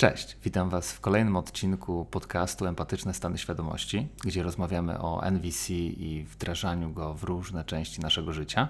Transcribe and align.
Cześć, 0.00 0.36
witam 0.44 0.70
Was 0.70 0.92
w 0.92 1.00
kolejnym 1.00 1.36
odcinku 1.36 2.06
podcastu 2.10 2.66
Empatyczne 2.66 3.14
Stany 3.14 3.38
Świadomości, 3.38 4.08
gdzie 4.24 4.42
rozmawiamy 4.42 4.98
o 4.98 5.22
NVC 5.30 5.72
i 5.74 6.24
wdrażaniu 6.30 6.92
go 6.92 7.14
w 7.14 7.24
różne 7.24 7.64
części 7.64 8.00
naszego 8.00 8.32
życia. 8.32 8.68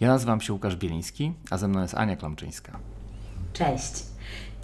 Ja 0.00 0.08
nazywam 0.08 0.40
się 0.40 0.52
Łukasz 0.52 0.76
Bieliński, 0.76 1.32
a 1.50 1.58
ze 1.58 1.68
mną 1.68 1.82
jest 1.82 1.94
Ania 1.94 2.16
Klamczyńska. 2.16 2.78
Cześć. 3.52 3.92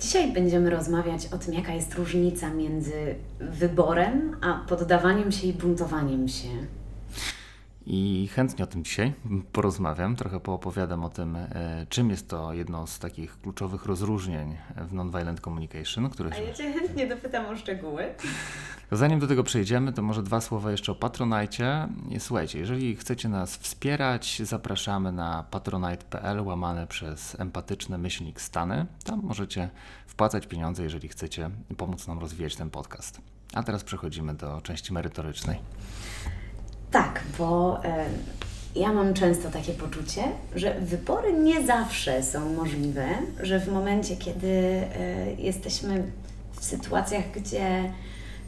Dzisiaj 0.01 0.33
będziemy 0.33 0.71
rozmawiać 0.71 1.27
o 1.27 1.39
tym, 1.39 1.55
jaka 1.55 1.73
jest 1.73 1.95
różnica 1.95 2.51
między 2.51 3.15
wyborem 3.41 4.37
a 4.41 4.55
poddawaniem 4.69 5.33
się 5.33 5.47
i 5.47 5.53
buntowaniem 5.53 6.29
się. 6.29 6.49
I 7.93 8.29
chętnie 8.29 8.65
o 8.65 8.67
tym 8.67 8.85
dzisiaj 8.85 9.13
porozmawiam, 9.53 10.17
trochę 10.17 10.41
poopowiadam 10.41 11.05
o 11.05 11.09
tym, 11.09 11.37
e, 11.37 11.87
czym 11.89 12.11
jest 12.11 12.29
to 12.29 12.53
jedno 12.53 12.87
z 12.87 12.99
takich 12.99 13.41
kluczowych 13.41 13.87
rozróżnień 13.87 14.57
w 14.77 14.93
nonviolent 14.93 15.41
communication. 15.41 16.11
Które. 16.11 16.31
A 16.33 16.39
ja 16.39 16.55
Cię 16.55 16.73
chętnie 16.73 17.07
dopytam 17.07 17.47
o 17.47 17.57
szczegóły. 17.57 18.15
Zanim 18.93 19.21
do 19.21 19.27
tego 19.27 19.45
przejdziemy, 19.45 19.93
to 19.93 20.03
może 20.03 20.23
dwa 20.23 20.41
słowa 20.41 20.71
jeszcze 20.71 20.93
o 20.93 20.95
Patronite. 20.95 21.89
Słuchajcie, 22.19 22.59
jeżeli 22.59 22.97
chcecie 22.97 23.29
nas 23.29 23.57
wspierać, 23.57 24.43
zapraszamy 24.45 25.13
na 25.13 25.45
patronite.pl 25.51 26.41
łamane 26.41 26.87
przez 26.87 27.41
empatyczne 27.41 27.99
myślnik 27.99 28.41
Stany. 28.41 28.87
Tam 29.05 29.21
możecie 29.23 29.71
wpłacać 30.07 30.47
pieniądze, 30.47 30.83
jeżeli 30.83 31.09
chcecie 31.09 31.51
pomóc 31.77 32.07
nam 32.07 32.19
rozwijać 32.19 32.57
ten 32.57 32.71
podcast. 32.71 33.21
A 33.55 33.63
teraz 33.63 33.85
przechodzimy 33.85 34.35
do 34.35 34.61
części 34.61 34.93
merytorycznej. 34.93 35.59
Tak, 36.91 37.23
bo 37.39 37.81
ja 38.77 38.93
mam 38.93 39.15
często 39.15 39.51
takie 39.51 39.73
poczucie, 39.73 40.23
że 40.55 40.81
wybory 40.81 41.33
nie 41.33 41.67
zawsze 41.67 42.23
są 42.23 42.55
możliwe, 42.55 43.09
że 43.43 43.61
w 43.61 43.73
momencie, 43.73 44.17
kiedy 44.17 44.49
e, 44.49 45.33
jesteśmy 45.39 46.11
w 46.53 46.65
sytuacjach, 46.65 47.25
gdzie 47.35 47.93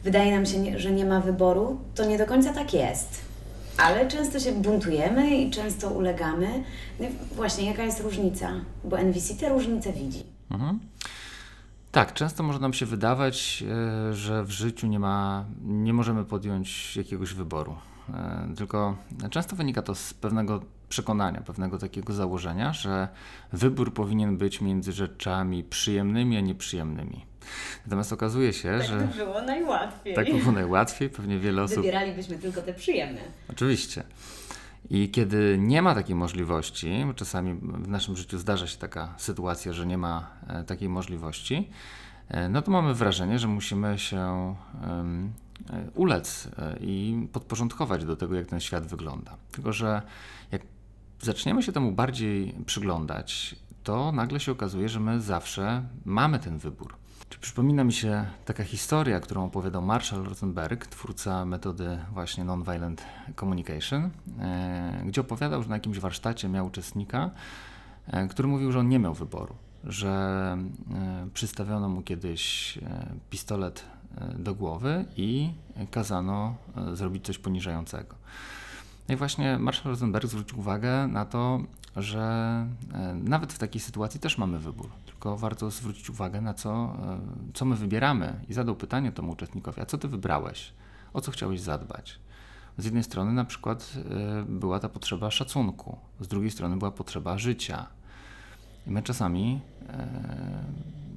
wydaje 0.03 0.35
nam 0.35 0.45
się, 0.45 0.79
że 0.79 0.91
nie 0.91 1.05
ma 1.05 1.21
wyboru, 1.21 1.79
to 1.95 2.05
nie 2.05 2.17
do 2.17 2.25
końca 2.25 2.53
tak 2.53 2.73
jest. 2.73 3.21
Ale 3.77 4.07
często 4.07 4.39
się 4.39 4.51
buntujemy 4.51 5.37
i 5.37 5.51
często 5.51 5.89
ulegamy. 5.89 6.63
No 6.99 7.05
właśnie, 7.35 7.65
jaka 7.65 7.83
jest 7.83 7.99
różnica? 7.99 8.51
Bo 8.83 8.97
NVC 8.97 9.35
te 9.39 9.49
różnice 9.49 9.93
widzi. 9.93 10.23
Mhm. 10.51 10.79
Tak, 11.91 12.13
często 12.13 12.43
może 12.43 12.59
nam 12.59 12.73
się 12.73 12.85
wydawać, 12.85 13.63
e, 14.09 14.13
że 14.13 14.43
w 14.43 14.51
życiu 14.51 14.87
nie 14.87 14.99
ma, 14.99 15.45
nie 15.63 15.93
możemy 15.93 16.25
podjąć 16.25 16.97
jakiegoś 16.97 17.33
wyboru. 17.33 17.75
E, 18.09 18.55
tylko 18.57 18.97
często 19.29 19.55
wynika 19.55 19.81
to 19.81 19.95
z 19.95 20.13
pewnego 20.13 20.61
przekonania, 20.89 21.41
pewnego 21.41 21.77
takiego 21.77 22.13
założenia, 22.13 22.73
że 22.73 23.07
wybór 23.53 23.93
powinien 23.93 24.37
być 24.37 24.61
między 24.61 24.91
rzeczami 24.91 25.63
przyjemnymi 25.63 26.37
a 26.37 26.39
nieprzyjemnymi. 26.39 27.25
Natomiast 27.85 28.13
okazuje 28.13 28.53
się, 28.53 28.77
tak 28.77 28.87
że. 28.87 28.97
Tak 28.97 29.07
by 29.07 29.15
było 29.15 29.41
najłatwiej. 29.41 30.15
Tak 30.15 30.31
by 30.31 30.39
było 30.39 30.51
najłatwiej, 30.51 31.09
pewnie 31.09 31.39
wiele 31.39 31.63
osób. 31.63 31.77
Wybieralibyśmy 31.77 32.37
tylko 32.37 32.61
te 32.61 32.73
przyjemne. 32.73 33.21
Oczywiście. 33.49 34.03
I 34.89 35.09
kiedy 35.09 35.57
nie 35.59 35.81
ma 35.81 35.95
takiej 35.95 36.15
możliwości, 36.15 37.03
bo 37.07 37.13
czasami 37.13 37.53
w 37.53 37.87
naszym 37.87 38.17
życiu 38.17 38.37
zdarza 38.37 38.67
się 38.67 38.77
taka 38.77 39.13
sytuacja, 39.17 39.73
że 39.73 39.85
nie 39.85 39.97
ma 39.97 40.29
e, 40.47 40.63
takiej 40.63 40.89
możliwości, 40.89 41.69
e, 42.29 42.49
no 42.49 42.61
to 42.61 42.71
mamy 42.71 42.93
wrażenie, 42.93 43.39
że 43.39 43.47
musimy 43.47 43.99
się 43.99 44.55
ulec 45.95 46.49
e, 46.57 46.77
i 46.81 47.27
podporządkować 47.31 48.05
do 48.05 48.15
tego, 48.15 48.35
jak 48.35 48.47
ten 48.47 48.59
świat 48.59 48.87
wygląda. 48.87 49.37
Tylko, 49.51 49.73
że 49.73 50.01
jak 50.51 50.61
zaczniemy 51.21 51.63
się 51.63 51.71
temu 51.71 51.91
bardziej 51.91 52.55
przyglądać, 52.65 53.55
to 53.83 54.11
nagle 54.11 54.39
się 54.39 54.51
okazuje, 54.51 54.89
że 54.89 54.99
my 54.99 55.21
zawsze 55.21 55.83
mamy 56.05 56.39
ten 56.39 56.57
wybór. 56.57 56.95
Czy 57.29 57.39
przypomina 57.39 57.83
mi 57.83 57.93
się 57.93 58.25
taka 58.45 58.63
historia, 58.63 59.19
którą 59.19 59.45
opowiadał 59.45 59.81
Marshall 59.81 60.23
Rosenberg, 60.23 60.87
twórca 60.87 61.45
metody 61.45 61.99
właśnie 62.13 62.43
Nonviolent 62.43 63.05
Communication, 63.39 64.09
e, 64.39 65.03
gdzie 65.05 65.21
opowiadał, 65.21 65.63
że 65.63 65.69
na 65.69 65.75
jakimś 65.75 65.99
warsztacie 65.99 66.49
miał 66.49 66.65
uczestnika, 66.65 67.31
który 68.29 68.47
mówił, 68.47 68.71
że 68.71 68.79
on 68.79 68.89
nie 68.89 68.99
miał 68.99 69.13
wyboru, 69.13 69.55
że 69.83 70.57
przystawiono 71.33 71.89
mu 71.89 72.01
kiedyś 72.01 72.79
pistolet 73.29 73.85
do 74.39 74.55
głowy 74.55 75.05
i 75.17 75.53
kazano 75.91 76.55
e, 76.77 76.95
zrobić 76.95 77.25
coś 77.25 77.37
poniżającego. 77.37 78.15
No 79.09 79.15
i 79.15 79.17
właśnie 79.17 79.59
Marshall 79.59 79.91
Rosenberg 79.91 80.27
zwrócił 80.27 80.59
uwagę 80.59 81.07
na 81.07 81.25
to, 81.25 81.59
że 81.95 82.21
e, 82.93 83.13
nawet 83.13 83.53
w 83.53 83.57
takiej 83.57 83.81
sytuacji 83.81 84.19
też 84.19 84.37
mamy 84.37 84.59
wybór, 84.59 84.89
tylko 85.05 85.37
warto 85.37 85.71
zwrócić 85.71 86.09
uwagę 86.09 86.41
na 86.41 86.53
co, 86.53 86.95
e, 87.03 87.19
co 87.53 87.65
my 87.65 87.75
wybieramy 87.75 88.39
i 88.49 88.53
zadał 88.53 88.75
pytanie 88.75 89.11
temu 89.11 89.31
uczestnikowi, 89.31 89.81
a 89.81 89.85
co 89.85 89.97
ty 89.97 90.07
wybrałeś, 90.07 90.73
o 91.13 91.21
co 91.21 91.31
chciałeś 91.31 91.61
zadbać. 91.61 92.19
Z 92.77 92.85
jednej 92.85 93.03
strony 93.03 93.33
na 93.33 93.45
przykład 93.45 93.93
była 94.47 94.79
ta 94.79 94.89
potrzeba 94.89 95.31
szacunku, 95.31 95.97
z 96.19 96.27
drugiej 96.27 96.51
strony 96.51 96.77
była 96.77 96.91
potrzeba 96.91 97.37
życia. 97.37 97.87
I 98.87 98.91
my 98.91 99.01
czasami 99.01 99.61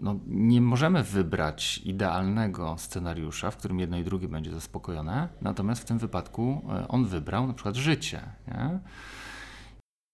no, 0.00 0.18
nie 0.26 0.60
możemy 0.60 1.02
wybrać 1.02 1.78
idealnego 1.78 2.74
scenariusza, 2.78 3.50
w 3.50 3.56
którym 3.56 3.80
jedno 3.80 3.98
i 3.98 4.04
drugie 4.04 4.28
będzie 4.28 4.52
zaspokojone, 4.52 5.28
natomiast 5.42 5.82
w 5.82 5.84
tym 5.84 5.98
wypadku 5.98 6.62
e, 6.70 6.88
on 6.88 7.04
wybrał 7.04 7.46
na 7.46 7.54
przykład 7.54 7.76
życie. 7.76 8.22
Nie? 8.48 8.78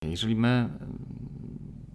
Jeżeli 0.05 0.37
my 0.37 0.49
e, 0.49 0.87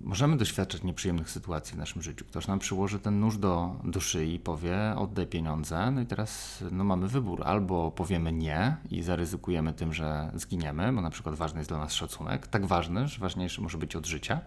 możemy 0.01 0.37
doświadczać 0.37 0.83
nieprzyjemnych 0.83 1.29
sytuacji 1.29 1.75
w 1.75 1.77
naszym 1.77 2.01
życiu, 2.01 2.25
ktoś 2.25 2.47
nam 2.47 2.59
przyłoży 2.59 2.99
ten 2.99 3.19
nóż 3.19 3.37
do, 3.37 3.75
do 3.83 3.99
szyi 3.99 4.33
i 4.33 4.39
powie 4.39 4.77
oddaj 4.97 5.27
pieniądze, 5.27 5.91
no 5.91 6.01
i 6.01 6.05
teraz 6.05 6.63
no, 6.71 6.83
mamy 6.83 7.07
wybór, 7.07 7.43
albo 7.45 7.91
powiemy 7.91 8.33
nie 8.33 8.75
i 8.91 9.03
zaryzykujemy 9.03 9.73
tym, 9.73 9.93
że 9.93 10.31
zginiemy, 10.35 10.93
bo 10.93 11.01
na 11.01 11.09
przykład 11.09 11.35
ważny 11.35 11.59
jest 11.59 11.69
dla 11.69 11.77
nas 11.77 11.93
szacunek, 11.93 12.47
tak 12.47 12.65
ważny, 12.65 13.07
że 13.07 13.19
ważniejszy 13.19 13.61
może 13.61 13.77
być 13.77 13.95
od 13.95 14.05
życia, 14.05 14.41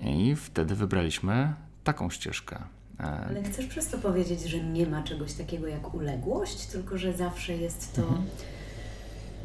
i 0.00 0.36
wtedy 0.36 0.74
wybraliśmy 0.74 1.54
taką 1.88 2.10
ścieżkę. 2.10 2.58
E, 3.00 3.02
Ale 3.02 3.42
chcesz 3.42 3.66
przez 3.66 3.88
to 3.88 3.98
powiedzieć, 3.98 4.40
że 4.42 4.60
nie 4.60 4.86
ma 4.86 5.02
czegoś 5.02 5.32
takiego 5.32 5.66
jak 5.66 5.94
uległość, 5.94 6.66
tylko 6.66 6.98
że 6.98 7.12
zawsze 7.12 7.56
jest 7.56 7.94
to 7.94 8.02
mhm. 8.02 8.26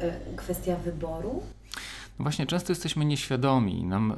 E, 0.00 0.36
kwestia 0.36 0.76
wyboru? 0.76 1.42
No 2.18 2.22
właśnie, 2.22 2.46
często 2.46 2.72
jesteśmy 2.72 3.04
nieświadomi. 3.04 3.84
Nam, 3.84 4.16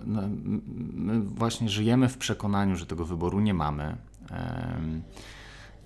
my 0.92 1.20
właśnie 1.20 1.68
żyjemy 1.68 2.08
w 2.08 2.18
przekonaniu, 2.18 2.76
że 2.76 2.86
tego 2.86 3.04
wyboru 3.04 3.40
nie 3.40 3.54
mamy. 3.54 3.96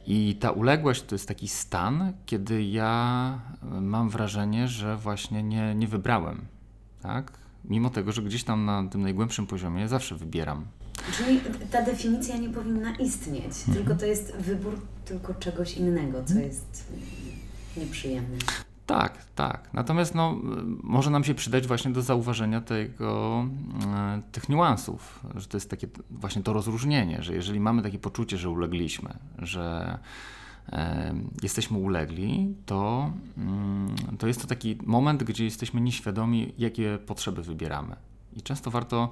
I 0.06 0.36
ta 0.40 0.50
uległość 0.50 1.02
to 1.02 1.14
jest 1.14 1.28
taki 1.28 1.48
stan, 1.48 2.12
kiedy 2.26 2.62
ja 2.62 3.38
mam 3.80 4.10
wrażenie, 4.10 4.68
że 4.68 4.96
właśnie 4.96 5.42
nie, 5.42 5.74
nie 5.74 5.86
wybrałem. 5.86 6.46
Tak? 7.02 7.32
Mimo 7.64 7.90
tego, 7.90 8.12
że 8.12 8.22
gdzieś 8.22 8.44
tam 8.44 8.64
na 8.64 8.88
tym 8.88 9.02
najgłębszym 9.02 9.46
poziomie 9.46 9.88
zawsze 9.88 10.16
wybieram 10.16 10.64
Czyli 11.16 11.40
ta 11.70 11.82
definicja 11.82 12.36
nie 12.36 12.48
powinna 12.48 12.96
istnieć, 12.96 13.44
mhm. 13.44 13.74
tylko 13.74 13.94
to 13.94 14.06
jest 14.06 14.36
wybór 14.36 14.80
tylko 15.04 15.34
czegoś 15.34 15.76
innego, 15.76 16.24
co 16.24 16.32
mhm. 16.32 16.46
jest 16.46 16.92
nieprzyjemne. 17.76 18.38
Tak, 18.86 19.24
tak. 19.34 19.68
Natomiast 19.72 20.14
no, 20.14 20.36
może 20.82 21.10
nam 21.10 21.24
się 21.24 21.34
przydać 21.34 21.66
właśnie 21.66 21.90
do 21.90 22.02
zauważenia 22.02 22.60
tego, 22.60 23.44
e, 23.86 24.22
tych 24.32 24.48
niuansów, 24.48 25.20
że 25.34 25.46
to 25.46 25.56
jest 25.56 25.70
takie 25.70 25.86
właśnie 26.10 26.42
to 26.42 26.52
rozróżnienie, 26.52 27.22
że 27.22 27.34
jeżeli 27.34 27.60
mamy 27.60 27.82
takie 27.82 27.98
poczucie, 27.98 28.38
że 28.38 28.50
ulegliśmy, 28.50 29.14
że 29.38 29.98
jesteśmy 31.42 31.78
ulegli, 31.78 32.54
to, 32.66 33.12
mm, 33.38 33.94
to 34.18 34.26
jest 34.26 34.40
to 34.40 34.46
taki 34.46 34.78
moment, 34.84 35.22
gdzie 35.22 35.44
jesteśmy 35.44 35.80
nieświadomi, 35.80 36.54
jakie 36.58 36.98
potrzeby 37.06 37.42
wybieramy. 37.42 37.96
I 38.36 38.42
często 38.42 38.70
warto 38.70 39.10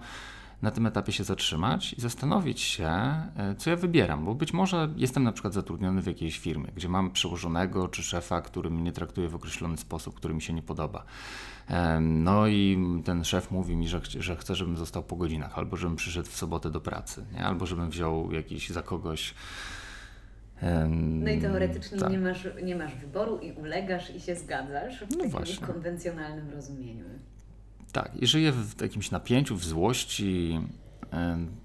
na 0.63 0.71
tym 0.71 0.87
etapie 0.87 1.13
się 1.13 1.25
zatrzymać 1.25 1.93
i 1.93 2.01
zastanowić 2.01 2.61
się, 2.61 2.87
e, 2.87 3.55
co 3.59 3.71
ja 3.71 3.77
wybieram, 3.77 4.25
bo 4.25 4.35
być 4.35 4.53
może 4.53 4.89
jestem 4.97 5.23
na 5.25 5.33
przykład 5.33 5.55
zatrudniony 5.55 6.03
w 6.03 6.07
jakiejś 6.07 6.39
firmie, 6.39 6.69
gdzie 6.77 6.89
mam 6.89 7.11
przełożonego 7.11 7.89
czy 7.89 8.03
szefa, 8.03 8.41
który 8.41 8.71
mnie 8.71 8.93
traktuje 8.93 9.29
w 9.29 9.35
określony 9.35 9.77
sposób, 9.77 10.15
który 10.15 10.35
mi 10.35 10.43
się 10.43 10.53
nie 10.53 10.63
podoba. 10.63 11.05
No 12.01 12.47
i 12.47 12.79
ten 13.05 13.25
szef 13.25 13.51
mówi 13.51 13.77
mi, 13.77 13.89
że, 13.89 14.01
że 14.19 14.37
chce, 14.37 14.55
żebym 14.55 14.77
został 14.77 15.03
po 15.03 15.17
godzinach, 15.17 15.59
albo 15.59 15.77
żebym 15.77 15.97
przyszedł 15.97 16.29
w 16.29 16.37
sobotę 16.37 16.71
do 16.71 16.81
pracy, 16.81 17.27
nie? 17.33 17.47
albo 17.47 17.67
żebym 17.67 17.91
wziął 17.91 18.33
jakiś 18.33 18.71
za 18.71 18.83
kogoś. 18.83 19.35
No 20.99 21.31
i 21.31 21.41
teoretycznie 21.41 21.99
tak. 21.99 22.11
nie, 22.11 22.19
masz, 22.19 22.49
nie 22.63 22.77
masz 22.77 22.95
wyboru 22.95 23.39
i 23.39 23.53
ulegasz 23.53 24.15
i 24.15 24.21
się 24.21 24.37
zgadzasz 24.37 24.99
w 24.99 25.11
no 25.11 25.17
takim 25.17 25.31
właśnie. 25.31 25.67
konwencjonalnym 25.67 26.51
rozumieniu. 26.51 27.05
Tak, 27.93 28.17
i 28.17 28.27
żyję 28.27 28.53
w 28.53 28.83
jakimś 28.83 29.11
napięciu, 29.11 29.57
w 29.57 29.65
złości. 29.65 30.61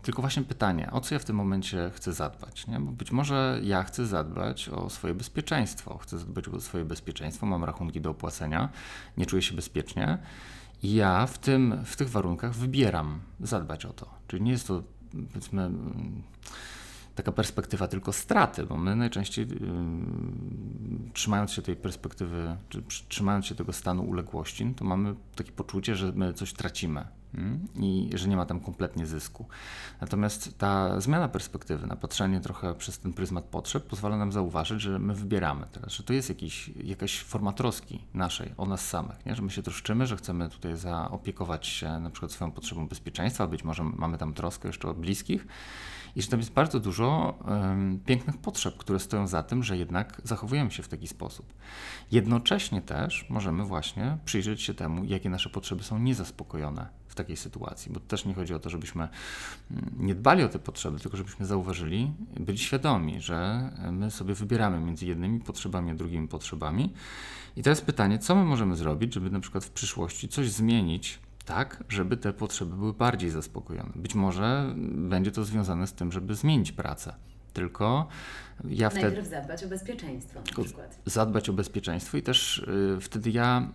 Tylko 0.01 0.21
właśnie 0.21 0.43
pytanie, 0.43 0.91
o 0.91 1.01
co 1.01 1.15
ja 1.15 1.19
w 1.19 1.25
tym 1.25 1.35
momencie 1.35 1.91
chcę 1.93 2.13
zadbać? 2.13 2.67
Nie? 2.67 2.79
Bo 2.79 2.91
być 2.91 3.11
może 3.11 3.59
ja 3.63 3.83
chcę 3.83 4.05
zadbać 4.05 4.69
o 4.69 4.89
swoje 4.89 5.13
bezpieczeństwo. 5.13 5.97
Chcę 5.97 6.17
zadbać 6.17 6.47
o 6.47 6.61
swoje 6.61 6.85
bezpieczeństwo, 6.85 7.45
mam 7.45 7.63
rachunki 7.63 8.01
do 8.01 8.09
opłacenia, 8.09 8.69
nie 9.17 9.25
czuję 9.25 9.41
się 9.41 9.55
bezpiecznie. 9.55 10.17
I 10.83 10.93
ja 10.93 11.25
w, 11.25 11.37
tym, 11.37 11.81
w 11.85 11.95
tych 11.95 12.09
warunkach 12.09 12.53
wybieram 12.53 13.19
zadbać 13.39 13.85
o 13.85 13.93
to. 13.93 14.09
Czyli 14.27 14.43
nie 14.43 14.51
jest 14.51 14.67
to, 14.67 14.83
powiedzmy, 15.33 15.69
taka 17.15 17.31
perspektywa 17.31 17.87
tylko 17.87 18.13
straty, 18.13 18.65
bo 18.65 18.77
my 18.77 18.95
najczęściej 18.95 19.47
yy, 19.47 19.57
trzymając 21.13 21.51
się 21.51 21.61
tej 21.61 21.75
perspektywy, 21.75 22.57
czy 22.69 22.83
trzymając 23.07 23.45
się 23.45 23.55
tego 23.55 23.73
stanu 23.73 24.03
uległości, 24.03 24.73
to 24.77 24.85
mamy 24.85 25.15
takie 25.35 25.51
poczucie, 25.51 25.95
że 25.95 26.11
my 26.11 26.33
coś 26.33 26.53
tracimy 26.53 27.07
mm, 27.33 27.67
i 27.75 28.09
że 28.13 28.27
nie 28.27 28.35
ma 28.35 28.45
tam 28.45 28.59
kompletnie 28.59 29.05
zysku. 29.05 29.45
Natomiast 30.01 30.57
ta 30.57 31.01
zmiana 31.01 31.27
perspektywy, 31.27 31.87
na 31.87 31.95
patrzenie 31.95 32.39
trochę 32.39 32.75
przez 32.75 32.99
ten 32.99 33.13
pryzmat 33.13 33.43
potrzeb, 33.43 33.83
pozwala 33.83 34.17
nam 34.17 34.31
zauważyć, 34.31 34.81
że 34.81 34.99
my 34.99 35.13
wybieramy 35.13 35.65
teraz, 35.71 35.91
że 35.91 36.03
to 36.03 36.13
jest 36.13 36.29
jakiś, 36.29 36.67
jakaś 36.67 37.19
forma 37.19 37.53
troski 37.53 38.01
naszej 38.13 38.53
o 38.57 38.65
nas 38.65 38.87
samych, 38.89 39.25
nie? 39.25 39.35
że 39.35 39.41
my 39.41 39.51
się 39.51 39.63
troszczymy, 39.63 40.07
że 40.07 40.17
chcemy 40.17 40.49
tutaj 40.49 40.77
zaopiekować 40.77 41.67
się 41.67 41.99
na 41.99 42.09
przykład 42.09 42.31
swoją 42.31 42.51
potrzebą 42.51 42.87
bezpieczeństwa, 42.87 43.47
być 43.47 43.63
może 43.63 43.83
mamy 43.83 44.17
tam 44.17 44.33
troskę 44.33 44.69
jeszcze 44.69 44.89
o 44.89 44.93
bliskich 44.93 45.47
i 46.15 46.21
że 46.21 46.27
tam 46.27 46.39
jest 46.39 46.53
bardzo 46.53 46.79
dużo 46.79 47.37
um, 47.47 47.99
pięknych 48.05 48.37
potrzeb, 48.37 48.77
które 48.77 48.99
stoją 48.99 49.27
za 49.27 49.43
tym, 49.43 49.63
że 49.63 49.77
jednak 49.77 50.21
zachowujemy 50.23 50.71
się 50.71 50.83
w 50.83 50.87
taki 50.87 51.07
sposób. 51.07 51.53
Jednocześnie 52.11 52.81
też 52.81 53.25
możemy 53.29 53.65
właśnie 53.65 54.17
przyjrzeć 54.25 54.61
się 54.61 54.73
temu, 54.73 55.03
jakie 55.03 55.29
nasze 55.29 55.49
potrzeby 55.49 55.83
są 55.83 55.99
niezaspokojone 55.99 56.89
w 57.07 57.15
takiej 57.15 57.37
sytuacji, 57.37 57.91
bo 57.93 57.99
też 57.99 58.25
nie 58.25 58.33
chodzi 58.33 58.53
o 58.53 58.59
to, 58.59 58.69
żebyśmy 58.69 59.07
mm, 59.71 59.91
nie 59.99 60.15
dbali 60.15 60.43
o 60.43 60.49
te 60.49 60.59
potrzeby, 60.59 60.99
tylko 60.99 61.17
żebyśmy 61.17 61.45
zauważyli, 61.45 62.11
byli 62.39 62.57
świadomi, 62.57 63.21
że 63.21 63.69
my 63.91 64.11
sobie 64.11 64.33
wybieramy 64.33 64.79
między 64.79 65.05
jednymi 65.05 65.39
potrzebami 65.39 65.91
a 65.91 65.95
drugimi 65.95 66.27
potrzebami. 66.27 66.93
I 67.55 67.63
teraz 67.63 67.81
pytanie, 67.81 68.19
co 68.19 68.35
my 68.35 68.45
możemy 68.45 68.75
zrobić, 68.75 69.13
żeby 69.13 69.29
na 69.29 69.39
przykład 69.39 69.65
w 69.65 69.69
przyszłości 69.69 70.27
coś 70.27 70.49
zmienić 70.49 71.19
tak, 71.45 71.83
żeby 71.89 72.17
te 72.17 72.33
potrzeby 72.33 72.75
były 72.75 72.93
bardziej 72.93 73.29
zaspokojone. 73.29 73.91
Być 73.95 74.15
może 74.15 74.73
będzie 74.91 75.31
to 75.31 75.43
związane 75.43 75.87
z 75.87 75.93
tym, 75.93 76.11
żeby 76.11 76.35
zmienić 76.35 76.71
pracę. 76.71 77.15
Tylko 77.53 78.07
ja 78.69 78.89
wtedy. 78.89 79.05
Najpierw 79.05 79.27
zadbać 79.27 79.63
o 79.63 79.67
bezpieczeństwo 79.67 80.39
na 80.39 80.63
przykład. 80.63 80.99
Zadbać 81.05 81.49
o 81.49 81.53
bezpieczeństwo 81.53 82.17
i 82.17 82.21
też 82.21 82.57
y, 82.57 83.01
wtedy 83.01 83.31
ja 83.31 83.69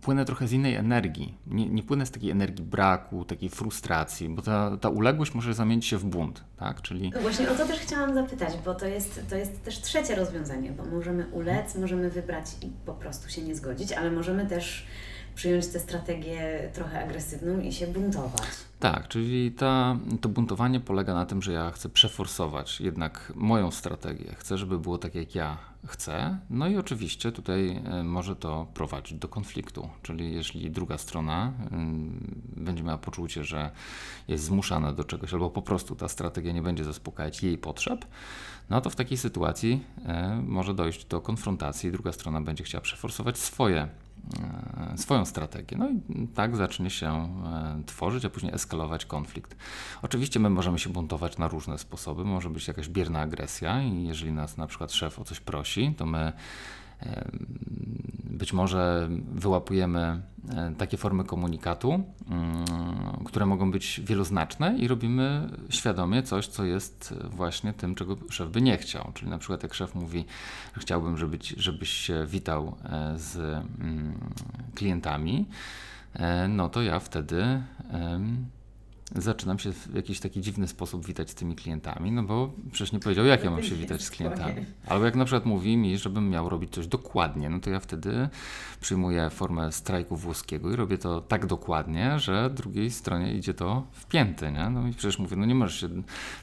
płynę 0.00 0.24
trochę 0.24 0.48
z 0.48 0.52
innej 0.52 0.74
energii. 0.74 1.38
Nie, 1.46 1.68
nie 1.68 1.82
płynę 1.82 2.06
z 2.06 2.10
takiej 2.10 2.30
energii 2.30 2.64
braku, 2.64 3.24
takiej 3.24 3.48
frustracji, 3.48 4.28
bo 4.28 4.42
ta, 4.42 4.76
ta 4.76 4.88
uległość 4.88 5.34
może 5.34 5.54
zamienić 5.54 5.86
się 5.86 5.98
w 5.98 6.04
bunt, 6.04 6.44
tak? 6.56 6.82
Czyli... 6.82 7.10
No 7.14 7.20
właśnie 7.20 7.50
o 7.50 7.54
to 7.54 7.66
też 7.66 7.78
chciałam 7.78 8.14
zapytać, 8.14 8.52
bo 8.64 8.74
to 8.74 8.86
jest, 8.86 9.30
to 9.30 9.36
jest 9.36 9.64
też 9.64 9.80
trzecie 9.80 10.14
rozwiązanie, 10.14 10.72
bo 10.72 10.84
możemy 10.84 11.26
ulec, 11.26 11.74
możemy 11.74 12.10
wybrać 12.10 12.44
i 12.62 12.66
po 12.86 12.94
prostu 12.94 13.28
się 13.28 13.42
nie 13.42 13.54
zgodzić, 13.54 13.92
ale 13.92 14.10
możemy 14.10 14.46
też 14.46 14.86
przyjąć 15.38 15.66
tę 15.66 15.80
strategię 15.80 16.70
trochę 16.74 17.04
agresywną 17.04 17.60
i 17.60 17.72
się 17.72 17.86
buntować. 17.86 18.42
Tak, 18.80 19.08
czyli 19.08 19.52
ta, 19.52 19.96
to 20.20 20.28
buntowanie 20.28 20.80
polega 20.80 21.14
na 21.14 21.26
tym, 21.26 21.42
że 21.42 21.52
ja 21.52 21.70
chcę 21.70 21.88
przeforsować 21.88 22.80
jednak 22.80 23.32
moją 23.34 23.70
strategię. 23.70 24.34
Chcę, 24.38 24.58
żeby 24.58 24.78
było 24.78 24.98
tak, 24.98 25.14
jak 25.14 25.34
ja 25.34 25.58
chcę. 25.86 26.38
No 26.50 26.68
i 26.68 26.76
oczywiście 26.76 27.32
tutaj 27.32 27.82
e, 27.84 28.02
może 28.04 28.36
to 28.36 28.66
prowadzić 28.74 29.18
do 29.18 29.28
konfliktu. 29.28 29.88
Czyli 30.02 30.34
jeśli 30.34 30.70
druga 30.70 30.98
strona 30.98 31.52
będzie 32.56 32.82
miała 32.82 32.98
poczucie, 32.98 33.44
że 33.44 33.70
jest 34.28 34.44
zmuszana 34.44 34.92
do 34.92 35.04
czegoś, 35.04 35.32
albo 35.32 35.50
po 35.50 35.62
prostu 35.62 35.96
ta 35.96 36.08
strategia 36.08 36.52
nie 36.52 36.62
będzie 36.62 36.84
zaspokajać 36.84 37.42
jej 37.42 37.58
potrzeb, 37.58 38.04
no 38.70 38.80
to 38.80 38.90
w 38.90 38.96
takiej 38.96 39.18
sytuacji 39.18 39.84
e, 40.04 40.42
może 40.46 40.74
dojść 40.74 41.04
do 41.04 41.20
konfrontacji. 41.20 41.92
Druga 41.92 42.12
strona 42.12 42.40
będzie 42.40 42.64
chciała 42.64 42.82
przeforsować 42.82 43.38
swoje 43.38 43.88
swoją 44.96 45.24
strategię. 45.24 45.76
No 45.76 45.88
i 45.88 46.28
tak 46.28 46.56
zacznie 46.56 46.90
się 46.90 47.08
e, 47.10 47.82
tworzyć, 47.86 48.24
a 48.24 48.30
później 48.30 48.54
eskalować 48.54 49.06
konflikt. 49.06 49.56
Oczywiście 50.02 50.40
my 50.40 50.50
możemy 50.50 50.78
się 50.78 50.90
buntować 50.90 51.38
na 51.38 51.48
różne 51.48 51.78
sposoby. 51.78 52.24
Może 52.24 52.50
być 52.50 52.68
jakaś 52.68 52.88
bierna 52.88 53.20
agresja 53.20 53.82
i 53.82 54.02
jeżeli 54.02 54.32
nas 54.32 54.56
na 54.56 54.66
przykład 54.66 54.92
szef 54.92 55.18
o 55.18 55.24
coś 55.24 55.40
prosi, 55.40 55.94
to 55.96 56.06
my 56.06 56.32
być 58.38 58.52
może 58.52 59.08
wyłapujemy 59.32 60.22
e, 60.56 60.74
takie 60.78 60.96
formy 60.96 61.24
komunikatu, 61.24 61.92
mm, 61.92 63.24
które 63.24 63.46
mogą 63.46 63.70
być 63.70 64.00
wieloznaczne 64.04 64.78
i 64.78 64.88
robimy 64.88 65.50
świadomie 65.70 66.22
coś, 66.22 66.46
co 66.46 66.64
jest 66.64 67.14
właśnie 67.30 67.72
tym, 67.72 67.94
czego 67.94 68.16
szef 68.30 68.50
by 68.50 68.62
nie 68.62 68.76
chciał. 68.76 69.10
Czyli 69.14 69.30
na 69.30 69.38
przykład 69.38 69.62
jak 69.62 69.74
szef 69.74 69.94
mówi, 69.94 70.24
że 70.74 70.80
chciałbym, 70.80 71.18
żeby, 71.18 71.38
żebyś 71.56 71.90
się 71.90 72.26
witał 72.26 72.76
e, 72.84 73.18
z 73.18 73.36
mm, 73.80 74.20
klientami, 74.74 75.46
e, 76.14 76.48
no 76.48 76.68
to 76.68 76.82
ja 76.82 77.00
wtedy 77.00 77.62
zaczynam 79.16 79.58
się 79.58 79.72
w 79.72 79.94
jakiś 79.94 80.20
taki 80.20 80.40
dziwny 80.40 80.68
sposób 80.68 81.06
witać 81.06 81.30
z 81.30 81.34
tymi 81.34 81.56
klientami, 81.56 82.12
no 82.12 82.22
bo 82.22 82.52
przecież 82.72 82.92
nie 82.92 82.98
powiedział, 82.98 83.24
jak 83.24 83.44
ja 83.44 83.50
mam 83.50 83.62
się 83.62 83.74
witać 83.74 84.02
z 84.02 84.10
klientami. 84.10 84.66
Albo 84.86 85.04
jak 85.04 85.16
na 85.16 85.24
przykład 85.24 85.46
mówi 85.46 85.76
mi, 85.76 85.98
żebym 85.98 86.30
miał 86.30 86.48
robić 86.48 86.74
coś 86.74 86.86
dokładnie, 86.86 87.50
no 87.50 87.60
to 87.60 87.70
ja 87.70 87.80
wtedy 87.80 88.28
przyjmuję 88.80 89.30
formę 89.30 89.72
strajku 89.72 90.16
włoskiego 90.16 90.72
i 90.72 90.76
robię 90.76 90.98
to 90.98 91.20
tak 91.20 91.46
dokładnie, 91.46 92.18
że 92.18 92.50
drugiej 92.50 92.90
stronie 92.90 93.34
idzie 93.34 93.54
to 93.54 93.86
w 93.92 94.06
pięty, 94.06 94.52
nie? 94.52 94.70
No 94.70 94.88
i 94.88 94.92
przecież 94.92 95.18
mówię, 95.18 95.36
no 95.36 95.46
nie 95.46 95.54
możesz 95.54 95.80
się 95.80 95.88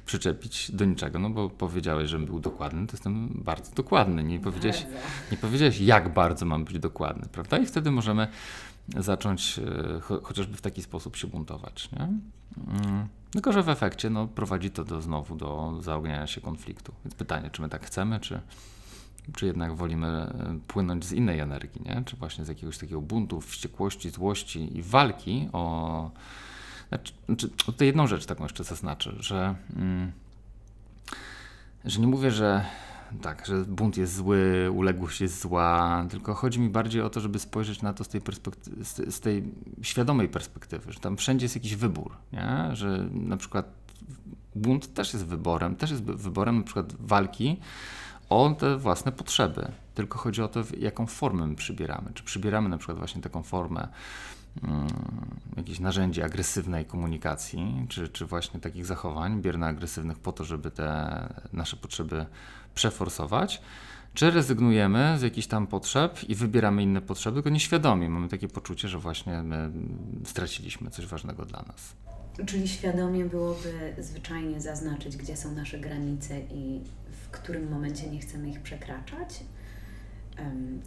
przyczepić 0.06 0.71
do 0.71 0.85
niczego, 0.85 1.19
no 1.19 1.29
bo 1.29 1.50
powiedziałeś, 1.50 2.09
żebym 2.09 2.25
był 2.25 2.39
dokładny, 2.39 2.88
to 2.88 2.94
jestem 2.94 3.41
bardzo 3.45 3.71
dokładny. 3.75 4.23
Nie 4.23 4.39
powiedziałeś, 4.39 4.85
nie 5.31 5.38
powiedziałeś 5.38 5.79
jak 5.79 6.13
bardzo 6.13 6.45
mam 6.45 6.65
być 6.65 6.79
dokładny, 6.79 7.27
prawda? 7.31 7.57
I 7.57 7.65
wtedy 7.65 7.91
możemy 7.91 8.27
zacząć 8.98 9.60
e, 9.60 10.00
cho 10.02 10.22
chociażby 10.22 10.58
w 10.58 10.62
taki 10.62 10.82
sposób 10.82 11.16
się 11.16 11.28
buntować. 11.28 11.92
Nie? 11.92 12.00
Mm. 12.00 13.08
Tylko, 13.32 13.52
że 13.52 13.64
w 13.64 13.70
efekcie 13.70 14.10
no, 14.10 14.28
prowadzi 14.28 14.72
to 14.72 14.84
do, 14.84 15.02
znowu 15.02 15.36
do 15.36 15.78
zaogniania 15.82 16.28
się 16.28 16.42
konfliktu. 16.42 16.94
Więc 17.06 17.16
pytanie, 17.16 17.50
czy 17.50 17.62
my 17.62 17.70
tak 17.70 17.86
chcemy, 17.86 18.20
czy, 18.20 18.42
czy 19.34 19.46
jednak 19.46 19.76
wolimy 19.76 20.08
e, 20.08 20.60
płynąć 20.68 21.06
z 21.06 21.12
innej 21.12 21.40
energii, 21.40 21.82
nie? 21.86 22.04
czy 22.06 22.16
właśnie 22.16 22.46
z 22.46 22.48
jakiegoś 22.48 22.78
takiego 22.78 23.02
buntu, 23.02 23.42
wściekłości, 23.42 24.10
złości 24.10 24.78
i 24.78 24.82
walki 24.82 25.50
o. 25.54 26.12
Znaczy, 26.90 27.14
znaczy, 27.26 27.50
tutaj 27.50 27.88
jedną 27.88 28.08
rzecz 28.08 28.26
taką 28.26 28.44
jeszcze 28.44 28.64
zaznaczę, 28.64 29.12
że, 29.20 29.56
mm, 29.76 30.12
że 31.86 32.00
nie 32.00 32.08
mówię, 32.08 32.32
że 32.32 32.66
tak, 33.21 33.45
że 33.45 33.65
bunt 33.65 33.97
jest 33.97 34.15
zły, 34.15 34.71
uległość 34.73 35.21
jest 35.21 35.41
zła, 35.41 36.06
tylko 36.09 36.33
chodzi 36.33 36.59
mi 36.59 36.69
bardziej 36.69 37.01
o 37.01 37.09
to, 37.09 37.19
żeby 37.19 37.39
spojrzeć 37.39 37.81
na 37.81 37.94
to 37.94 38.03
z 38.03 38.07
tej, 38.07 38.21
z, 38.81 39.15
z 39.15 39.19
tej 39.19 39.44
świadomej 39.81 40.29
perspektywy, 40.29 40.94
że 40.94 41.00
tam 41.00 41.17
wszędzie 41.17 41.45
jest 41.45 41.56
jakiś 41.56 41.75
wybór, 41.75 42.17
nie? 42.33 42.75
że 42.75 43.09
na 43.12 43.38
przykład 43.38 43.65
bunt 44.56 44.93
też 44.93 45.13
jest 45.13 45.25
wyborem, 45.25 45.75
też 45.75 45.91
jest 45.91 46.03
wyborem 46.03 46.57
na 46.57 46.63
przykład 46.63 46.93
walki 47.00 47.60
o 48.29 48.55
te 48.60 48.77
własne 48.77 49.12
potrzeby, 49.12 49.72
tylko 49.95 50.19
chodzi 50.19 50.41
o 50.41 50.48
to, 50.48 50.63
jaką 50.77 51.05
formę 51.05 51.48
my 51.48 51.55
przybieramy. 51.55 52.12
Czy 52.13 52.24
przybieramy 52.24 52.69
na 52.69 52.77
przykład 52.77 52.98
właśnie 52.98 53.22
taką 53.22 53.43
formę 53.43 53.88
um, 54.63 54.88
jakichś 55.57 55.79
narzędzi 55.79 56.22
agresywnej 56.22 56.86
komunikacji, 56.86 57.86
czy, 57.89 58.10
czy 58.10 58.25
właśnie 58.25 58.60
takich 58.60 58.86
zachowań 58.86 59.41
bierno-agresywnych 59.41 60.19
po 60.19 60.31
to, 60.31 60.43
żeby 60.43 60.72
te 60.72 61.29
nasze 61.53 61.77
potrzeby 61.77 62.25
przeforsować, 62.75 63.62
czy 64.13 64.32
rezygnujemy 64.32 65.15
z 65.20 65.22
jakichś 65.22 65.48
tam 65.48 65.67
potrzeb 65.67 66.29
i 66.29 66.36
wybieramy 66.36 66.84
inne 66.84 67.01
potrzeby, 67.01 67.36
tylko 67.36 67.50
nieświadomie 67.50 68.10
mamy 68.10 68.29
takie 68.29 68.48
poczucie, 68.48 68.88
że 68.88 69.00
właśnie 69.00 69.44
my 69.44 69.72
straciliśmy 70.25 70.89
coś 70.89 71.05
ważnego 71.05 71.46
dla 71.46 71.62
nas. 71.67 71.96
Czyli 72.46 72.67
świadomie 72.67 73.25
byłoby 73.25 73.96
zwyczajnie 73.98 74.62
zaznaczyć, 74.62 75.17
gdzie 75.17 75.38
są 75.38 75.51
nasze 75.51 75.79
granice 75.79 76.39
i 76.39 76.82
w 77.24 77.29
którym 77.29 77.72
momencie 77.72 78.10
nie 78.10 78.20
chcemy 78.20 78.50
ich 78.50 78.62
przekraczać? 78.62 79.44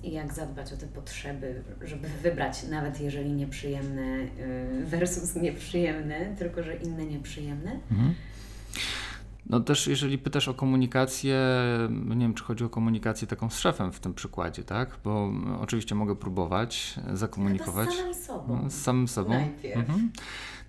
I 0.03 0.13
jak 0.13 0.35
zadbać 0.35 0.73
o 0.73 0.77
te 0.77 0.87
potrzeby, 0.87 1.63
żeby 1.83 2.09
wybrać, 2.23 2.63
nawet 2.63 3.01
jeżeli 3.01 3.33
nieprzyjemne 3.33 4.03
y, 4.03 4.87
versus 4.87 5.35
nieprzyjemne, 5.35 6.37
tylko 6.39 6.63
że 6.63 6.77
inne 6.77 7.07
nieprzyjemne? 7.07 7.81
Mhm. 7.91 8.15
No 9.49 9.61
też 9.61 9.87
jeżeli 9.87 10.19
pytasz 10.19 10.49
o 10.49 10.55
komunikację, 10.55 11.39
nie 11.91 12.21
wiem 12.21 12.35
czy 12.35 12.45
chodzi 12.45 12.65
o 12.65 12.69
komunikację 12.69 13.29
taką 13.29 13.51
z 13.51 13.59
szefem 13.59 13.93
w 13.93 14.01
tym 14.01 14.15
przykładzie, 14.15 14.65
tak? 14.65 14.99
Bo 15.05 15.33
oczywiście 15.61 15.95
mogę 15.95 16.17
próbować 16.17 16.95
zakomunikować. 17.13 17.89
Chyba 17.89 18.15
z 18.15 18.25
samym 18.25 18.41
sobą. 18.43 18.61
No, 18.63 18.71
z 18.71 18.75
samym 18.75 19.09
sobą. 19.09 19.31
Najpierw. 19.31 19.77
Mhm. 19.77 20.11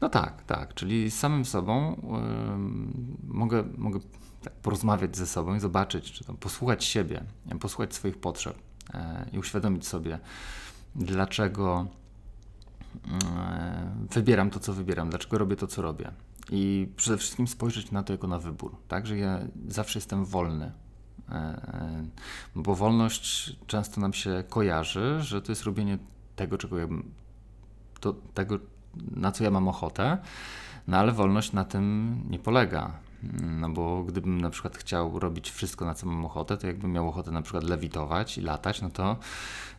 No 0.02 0.10
tak, 0.10 0.44
tak, 0.44 0.74
czyli 0.74 1.12
z 1.12 1.20
samym 1.20 1.46
sobą 1.46 2.02
yy, 2.04 3.34
mogę, 3.34 3.64
mogę 3.78 4.00
tak 4.44 4.54
porozmawiać 4.54 5.18
ze 5.18 5.28
sobą 5.28 5.56
i 5.56 5.60
zobaczyć, 5.60 6.12
czy 6.12 6.24
tam 6.24 6.38
posłuchać 6.38 6.84
siebie, 6.84 7.24
posłuchać 7.60 7.94
swoich 7.94 8.18
potrzeb 8.18 8.58
yy, 8.94 9.00
i 9.32 9.40
uświadomić 9.40 9.88
sobie, 9.88 10.20
dlaczego 10.96 11.88
yy, 13.06 13.12
wybieram 14.12 14.50
to, 14.50 14.60
co 14.60 14.74
wybieram, 14.74 15.10
dlaczego 15.10 15.38
robię 15.38 15.56
to, 15.56 15.68
co 15.68 15.82
robię. 15.82 16.12
I 16.52 16.88
przede 16.96 17.18
wszystkim 17.18 17.48
spojrzeć 17.48 17.92
na 17.92 18.04
to 18.04 18.14
jako 18.14 18.28
na 18.28 18.40
wybór, 18.40 18.76
tak, 18.88 19.08
że 19.08 19.18
ja 19.18 19.40
zawsze 19.68 20.00
jestem 20.00 20.26
wolny. 20.26 20.72
E, 21.30 21.34
e, 21.34 22.06
bo 22.56 22.76
wolność 22.76 23.56
często 23.68 24.02
nam 24.02 24.14
się 24.14 24.44
kojarzy, 24.50 25.18
że 25.22 25.42
to 25.42 25.52
jest 25.52 25.64
robienie 25.64 25.98
tego, 26.36 26.58
czego 26.58 26.78
ja, 26.78 26.88
to, 28.00 28.14
tego, 28.34 28.60
na 28.96 29.32
co 29.32 29.44
ja 29.44 29.52
mam 29.52 29.68
ochotę, 29.68 30.18
no 30.88 30.98
ale 30.98 31.12
wolność 31.12 31.54
na 31.54 31.66
tym 31.66 32.16
nie 32.30 32.40
polega. 32.40 32.94
No 33.42 33.70
bo 33.70 34.04
gdybym 34.04 34.42
na 34.42 34.50
przykład 34.50 34.78
chciał 34.78 35.20
robić 35.20 35.52
wszystko, 35.52 35.86
na 35.86 35.94
co 35.94 36.08
mam 36.08 36.26
ochotę, 36.26 36.58
to 36.58 36.68
jakbym 36.68 36.92
miał 36.92 37.08
ochotę 37.08 37.32
na 37.32 37.42
przykład 37.42 37.64
lewitować 37.64 38.38
i 38.38 38.42
latać, 38.42 38.82
no 38.82 38.90
to 38.90 39.18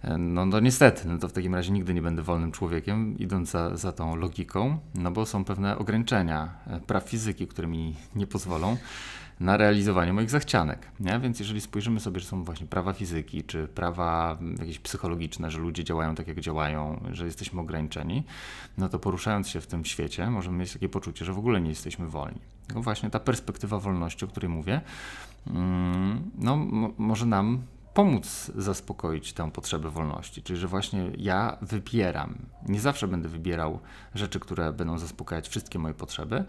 e, 0.03 0.19
no, 0.19 0.47
no 0.47 0.61
niestety, 0.61 1.09
no 1.09 1.19
to 1.19 1.29
w 1.29 1.33
takim 1.33 1.55
razie 1.55 1.73
nigdy 1.73 1.95
nie 1.95 2.03
będę 2.03 2.23
wolnym 2.23 2.53
człowiekiem, 2.53 3.19
idąc 3.19 3.51
za, 3.51 3.77
za 3.77 3.93
tą 3.93 4.17
logiką, 4.17 4.79
no 4.95 5.11
bo 5.11 5.27
są 5.27 5.45
pewne 5.45 5.79
ograniczenia 5.79 6.55
e, 6.67 6.81
praw 6.81 7.09
fizyki, 7.09 7.47
które 7.47 7.69
mi 7.69 7.97
nie 8.15 8.27
pozwolą 8.27 8.77
na 9.41 9.57
realizowanie 9.57 10.13
moich 10.13 10.31
zachcianek. 10.31 10.87
Nie? 11.01 11.21
Więc 11.21 11.39
jeżeli 11.41 11.61
spojrzymy 11.61 12.01
sobie, 12.01 12.21
że 12.21 12.27
są 12.27 12.45
właśnie 12.45 12.67
prawa 12.67 12.93
fizyki, 12.93 13.45
czy 13.45 13.69
prawa 13.69 14.39
jakieś 14.59 14.79
psychologiczne, 14.79 15.51
że 15.51 15.59
ludzie 15.59 15.85
działają 15.85 16.15
tak, 16.15 16.29
jak 16.29 16.41
działają, 16.41 17.01
że 17.13 17.25
jesteśmy 17.27 17.61
ograniczeni, 17.61 18.25
no 18.79 18.89
to 18.89 18.99
poruszając 18.99 19.49
się 19.49 19.61
w 19.61 19.67
tym 19.67 19.85
świecie, 19.85 20.31
możemy 20.31 20.59
mieć 20.59 20.73
takie 20.73 20.89
poczucie, 20.89 21.25
że 21.25 21.33
w 21.33 21.39
ogóle 21.39 21.61
nie 21.61 21.69
jesteśmy 21.69 22.09
wolni. 22.09 22.41
No 22.75 22.83
właśnie 22.83 23.11
ta 23.11 23.21
perspektywa 23.21 23.79
wolności, 23.79 24.25
o 24.25 24.29
której 24.29 24.49
mówię, 24.49 24.81
mm, 25.47 26.31
no, 26.39 26.57
może 26.99 27.27
nam 27.27 27.63
pomóc 27.95 28.51
zaspokoić 28.57 29.33
tę 29.33 29.51
potrzebę 29.51 29.91
wolności. 29.91 30.43
Czyli, 30.43 30.59
że 30.59 30.69
właśnie 30.69 31.11
ja 31.19 31.59
wybieram. 31.63 32.39
Nie 32.69 32.81
zawsze 32.81 33.09
będę 33.09 33.29
wybierał 33.29 33.79
rzeczy, 34.15 34.41
które 34.41 34.73
będą 34.73 34.99
zaspokajać 34.99 35.49
wszystkie 35.49 35.79
moje 35.79 35.95
potrzeby, 35.95 36.45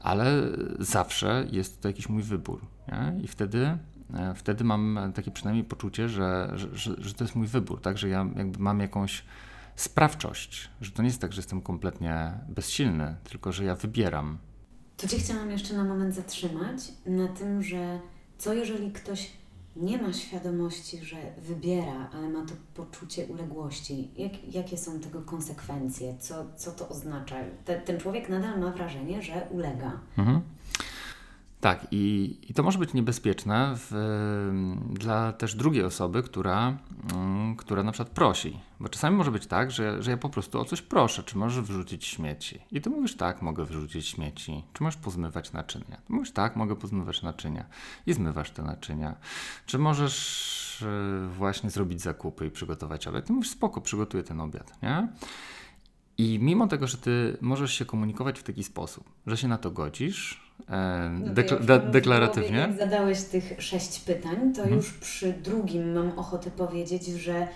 ale 0.00 0.42
zawsze 0.78 1.46
jest 1.52 1.80
to 1.80 1.88
jakiś 1.88 2.08
mój 2.08 2.22
wybór. 2.22 2.66
Nie? 2.88 3.24
I 3.24 3.28
wtedy, 3.28 3.78
e, 4.14 4.34
wtedy 4.34 4.64
mam 4.64 5.12
takie 5.14 5.30
przynajmniej 5.30 5.64
poczucie, 5.64 6.08
że, 6.08 6.52
że, 6.54 6.94
że, 6.98 7.14
to 7.14 7.24
jest 7.24 7.36
mój 7.36 7.46
wybór, 7.46 7.80
tak? 7.80 7.98
że 7.98 8.08
ja 8.08 8.26
jakby 8.36 8.58
mam 8.58 8.80
jakąś 8.80 9.24
sprawczość, 9.76 10.70
że 10.80 10.90
to 10.90 11.02
nie 11.02 11.08
jest 11.08 11.20
tak, 11.20 11.32
że 11.32 11.38
jestem 11.38 11.60
kompletnie 11.60 12.32
bezsilny, 12.48 13.16
tylko 13.24 13.52
że 13.52 13.64
ja 13.64 13.74
wybieram. 13.74 14.38
Tu 14.96 15.08
Cię 15.08 15.18
chciałam 15.18 15.50
jeszcze 15.50 15.74
na 15.74 15.84
moment 15.84 16.14
zatrzymać 16.14 16.78
na 17.06 17.28
tym, 17.28 17.62
że 17.62 18.00
co 18.38 18.54
jeżeli 18.54 18.92
ktoś 18.92 19.32
nie 19.76 19.98
ma 19.98 20.12
świadomości, 20.12 20.98
że 21.04 21.16
wybiera, 21.38 22.10
ale 22.12 22.28
ma 22.28 22.46
to 22.46 22.54
poczucie 22.74 23.26
uległości. 23.26 24.10
Jak, 24.16 24.54
jakie 24.54 24.78
są 24.78 25.00
tego 25.00 25.22
konsekwencje? 25.22 26.16
Co, 26.18 26.46
co 26.56 26.72
to 26.72 26.88
oznacza? 26.88 27.36
Te, 27.64 27.80
ten 27.80 28.00
człowiek 28.00 28.28
nadal 28.28 28.60
ma 28.60 28.70
wrażenie, 28.70 29.22
że 29.22 29.48
ulega. 29.50 30.00
Mhm. 30.18 30.40
Tak, 31.66 31.86
i, 31.90 32.36
i 32.48 32.54
to 32.54 32.62
może 32.62 32.78
być 32.78 32.94
niebezpieczne 32.94 33.74
w, 33.76 33.92
dla 34.90 35.32
też 35.32 35.54
drugiej 35.54 35.84
osoby, 35.84 36.22
która, 36.22 36.78
mm, 37.12 37.56
która 37.56 37.82
na 37.82 37.92
przykład 37.92 38.14
prosi. 38.14 38.60
Bo 38.80 38.88
czasami 38.88 39.16
może 39.16 39.30
być 39.30 39.46
tak, 39.46 39.70
że, 39.70 40.02
że 40.02 40.10
ja 40.10 40.16
po 40.16 40.28
prostu 40.28 40.60
o 40.60 40.64
coś 40.64 40.82
proszę, 40.82 41.22
czy 41.22 41.38
możesz 41.38 41.64
wyrzucić 41.64 42.04
śmieci. 42.04 42.60
I 42.72 42.80
ty 42.80 42.90
mówisz 42.90 43.16
tak, 43.16 43.42
mogę 43.42 43.64
wyrzucić 43.64 44.06
śmieci. 44.06 44.64
Czy 44.72 44.82
możesz 44.82 45.00
pozmywać 45.00 45.52
naczynia? 45.52 45.96
Ty 46.06 46.12
mówisz 46.12 46.32
tak, 46.32 46.56
mogę 46.56 46.76
pozmywać 46.76 47.22
naczynia. 47.22 47.64
I 48.06 48.12
zmywasz 48.12 48.50
te 48.50 48.62
naczynia. 48.62 49.14
Czy 49.66 49.78
możesz 49.78 50.82
e, 50.82 51.28
właśnie 51.28 51.70
zrobić 51.70 52.02
zakupy 52.02 52.46
i 52.46 52.50
przygotować 52.50 53.06
obiad? 53.06 53.26
Ty 53.26 53.32
mówisz 53.32 53.50
spoko, 53.50 53.80
przygotuję 53.80 54.22
ten 54.22 54.40
obiad, 54.40 54.82
nie? 54.82 55.08
I 56.18 56.38
mimo 56.42 56.66
tego, 56.66 56.86
że 56.86 56.98
ty 56.98 57.36
możesz 57.40 57.72
się 57.72 57.84
komunikować 57.84 58.38
w 58.38 58.42
taki 58.42 58.64
sposób, 58.64 59.04
że 59.26 59.36
się 59.36 59.48
na 59.48 59.58
to 59.58 59.70
godzisz, 59.70 60.45
dekla 61.20 61.58
de 61.58 61.78
deklaratywnie. 61.78 62.58
Jak 62.58 62.78
zadałeś 62.78 63.22
tych 63.22 63.54
sześć 63.58 64.00
pytań, 64.00 64.52
to 64.54 64.62
mhm. 64.62 64.76
już 64.76 64.92
przy 64.92 65.32
drugim 65.32 65.92
mam 65.92 66.18
ochotę 66.18 66.50
powiedzieć, 66.50 67.06
że 67.06 67.48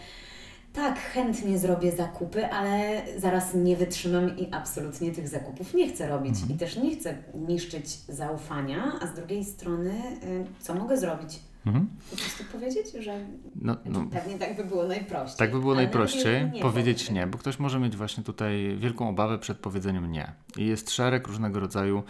tak, 0.73 0.99
chętnie 0.99 1.59
zrobię 1.59 1.92
zakupy, 1.92 2.47
ale 2.47 3.02
zaraz 3.19 3.54
nie 3.54 3.76
wytrzymam 3.76 4.38
i 4.38 4.49
absolutnie 4.52 5.12
tych 5.12 5.28
zakupów 5.28 5.75
nie 5.75 5.88
chcę 5.88 6.09
robić. 6.09 6.35
Mhm. 6.35 6.52
I 6.52 6.59
też 6.59 6.76
nie 6.76 6.97
chcę 6.97 7.14
niszczyć 7.35 7.99
zaufania, 8.09 8.92
a 9.00 9.07
z 9.07 9.14
drugiej 9.14 9.45
strony, 9.45 9.90
y, 10.25 10.45
co 10.61 10.75
mogę 10.75 10.97
zrobić? 10.97 11.40
Mhm. 11.66 11.87
Po 12.11 12.16
prostu 12.16 12.45
powiedzieć, 12.52 12.87
że 13.00 13.26
no, 13.54 13.76
no, 13.85 14.07
pewnie 14.12 14.38
tak 14.38 14.57
by 14.57 14.64
było 14.64 14.85
najprościej. 14.85 15.38
Tak 15.38 15.52
by 15.52 15.61
było 15.61 15.75
najprościej 15.75 16.50
nie 16.50 16.62
powiedzieć 16.62 17.11
nie, 17.11 17.26
bo 17.26 17.38
ktoś 17.38 17.59
może 17.59 17.80
mieć 17.80 17.97
właśnie 17.97 18.25
tutaj 18.25 18.76
wielką 18.78 19.09
obawę 19.09 19.38
przed 19.38 19.59
powiedzeniem 19.59 20.12
nie. 20.12 20.33
I 20.57 20.66
jest 20.66 20.90
szereg 20.90 21.26
różnego 21.26 21.61
rodzaju 21.61 21.99
e, 21.99 22.02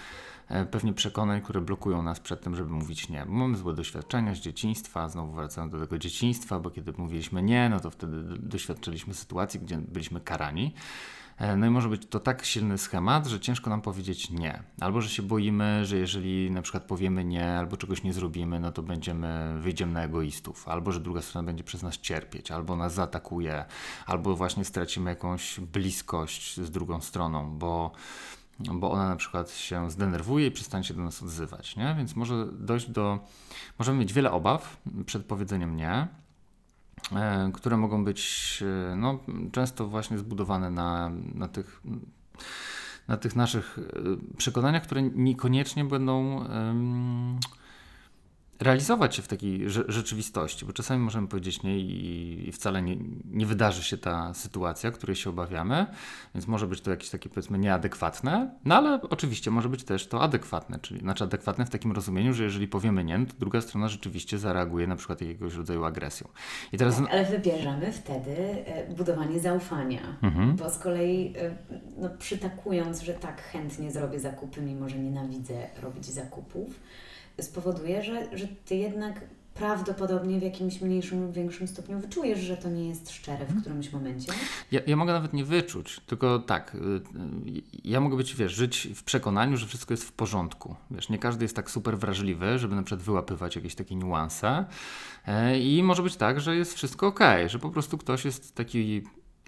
pewnie 0.71 0.93
przekonań, 0.93 1.41
które 1.41 1.61
blokują 1.61 2.03
nas 2.03 2.21
przed 2.21 2.41
tym, 2.41 2.57
żeby 2.57 2.71
mówić 2.71 3.09
nie. 3.09 3.25
Mamy 3.25 3.57
złe 3.57 3.75
doświadczenia 3.75 4.35
z 4.35 4.39
dzieciństwa, 4.39 5.09
znowu 5.09 5.33
wracając 5.33 5.73
do 5.73 5.81
tego 5.81 5.99
dzieciństwa, 5.99 6.61
bo 6.61 6.71
kiedy 6.71 6.93
mówiliśmy 6.99 7.43
nie, 7.43 7.69
no 7.69 7.81
to 7.81 7.91
wtedy 7.91 8.23
doświadczyliśmy 8.39 9.15
sytuacji, 9.15 9.61
gdzie 9.61 9.79
byliśmy 9.79 10.21
karani. 10.21 10.75
E, 11.41 11.57
no 11.57 11.67
i 11.67 11.71
może 11.71 11.89
być 11.89 12.07
to 12.07 12.21
tak 12.21 12.45
silny 12.45 12.79
schemat, 12.79 13.27
że 13.27 13.41
ciężko 13.41 13.71
nam 13.71 13.81
powiedzieć 13.81 14.31
nie. 14.31 14.63
Albo 14.81 15.01
że 15.01 15.09
się 15.09 15.23
boimy, 15.23 15.85
że 15.85 15.97
jeżeli 15.97 16.51
na 16.51 16.63
przykład 16.63 16.85
powiemy 16.85 17.25
nie, 17.25 17.59
albo 17.59 17.77
czegoś 17.77 18.03
nie 18.03 18.13
zrobimy, 18.13 18.61
no 18.61 18.73
to 18.73 18.83
będziemy, 18.83 19.59
wyjdziemy 19.61 19.93
na 19.93 20.03
egoistów, 20.03 20.69
albo 20.69 20.93
że 20.93 21.01
druga 21.01 21.23
strona 21.23 21.47
będzie 21.47 21.65
przez 21.65 21.83
nas 21.83 21.99
cierpieć, 21.99 22.51
albo 22.51 22.77
nas 22.77 22.95
zaatakuje, 22.95 23.65
albo 24.07 24.37
właśnie 24.37 24.65
stracimy 24.65 25.11
jakąś 25.11 25.61
bliskość 25.61 26.61
z 26.61 26.71
drugą 26.71 27.01
stroną, 27.01 27.59
bo 27.59 27.93
bo 28.75 28.91
ona 28.91 29.09
na 29.09 29.17
przykład 29.17 29.51
się 29.51 29.91
zdenerwuje 29.91 30.47
i 30.47 30.51
przestanie 30.51 30.85
się 30.85 30.95
do 30.95 31.03
nas 31.03 31.23
odzywać, 31.23 31.77
nie? 31.77 31.95
Więc 31.99 32.17
może 32.17 32.47
dojść 32.53 32.91
do, 32.91 33.19
możemy 33.79 33.99
mieć 33.99 34.13
wiele 34.13 34.31
obaw 34.33 34.77
przed 35.07 35.25
powiedzeniem 35.25 35.77
nie, 35.77 36.09
E, 37.17 37.51
które 37.55 37.77
mogą 37.77 38.05
być 38.05 38.63
e, 38.93 38.97
no, 38.97 39.19
często 39.53 39.87
właśnie 39.87 40.19
zbudowane 40.19 40.71
na, 40.71 41.11
na, 41.35 41.49
tych, 41.49 41.83
na 43.09 43.17
tych 43.17 43.37
naszych 43.37 43.79
e, 43.79 44.37
przekonaniach, 44.37 44.83
które 44.83 45.03
niekoniecznie 45.03 45.85
będą 45.85 46.45
realizować 48.61 49.17
się 49.17 49.23
w 49.23 49.29
takiej 49.29 49.71
rzeczywistości, 49.89 50.67
bo 50.67 50.73
czasami 50.73 51.05
możemy 51.05 51.29
powiedzieć 51.29 51.63
nie 51.63 51.79
i, 51.79 52.49
i 52.49 52.53
wcale 52.53 52.83
nie, 52.83 52.97
nie, 53.25 53.47
wydarzy 53.47 53.83
się 53.83 53.99
ta 53.99 54.35
sytuacja, 54.35 54.91
której 54.91 55.17
się 55.17 55.31
obawiamy, 55.31 55.87
więc 56.35 56.47
może 56.47 56.67
być 56.67 56.81
to 56.81 56.91
jakieś 56.91 57.11
takie 57.11 57.29
powiedzmy 57.29 57.59
nieadekwatne, 57.59 58.51
no 58.65 58.77
ale 58.77 59.01
oczywiście 59.03 59.51
może 59.51 59.69
być 59.69 59.85
też 59.85 60.07
to 60.07 60.23
adekwatne, 60.23 60.79
czyli 60.79 61.01
znaczy 61.01 61.25
adekwatne 61.25 61.67
w 61.67 61.71
takim 61.71 61.93
rozumieniu, 61.93 62.35
że 62.35 62.45
jeżeli 62.45 62.69
powiemy 62.69 63.05
nie, 63.05 63.27
to 63.27 63.35
druga 63.39 63.61
strona 63.61 63.89
rzeczywiście 63.89 64.39
zareaguje 64.39 64.87
na 64.87 64.97
przykład 64.97 65.21
jakiegoś 65.21 65.55
rodzaju 65.55 65.85
agresją. 65.85 66.29
I 66.73 66.79
teraz... 66.79 66.97
Tak, 66.97 67.07
ale 67.11 67.25
wybierzemy 67.25 67.93
wtedy 67.93 68.37
e, 68.67 68.95
budowanie 68.95 69.41
zaufania, 69.41 70.17
mhm. 70.23 70.57
bo 70.57 70.71
z 70.71 70.79
kolei 70.79 71.35
e, 71.37 71.57
no, 71.99 72.11
przytakując, 72.19 73.01
że 73.01 73.15
tak 73.15 73.43
chętnie 73.43 73.91
zrobię 73.91 74.21
zakupy, 74.21 74.63
mimo 74.63 74.89
że 74.89 74.99
nienawidzę 74.99 75.55
robić 75.83 76.07
zakupów, 76.07 76.81
spowoduje, 77.41 78.03
że, 78.03 78.39
że 78.39 78.49
ty 78.65 78.77
jednak 78.77 79.21
prawdopodobnie 79.55 80.41
w 80.41 80.43
jakimś 80.43 80.81
mniejszym 80.81 81.23
lub 81.23 81.33
większym 81.33 81.69
stopniu 81.69 81.99
wyczujesz, 81.99 82.39
że 82.39 82.57
to 82.57 82.69
nie 82.69 82.89
jest 82.89 83.11
szczere 83.11 83.39
w 83.39 83.41
mhm. 83.41 83.61
którymś 83.61 83.93
momencie. 83.93 84.33
Ja, 84.73 84.81
ja 84.87 84.97
mogę 84.97 85.13
nawet 85.13 85.33
nie 85.33 85.45
wyczuć, 85.45 86.01
tylko 86.07 86.39
tak, 86.39 86.75
y, 86.75 86.79
y, 86.79 87.63
ja 87.85 88.01
mogę 88.01 88.17
być, 88.17 88.37
wiesz, 88.37 88.53
żyć 88.53 88.89
w 88.95 89.03
przekonaniu, 89.03 89.57
że 89.57 89.67
wszystko 89.67 89.95
jest 89.95 90.05
w 90.05 90.13
porządku. 90.13 90.77
Wiesz, 90.91 91.09
nie 91.09 91.19
każdy 91.19 91.45
jest 91.45 91.57
tak 91.57 91.71
super 91.71 91.99
wrażliwy, 91.99 92.59
żeby 92.59 92.77
na 92.77 92.83
przykład 92.83 93.03
wyłapywać 93.03 93.57
jakieś 93.57 93.75
takie 93.75 93.95
niuanse 93.95 94.65
e, 95.27 95.59
i 95.59 95.83
może 95.83 96.03
być 96.03 96.17
tak, 96.17 96.41
że 96.41 96.57
jest 96.57 96.75
wszystko 96.75 97.07
ok, 97.07 97.21
że 97.47 97.59
po 97.59 97.71
prostu 97.71 97.99
ktoś 97.99 98.25
jest 98.25 98.55
taki 98.55 99.03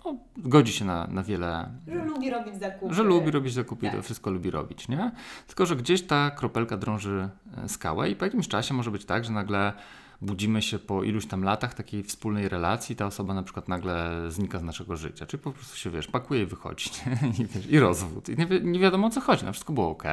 no, 0.05 0.17
godzi 0.37 0.73
się 0.73 0.85
na, 0.85 1.07
na 1.07 1.23
wiele. 1.23 1.69
Że 1.89 2.05
lubi 2.05 2.31
robić 2.31 2.57
zakupy. 2.57 2.95
Że 2.95 3.03
lubi 3.03 3.31
robić 3.31 3.53
zakupy 3.55 3.87
tak. 3.87 3.97
to 3.97 4.03
wszystko 4.03 4.31
lubi 4.31 4.51
robić, 4.51 4.89
nie? 4.89 5.13
Tylko, 5.47 5.67
że 5.67 5.77
gdzieś 5.77 6.03
ta 6.03 6.31
kropelka 6.31 6.77
drąży 6.77 7.29
e, 7.65 7.69
skałę 7.69 8.11
i 8.11 8.17
po 8.17 8.25
jakimś 8.25 8.49
czasie 8.49 8.75
może 8.75 8.91
być 8.91 9.05
tak, 9.05 9.25
że 9.25 9.33
nagle 9.33 9.73
budzimy 10.23 10.63
się 10.63 10.79
po 10.79 11.03
iluś 11.03 11.27
tam 11.27 11.45
latach 11.45 11.75
takiej 11.75 12.03
wspólnej 12.03 12.49
relacji, 12.49 12.97
ta 12.97 13.07
osoba 13.07 13.35
na 13.35 13.43
przykład 13.43 13.69
nagle 13.69 14.11
znika 14.29 14.59
z 14.59 14.63
naszego 14.63 14.97
życia. 14.97 15.27
Czyli 15.27 15.43
po 15.43 15.53
prostu 15.53 15.77
się, 15.77 15.91
wiesz, 15.91 16.07
pakuje 16.07 16.43
i 16.43 16.47
wychodzi. 16.47 16.91
I, 17.41 17.47
wiesz, 17.47 17.67
I 17.67 17.79
rozwód. 17.79 18.29
I 18.29 18.37
nie, 18.37 18.47
wi 18.47 18.65
nie, 18.65 18.79
wiadomo 18.79 19.07
o 19.07 19.11
co 19.11 19.21
chodzi. 19.21 19.45
Na 19.45 19.53
wszystko 19.53 19.73
było 19.73 19.91
ok, 19.91 20.05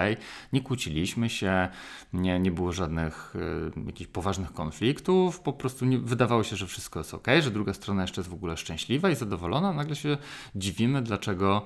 nie 0.54 0.62
kłóciliśmy 0.62 1.30
się, 1.30 1.68
nie, 2.14 2.40
nie 2.40 2.52
było 2.52 2.72
żadnych 2.72 3.36
y, 3.78 3.86
jakichś 3.86 4.10
poważnych 4.12 4.54
konfliktów, 4.54 5.40
po 5.40 5.54
prostu 5.54 5.86
nie, 5.86 6.00
wydawało 6.00 6.44
się, 6.44 6.56
że 6.56 6.68
wszystko 6.68 7.00
jest 7.00 7.14
ok, 7.14 7.28
że 7.42 7.52
druga 7.52 7.74
strona 7.74 8.02
jeszcze 8.02 8.22
jest 8.22 8.30
w 8.30 8.34
ogóle 8.34 8.58
szczęśliwa 8.58 9.10
i 9.10 9.16
zadowolona. 9.16 9.74
Nagle 9.74 9.96
się 9.96 10.18
dziwimy, 10.56 11.02
dlaczego 11.02 11.66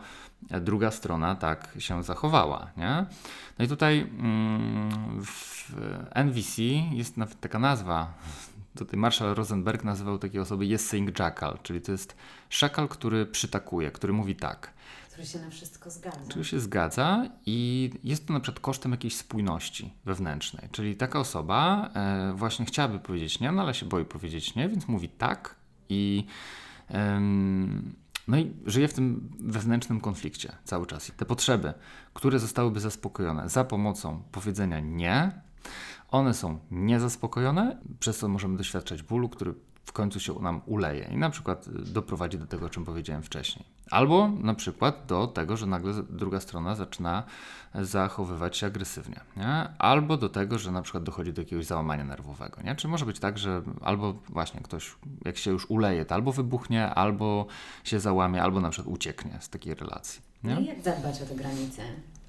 druga 0.62 0.92
strona 0.92 1.36
tak 1.36 1.70
się 1.80 2.04
zachowała. 2.04 2.72
Nie? 2.78 3.06
No 3.60 3.66
i 3.66 3.68
tutaj 3.68 4.00
mm, 4.00 5.22
w 5.24 5.76
NVC 6.16 6.62
jest 6.92 7.18
nawet 7.18 7.40
taka 7.40 7.60
nazwa. 7.60 8.14
Tutaj 8.78 9.00
Marshall 9.00 9.36
Rosenberg 9.36 9.84
nazywał 9.84 10.18
takie 10.18 10.42
osoby 10.42 10.66
yes 10.66 10.88
saying 10.88 11.20
jackal, 11.20 11.58
czyli 11.64 11.82
to 11.82 11.92
jest 11.92 12.16
szakal, 12.50 12.88
który 12.88 13.26
przytakuje, 13.26 13.92
który 13.92 14.14
mówi 14.14 14.36
tak. 14.36 14.74
Który 15.12 15.28
się 15.28 15.40
na 15.40 15.50
wszystko 15.50 15.90
zgadza. 15.90 16.20
Który 16.30 16.46
się 16.46 16.60
zgadza 16.60 17.26
i 17.46 17.90
jest 18.04 18.28
to 18.28 18.34
na 18.34 18.40
przykład 18.40 18.60
kosztem 18.60 18.92
jakiejś 18.92 19.16
spójności 19.16 19.94
wewnętrznej. 20.06 20.70
Czyli 20.72 20.96
taka 20.96 21.20
osoba 21.20 21.90
e, 21.96 22.34
właśnie 22.36 22.66
chciałaby 22.66 23.00
powiedzieć 23.00 23.40
nie, 23.40 23.52
no 23.52 23.62
ale 23.62 23.74
się 23.74 23.86
boi 23.86 24.06
powiedzieć 24.06 24.56
nie, 24.56 24.70
więc 24.70 24.88
mówi 24.88 25.10
tak 25.10 25.56
i 25.90 26.26
No 28.28 28.38
i 28.38 28.54
żyje 28.66 28.88
w 28.88 28.94
tym 28.94 29.30
wewnętrznym 29.40 30.02
konflikcie 30.02 30.56
cały 30.64 30.86
czas. 30.86 31.10
I 31.10 31.12
te 31.12 31.26
potrzeby, 31.26 31.74
które 32.14 32.40
zostałyby 32.40 32.80
zaspokojone 32.80 33.50
za 33.50 33.64
pomocą 33.64 34.24
powiedzenia 34.32 34.80
nie, 34.80 35.42
one 36.12 36.34
są 36.34 36.60
niezaspokojone, 36.72 37.78
przez 38.00 38.18
co 38.18 38.28
możemy 38.28 38.58
doświadczać 38.58 39.04
bólu, 39.04 39.30
który 39.30 39.54
w 39.86 39.92
końcu 39.92 40.20
się 40.20 40.34
nam 40.34 40.62
uleje 40.66 41.10
i 41.12 41.18
na 41.18 41.30
przykład 41.30 41.70
doprowadzi 41.70 42.38
do 42.38 42.46
tego, 42.46 42.66
o 42.66 42.70
czym 42.70 42.86
powiedziałem 42.86 43.24
wcześniej. 43.24 43.66
Albo 43.94 44.30
na 44.30 44.54
przykład 44.54 45.06
do 45.08 45.28
tego, 45.28 45.58
że 45.58 45.66
nagle 45.66 45.94
druga 46.10 46.40
strona 46.40 46.76
zaczyna 46.76 47.24
zachowywać 47.76 48.58
się 48.58 48.68
agresywnie, 48.68 49.20
nie? 49.38 49.68
albo 49.80 50.18
do 50.18 50.30
tego, 50.30 50.60
że 50.60 50.72
na 50.72 50.82
przykład 50.82 51.04
dochodzi 51.04 51.34
do 51.34 51.42
jakiegoś 51.42 51.66
załamania 51.66 52.04
nerwowego. 52.04 52.62
Nie? 52.62 52.76
Czy 52.76 52.88
może 52.88 53.06
być 53.06 53.20
tak, 53.20 53.38
że 53.38 53.62
albo 53.82 54.14
właśnie 54.30 54.62
ktoś, 54.62 54.96
jak 55.26 55.38
się 55.38 55.52
już 55.52 55.70
uleje, 55.70 56.06
to 56.06 56.16
albo 56.16 56.32
wybuchnie, 56.32 56.90
albo 56.90 57.46
się 57.84 58.00
załamie, 58.00 58.44
albo 58.44 58.62
na 58.62 58.70
przykład 58.70 58.96
ucieknie 58.96 59.38
z 59.40 59.50
takiej 59.50 59.76
relacji. 59.76 60.22
Nie? 60.44 60.56
No 60.56 60.62
i 60.62 60.66
jak 60.66 60.82
zadbać 60.82 61.22
o 61.22 61.26
te 61.26 61.36
granice? 61.36 61.82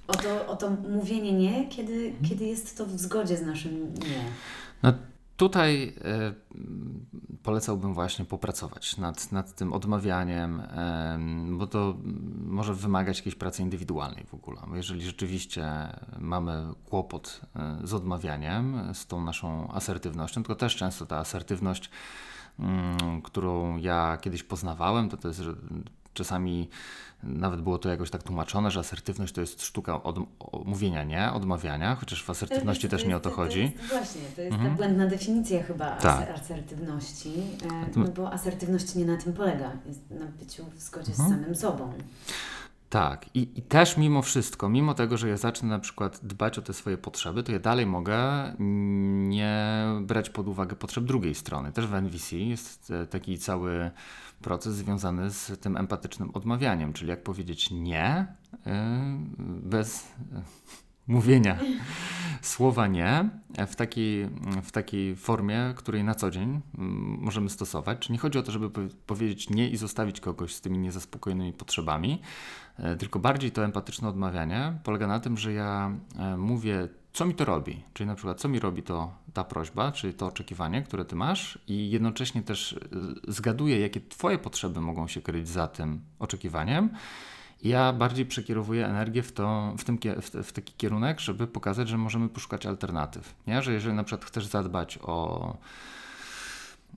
O 0.07 0.13
to, 0.13 0.47
o 0.47 0.55
to 0.55 0.69
mówienie 0.69 1.31
nie, 1.31 1.67
kiedy, 1.67 2.13
kiedy 2.29 2.45
jest 2.45 2.77
to 2.77 2.85
w 2.85 2.99
zgodzie 2.99 3.37
z 3.37 3.45
naszym 3.45 3.93
nie. 3.93 4.23
No 4.83 4.93
tutaj 5.37 5.93
y, 6.55 7.35
polecałbym 7.43 7.93
właśnie 7.93 8.25
popracować 8.25 8.97
nad, 8.97 9.31
nad 9.31 9.55
tym 9.55 9.73
odmawianiem, 9.73 10.61
bo 11.49 11.67
to 11.67 11.95
może 12.45 12.73
wymagać 12.73 13.17
jakiejś 13.17 13.35
pracy 13.35 13.61
indywidualnej 13.61 14.25
w 14.25 14.33
ogóle. 14.33 14.61
Jeżeli 14.73 15.01
rzeczywiście 15.01 15.67
mamy 16.19 16.73
kłopot 16.89 17.41
y, 17.83 17.87
z 17.87 17.93
odmawianiem, 17.93 18.93
z 18.93 19.07
tą 19.07 19.23
naszą 19.23 19.71
asertywnością, 19.71 20.43
tylko 20.43 20.55
też 20.55 20.75
często 20.75 21.05
ta 21.05 21.17
asertywność, 21.17 21.89
mm, 22.59 23.21
którą 23.21 23.77
ja 23.77 24.17
kiedyś 24.21 24.43
poznawałem, 24.43 25.09
to 25.09 25.17
to 25.17 25.27
jest, 25.27 25.41
czasami 26.15 26.69
nawet 27.23 27.61
było 27.61 27.77
to 27.77 27.89
jakoś 27.89 28.09
tak 28.09 28.23
tłumaczone, 28.23 28.71
że 28.71 28.79
asertywność 28.79 29.33
to 29.33 29.41
jest 29.41 29.63
sztuka 29.63 30.03
od, 30.03 30.19
mówienia 30.65 31.03
nie, 31.03 31.31
odmawiania, 31.31 31.95
chociaż 31.95 32.23
w 32.23 32.29
asertywności 32.29 32.89
też 32.89 33.05
nie 33.05 33.17
o 33.17 33.19
to 33.19 33.31
chodzi. 33.31 33.71
To 33.71 33.81
jest, 33.81 33.93
właśnie, 33.93 34.21
to 34.35 34.41
jest 34.41 34.53
mhm. 34.53 34.71
ta 34.71 34.77
błędna 34.77 35.07
definicja 35.07 35.63
chyba 35.63 35.91
tak. 35.91 36.29
asertywności, 36.29 37.33
e, 37.63 37.99
no 37.99 38.07
bo 38.07 38.33
asertywność 38.33 38.95
nie 38.95 39.05
na 39.05 39.17
tym 39.17 39.33
polega, 39.33 39.71
jest 39.85 40.09
na 40.09 40.25
byciu 40.25 40.65
w 40.75 40.81
zgodzie 40.81 41.11
mhm. 41.11 41.29
z 41.29 41.31
samym 41.31 41.55
sobą. 41.55 41.93
Tak, 42.89 43.25
I, 43.33 43.49
i 43.55 43.61
też 43.61 43.97
mimo 43.97 44.21
wszystko, 44.21 44.69
mimo 44.69 44.93
tego, 44.93 45.17
że 45.17 45.29
ja 45.29 45.37
zacznę 45.37 45.69
na 45.69 45.79
przykład 45.79 46.19
dbać 46.23 46.59
o 46.59 46.61
te 46.61 46.73
swoje 46.73 46.97
potrzeby, 46.97 47.43
to 47.43 47.51
ja 47.51 47.59
dalej 47.59 47.85
mogę 47.85 48.19
nie 48.59 49.85
brać 50.01 50.29
pod 50.29 50.47
uwagę 50.47 50.75
potrzeb 50.75 51.03
drugiej 51.03 51.35
strony. 51.35 51.71
Też 51.71 51.87
w 51.87 51.93
NVC 51.93 52.35
jest 52.35 52.91
e, 52.91 53.07
taki 53.07 53.37
cały 53.37 53.91
proces 54.41 54.75
związany 54.75 55.31
z 55.31 55.61
tym 55.61 55.77
empatycznym 55.77 56.31
odmawianiem, 56.33 56.93
czyli 56.93 57.09
jak 57.09 57.23
powiedzieć 57.23 57.71
nie 57.71 58.27
yy, 58.51 58.71
bez 59.61 60.11
yy, 60.31 60.41
mówienia 61.07 61.59
słowa 62.41 62.87
nie 62.87 63.29
w 63.67 63.75
takiej, 63.75 64.29
w 64.63 64.71
takiej 64.71 65.15
formie, 65.15 65.73
której 65.75 66.03
na 66.03 66.15
co 66.15 66.31
dzień 66.31 66.61
mm, 66.77 67.17
możemy 67.21 67.49
stosować. 67.49 67.99
Czyli 67.99 68.13
nie 68.13 68.19
chodzi 68.19 68.39
o 68.39 68.43
to, 68.43 68.51
żeby 68.51 68.89
powiedzieć 69.05 69.49
nie 69.49 69.69
i 69.69 69.77
zostawić 69.77 70.19
kogoś 70.19 70.55
z 70.55 70.61
tymi 70.61 70.77
niezaspokojonymi 70.77 71.53
potrzebami, 71.53 72.21
yy, 72.79 72.97
tylko 72.97 73.19
bardziej 73.19 73.51
to 73.51 73.65
empatyczne 73.65 74.07
odmawianie 74.07 74.79
polega 74.83 75.07
na 75.07 75.19
tym, 75.19 75.37
że 75.37 75.53
ja 75.53 75.91
mówię 76.37 76.87
co 77.15 77.25
mi 77.25 77.33
to 77.33 77.45
robi? 77.45 77.83
Czyli 77.93 78.07
na 78.07 78.15
przykład, 78.15 78.39
co 78.39 78.47
mi 78.47 78.59
robi 78.59 78.83
to 78.83 79.11
ta 79.33 79.43
prośba, 79.43 79.91
czyli 79.91 80.13
to 80.13 80.25
oczekiwanie, 80.27 80.83
które 80.83 81.05
ty 81.05 81.15
masz, 81.15 81.59
i 81.67 81.89
jednocześnie 81.91 82.43
też 82.43 82.71
y, 82.73 82.79
zgaduję, 83.27 83.79
jakie 83.79 84.01
twoje 84.01 84.37
potrzeby 84.37 84.81
mogą 84.81 85.07
się 85.07 85.21
kryć 85.21 85.49
za 85.49 85.67
tym 85.67 86.01
oczekiwaniem. 86.19 86.89
Ja 87.63 87.93
bardziej 87.93 88.25
przekierowuję 88.25 88.85
energię 88.87 89.23
w, 89.23 89.31
to, 89.31 89.73
w, 89.77 89.83
tym, 89.83 89.99
w 90.43 90.51
taki 90.51 90.73
kierunek, 90.77 91.19
żeby 91.19 91.47
pokazać, 91.47 91.89
że 91.89 91.97
możemy 91.97 92.29
poszukać 92.29 92.65
alternatyw. 92.65 93.35
Nie? 93.47 93.61
Że 93.61 93.73
jeżeli 93.73 93.95
na 93.95 94.03
przykład 94.03 94.25
chcesz 94.25 94.45
zadbać 94.45 94.99
o 95.01 95.57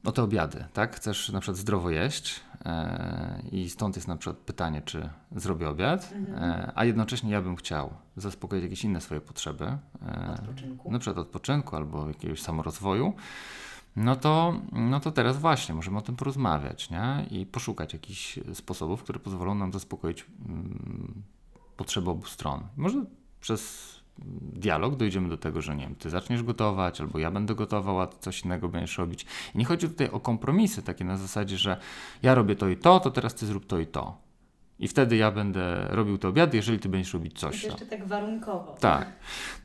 o 0.04 0.12
te 0.12 0.22
obiady, 0.22 0.64
tak? 0.72 0.96
Chcesz 0.96 1.28
na 1.28 1.40
przykład 1.40 1.56
zdrowo 1.56 1.90
jeść 1.90 2.40
e, 2.64 3.42
i 3.52 3.70
stąd 3.70 3.96
jest 3.96 4.08
na 4.08 4.16
przykład 4.16 4.36
pytanie, 4.36 4.82
czy 4.82 5.10
zrobię 5.36 5.68
obiad, 5.68 6.12
mhm. 6.12 6.50
e, 6.50 6.72
a 6.74 6.84
jednocześnie 6.84 7.30
ja 7.30 7.42
bym 7.42 7.56
chciał 7.56 7.90
zaspokoić 8.16 8.62
jakieś 8.62 8.84
inne 8.84 9.00
swoje 9.00 9.20
potrzeby, 9.20 9.64
e, 9.64 10.34
odpoczynku. 10.34 10.90
na 10.90 10.98
przykład 10.98 11.26
odpoczynku 11.26 11.76
albo 11.76 12.08
jakiegoś 12.08 12.42
samorozwoju, 12.42 13.12
no 13.96 14.16
to, 14.16 14.60
no 14.72 15.00
to 15.00 15.12
teraz 15.12 15.38
właśnie 15.38 15.74
możemy 15.74 15.98
o 15.98 16.02
tym 16.02 16.16
porozmawiać 16.16 16.90
nie? 16.90 17.26
i 17.30 17.46
poszukać 17.46 17.92
jakichś 17.92 18.38
sposobów, 18.54 19.02
które 19.02 19.18
pozwolą 19.18 19.54
nam 19.54 19.72
zaspokoić 19.72 20.26
mm, 20.48 21.22
potrzeby 21.76 22.10
obu 22.10 22.26
stron. 22.26 22.60
Może 22.76 23.04
przez 23.40 23.94
dialog, 24.52 24.96
dojdziemy 24.96 25.28
do 25.28 25.36
tego, 25.36 25.62
że 25.62 25.76
nie 25.76 25.84
wiem, 25.84 25.94
ty 25.94 26.10
zaczniesz 26.10 26.42
gotować, 26.42 27.00
albo 27.00 27.18
ja 27.18 27.30
będę 27.30 27.54
gotował, 27.54 28.00
a 28.00 28.06
ty 28.06 28.16
coś 28.20 28.44
innego 28.44 28.68
będziesz 28.68 28.98
robić. 28.98 29.26
I 29.54 29.58
nie 29.58 29.64
chodzi 29.64 29.88
tutaj 29.88 30.10
o 30.10 30.20
kompromisy 30.20 30.82
takie 30.82 31.04
na 31.04 31.16
zasadzie, 31.16 31.58
że 31.58 31.76
ja 32.22 32.34
robię 32.34 32.56
to 32.56 32.68
i 32.68 32.76
to, 32.76 33.00
to 33.00 33.10
teraz 33.10 33.34
ty 33.34 33.46
zrób 33.46 33.66
to 33.66 33.78
i 33.78 33.86
to. 33.86 34.27
I 34.78 34.88
wtedy 34.88 35.16
ja 35.16 35.30
będę 35.30 35.86
robił 35.88 36.18
te 36.18 36.28
obiady, 36.28 36.56
jeżeli 36.56 36.78
ty 36.78 36.88
będziesz 36.88 37.14
robić 37.14 37.38
coś. 37.38 37.64
jeszcze 37.64 37.86
tak 37.86 38.06
warunkowo. 38.06 38.76
Tak. 38.80 39.12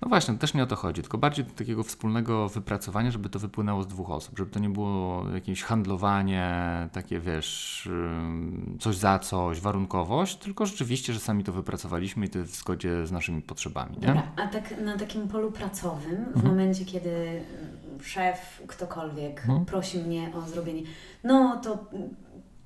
No 0.02 0.10
właśnie, 0.10 0.38
też 0.38 0.54
nie 0.54 0.64
o 0.64 0.66
to 0.66 0.76
chodzi, 0.76 1.02
tylko 1.02 1.18
bardziej 1.18 1.46
do 1.46 1.52
takiego 1.52 1.84
wspólnego 1.84 2.50
wypracowania, 2.50 3.12
żeby 3.12 3.30
to 3.30 3.40
wypłynęło 3.40 3.84
z 3.84 3.88
dwóch 3.88 4.10
osób, 4.10 4.38
żeby 4.38 4.52
to 4.52 4.60
nie 4.60 4.70
było 4.70 5.26
jakieś 5.34 5.64
handlowanie, 5.64 6.50
takie 6.92 7.20
wiesz, 7.20 7.90
coś 8.80 8.96
za 8.96 9.20
coś, 9.20 9.60
warunkowość, 9.60 10.38
tylko 10.38 10.66
rzeczywiście, 10.66 11.14
że 11.14 11.20
sami 11.20 11.44
to 11.44 11.52
wypracowaliśmy 11.52 12.26
i 12.26 12.30
to 12.30 12.40
jest 12.40 12.52
w 12.52 12.60
zgodzie 12.60 13.08
z 13.08 13.12
naszymi 13.12 13.42
potrzebami. 13.42 13.98
Nie? 13.98 14.08
Dobra, 14.08 14.32
a 14.36 14.48
tak 14.48 14.82
na 14.82 14.98
takim 14.98 15.28
polu 15.28 15.52
pracowym, 15.52 16.26
w 16.26 16.36
mhm. 16.36 16.48
momencie, 16.48 16.86
kiedy 16.86 17.42
szef, 18.02 18.64
ktokolwiek 18.68 19.40
mhm. 19.40 19.66
prosi 19.66 19.98
mnie 19.98 20.32
o 20.36 20.42
zrobienie, 20.42 20.82
no 21.24 21.62
to 21.64 21.86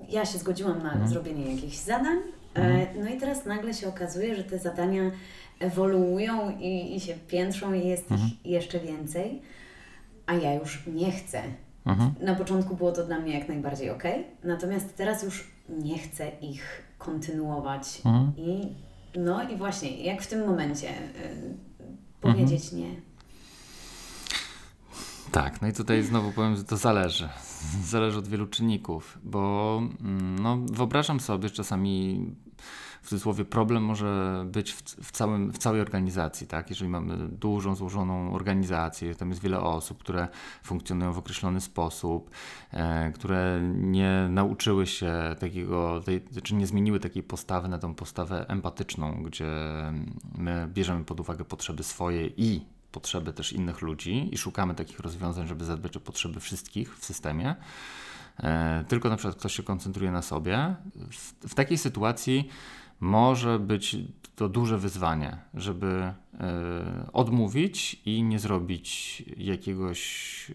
ja 0.10 0.26
się 0.26 0.38
zgodziłam 0.38 0.84
na 0.84 0.92
mhm. 0.92 1.08
zrobienie 1.08 1.56
jakichś 1.56 1.78
zadań, 1.78 2.18
Mhm. 2.58 3.04
No 3.04 3.10
i 3.10 3.18
teraz 3.18 3.46
nagle 3.46 3.74
się 3.74 3.88
okazuje, 3.88 4.36
że 4.36 4.44
te 4.44 4.60
zadania 4.60 5.12
ewoluują 5.60 6.58
i, 6.60 6.96
i 6.96 7.00
się 7.00 7.14
piętrzą 7.14 7.74
i 7.74 7.88
jest 7.88 8.12
mhm. 8.12 8.30
ich 8.30 8.46
jeszcze 8.46 8.80
więcej, 8.80 9.42
a 10.26 10.34
ja 10.34 10.54
już 10.54 10.84
nie 10.88 11.12
chcę. 11.12 11.44
Mhm. 11.86 12.14
Na 12.22 12.36
początku 12.36 12.76
było 12.76 12.92
to 12.92 13.06
dla 13.06 13.20
mnie 13.20 13.40
jak 13.40 13.48
najbardziej 13.48 13.90
ok, 13.90 14.04
natomiast 14.44 14.98
teraz 14.98 15.24
już 15.24 15.48
nie 15.70 15.98
chcę 15.98 16.32
ich 16.42 16.84
kontynuować 16.98 18.02
mhm. 18.06 18.34
i 18.38 18.76
no 19.20 19.50
i 19.50 19.56
właśnie, 19.58 20.04
jak 20.04 20.22
w 20.22 20.28
tym 20.28 20.48
momencie 20.48 20.90
y, 20.90 20.94
powiedzieć 22.22 22.64
mhm. 22.64 22.82
nie. 22.82 23.07
Tak, 25.32 25.62
no 25.62 25.68
i 25.68 25.74
tutaj 25.74 26.04
znowu 26.04 26.32
powiem, 26.32 26.56
że 26.56 26.64
to 26.64 26.78
zależy. 26.78 27.30
Zależy 27.84 28.18
od 28.18 28.28
wielu 28.28 28.48
czynników, 28.48 29.18
bo 29.24 29.82
mm, 30.02 30.40
no, 30.40 30.58
wyobrażam 30.72 31.20
sobie, 31.20 31.50
że 31.50 31.56
czasami 31.56 32.26
w 33.02 33.10
cudzysłowie 33.10 33.46
problem 33.46 33.84
może 33.84 34.44
być 34.48 34.74
w, 34.74 34.82
w, 34.82 35.12
całym, 35.12 35.52
w 35.52 35.58
całej 35.58 35.82
organizacji, 35.82 36.48
tak? 36.48 36.70
Jeżeli 36.70 36.90
mamy 36.90 37.18
dużą, 37.28 37.76
złożoną 37.76 38.34
organizację, 38.34 39.16
tam 39.16 39.30
jest 39.30 39.42
wiele 39.42 39.60
osób, 39.60 40.00
które 40.00 40.28
funkcjonują 40.64 41.14
w 41.14 41.18
określony 41.18 41.62
sposób, 41.62 42.32
e, 42.72 43.12
które 43.12 43.62
nie 43.74 44.28
nauczyły 44.30 44.88
się 44.88 45.14
takiego, 45.40 46.02
tej, 46.02 46.24
czy 46.44 46.56
nie 46.56 46.68
zmieniły 46.68 47.00
takiej 47.00 47.24
postawy 47.24 47.68
na 47.68 47.78
tą 47.78 47.96
postawę 47.96 48.46
empatyczną, 48.50 49.24
gdzie 49.24 49.52
my 50.38 50.68
bierzemy 50.74 51.04
pod 51.04 51.20
uwagę 51.20 51.46
potrzeby 51.46 51.84
swoje 51.84 52.28
i 52.28 52.77
potrzeby 52.98 53.34
też 53.34 53.54
innych 53.54 53.82
ludzi 53.82 54.30
i 54.32 54.38
szukamy 54.38 54.76
takich 54.76 55.00
rozwiązań, 55.00 55.48
żeby 55.48 55.66
zadbać 55.66 55.98
o 55.98 56.00
potrzeby 56.00 56.40
wszystkich 56.40 56.98
w 56.98 57.06
systemie. 57.06 57.56
E, 58.40 58.86
tylko 58.88 59.10
na 59.10 59.16
przykład 59.16 59.36
ktoś 59.36 59.54
się 59.56 59.64
koncentruje 59.64 60.12
na 60.12 60.22
sobie. 60.22 60.76
W, 61.48 61.56
takiej 61.56 61.78
sytuacji 61.78 62.50
może 63.00 63.60
być 63.60 63.98
to 64.36 64.50
duże 64.50 64.78
wyzwanie, 64.78 65.38
żeby 65.54 65.88
e, 65.88 66.14
odmówić 67.14 68.02
i 68.06 68.24
nie 68.24 68.40
zrobić 68.40 69.24
jakiegoś 69.38 70.52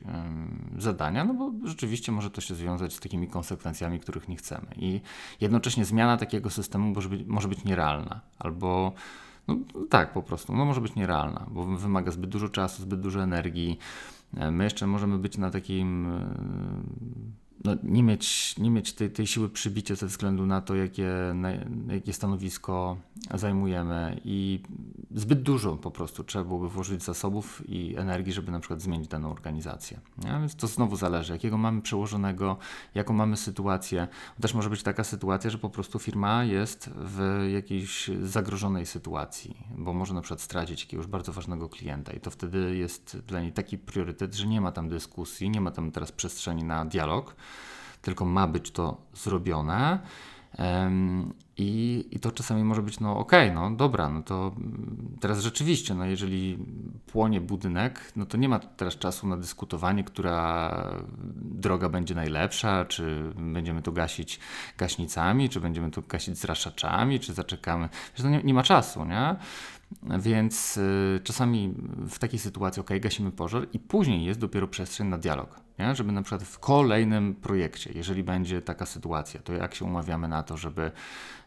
zadania, 0.79 1.25
no 1.25 1.35
bo 1.35 1.53
rzeczywiście 1.65 2.13
może 2.13 2.31
to 2.31 2.41
się 2.41 2.55
związać 2.55 2.95
z 2.95 3.01
takimi 3.01 3.29
konsekwencjami, 3.29 4.01
których 4.01 4.29
nie 4.29 4.37
chcemy. 4.37 4.67
I 4.77 5.01
jednocześnie 5.41 5.85
zmiana 5.85 6.17
takiego 6.17 6.51
systemu 6.51 6.95
może 6.95 7.09
być, 7.09 7.27
może 7.27 7.49
być 7.49 7.65
nierealna 7.65 8.21
albo 8.39 8.93
no, 9.49 9.57
tak, 9.91 10.13
po 10.13 10.23
prostu. 10.23 10.57
No, 10.57 10.65
może 10.65 10.81
być 10.81 10.95
nierealna, 10.95 11.47
bo 11.51 11.65
wymaga 11.65 12.11
zbyt 12.11 12.31
dużo 12.31 12.49
czasu, 12.49 12.83
zbyt 12.83 13.01
dużo 13.01 13.23
energii. 13.23 13.79
E, 14.37 14.51
my 14.51 14.65
jeszcze 14.65 14.87
możemy 14.87 15.19
być 15.19 15.39
na 15.39 15.51
takim 15.51 16.09
no, 17.65 17.77
nie 17.83 18.03
mieć, 18.03 18.59
nie 18.59 18.71
mieć 18.71 18.93
tej, 18.93 19.11
tej 19.11 19.27
siły 19.27 19.49
przybicia 19.49 19.95
ze 19.95 20.07
względu 20.07 20.47
na 20.47 20.61
to, 20.61 20.75
jakie, 20.75 21.09
na, 21.35 21.51
jakie 21.89 22.13
stanowisko 22.13 22.97
zajmujemy 23.35 24.21
i 24.25 24.61
zbyt 25.15 25.43
dużo 25.43 25.77
po 25.77 25.91
prostu 25.91 26.25
trzeba 26.25 26.45
byłoby 26.45 26.69
włożyć 26.69 27.03
zasobów 27.03 27.63
i 27.69 27.97
energii, 27.97 28.33
żeby 28.33 28.53
na 28.53 28.61
przykład 28.61 28.81
zmienić 28.83 29.09
daną 29.09 29.31
organizację. 29.31 30.01
Nie? 30.25 30.31
Więc 30.31 30.57
to 30.57 30.67
znowu 30.67 30.97
zależy, 30.97 31.33
jakiego 31.33 31.59
mamy 31.59 31.83
przełożonego, 31.83 32.57
jaką 32.95 33.15
mamy 33.15 33.37
sytuację. 33.37 34.09
Też 34.41 34.55
może 34.55 34.71
być 34.71 34.83
taka 34.83 35.05
sytuacja, 35.05 35.51
że 35.51 35.59
po 35.59 35.71
prostu 35.71 35.99
firma 35.99 36.45
jest 36.45 36.91
w 36.97 37.49
jakiejś 37.53 38.11
zagrożonej 38.23 38.87
sytuacji, 38.87 39.57
bo 39.79 39.93
może 39.93 40.15
na 40.15 40.21
przykład 40.21 40.41
stracić 40.41 40.81
jakiegoś 40.81 41.07
bardzo 41.07 41.33
ważnego 41.33 41.69
klienta 41.69 42.13
i 42.13 42.21
to 42.21 42.31
wtedy 42.31 42.77
jest 42.77 43.19
dla 43.27 43.41
niej 43.41 43.53
taki 43.53 43.79
priorytet, 43.79 44.35
że 44.35 44.47
nie 44.47 44.61
ma 44.61 44.73
tam 44.73 44.89
dyskusji, 44.89 45.51
nie 45.51 45.61
ma 45.61 45.71
tam 45.71 45.93
teraz 45.93 46.13
przestrzeni 46.13 46.65
na 46.65 46.85
dialog, 46.85 47.37
tylko 48.03 48.25
ma 48.25 48.47
być 48.47 48.71
to 48.71 48.97
zrobione. 49.15 49.99
I, 51.57 52.05
I 52.11 52.21
to 52.21 52.31
czasami 52.31 52.65
może 52.65 52.83
być, 52.83 53.01
no 53.01 53.19
okej, 53.19 53.53
no 53.53 53.71
dobra, 53.71 54.09
no 54.09 54.23
to 54.23 54.53
mm, 54.57 55.17
teraz 55.21 55.41
rzeczywiście, 55.41 55.95
no 55.95 56.05
jeżeli 56.05 56.59
płonie 57.07 57.41
budynek, 57.41 58.13
no 58.17 58.27
to 58.27 58.37
nie 58.37 58.49
ma 58.49 58.59
teraz 58.59 58.99
czasu 58.99 59.27
na 59.27 59.37
dyskutowanie, 59.37 60.05
która 60.05 60.71
droga 61.37 61.89
będzie 61.89 62.15
najlepsza, 62.15 62.85
czy 62.85 63.33
będziemy 63.37 63.83
to 63.83 63.93
gasić 63.93 64.41
gaśnicami, 64.79 65.49
czy 65.49 65.61
będziemy 65.61 65.91
to 65.91 66.03
gasić 66.03 66.39
zraszaczami, 66.39 67.21
czy 67.21 67.35
zaczekamy. 67.35 67.89
Wiesz, 68.17 68.25
no 68.25 68.31
nie, 68.31 68.43
nie 68.43 68.55
ma 68.55 68.63
czasu, 68.63 69.05
nie? 69.05 69.37
Więc 70.19 70.77
y, 70.77 71.21
czasami 71.25 71.75
w 72.09 72.19
takiej 72.19 72.39
sytuacji, 72.39 72.81
ok, 72.81 72.91
gasimy 73.01 73.31
pożar 73.31 73.67
i 73.73 73.79
później 73.79 74.25
jest 74.25 74.41
dopiero 74.41 74.69
przestrzeń 74.69 75.07
na 75.07 75.19
dialog. 75.19 75.61
Nie? 75.79 75.95
Żeby 75.95 76.13
na 76.13 76.23
przykład 76.23 76.43
w 76.43 76.59
kolejnym 76.59 77.35
projekcie, 77.35 77.91
jeżeli 77.95 78.23
będzie 78.23 78.63
taka 78.63 78.87
sytuacja, 78.87 79.41
to 79.41 79.53
jak 79.53 79.75
się 79.75 79.85
umawiamy 79.85 80.29
na 80.29 80.43
to, 80.43 80.57
żeby 80.57 80.91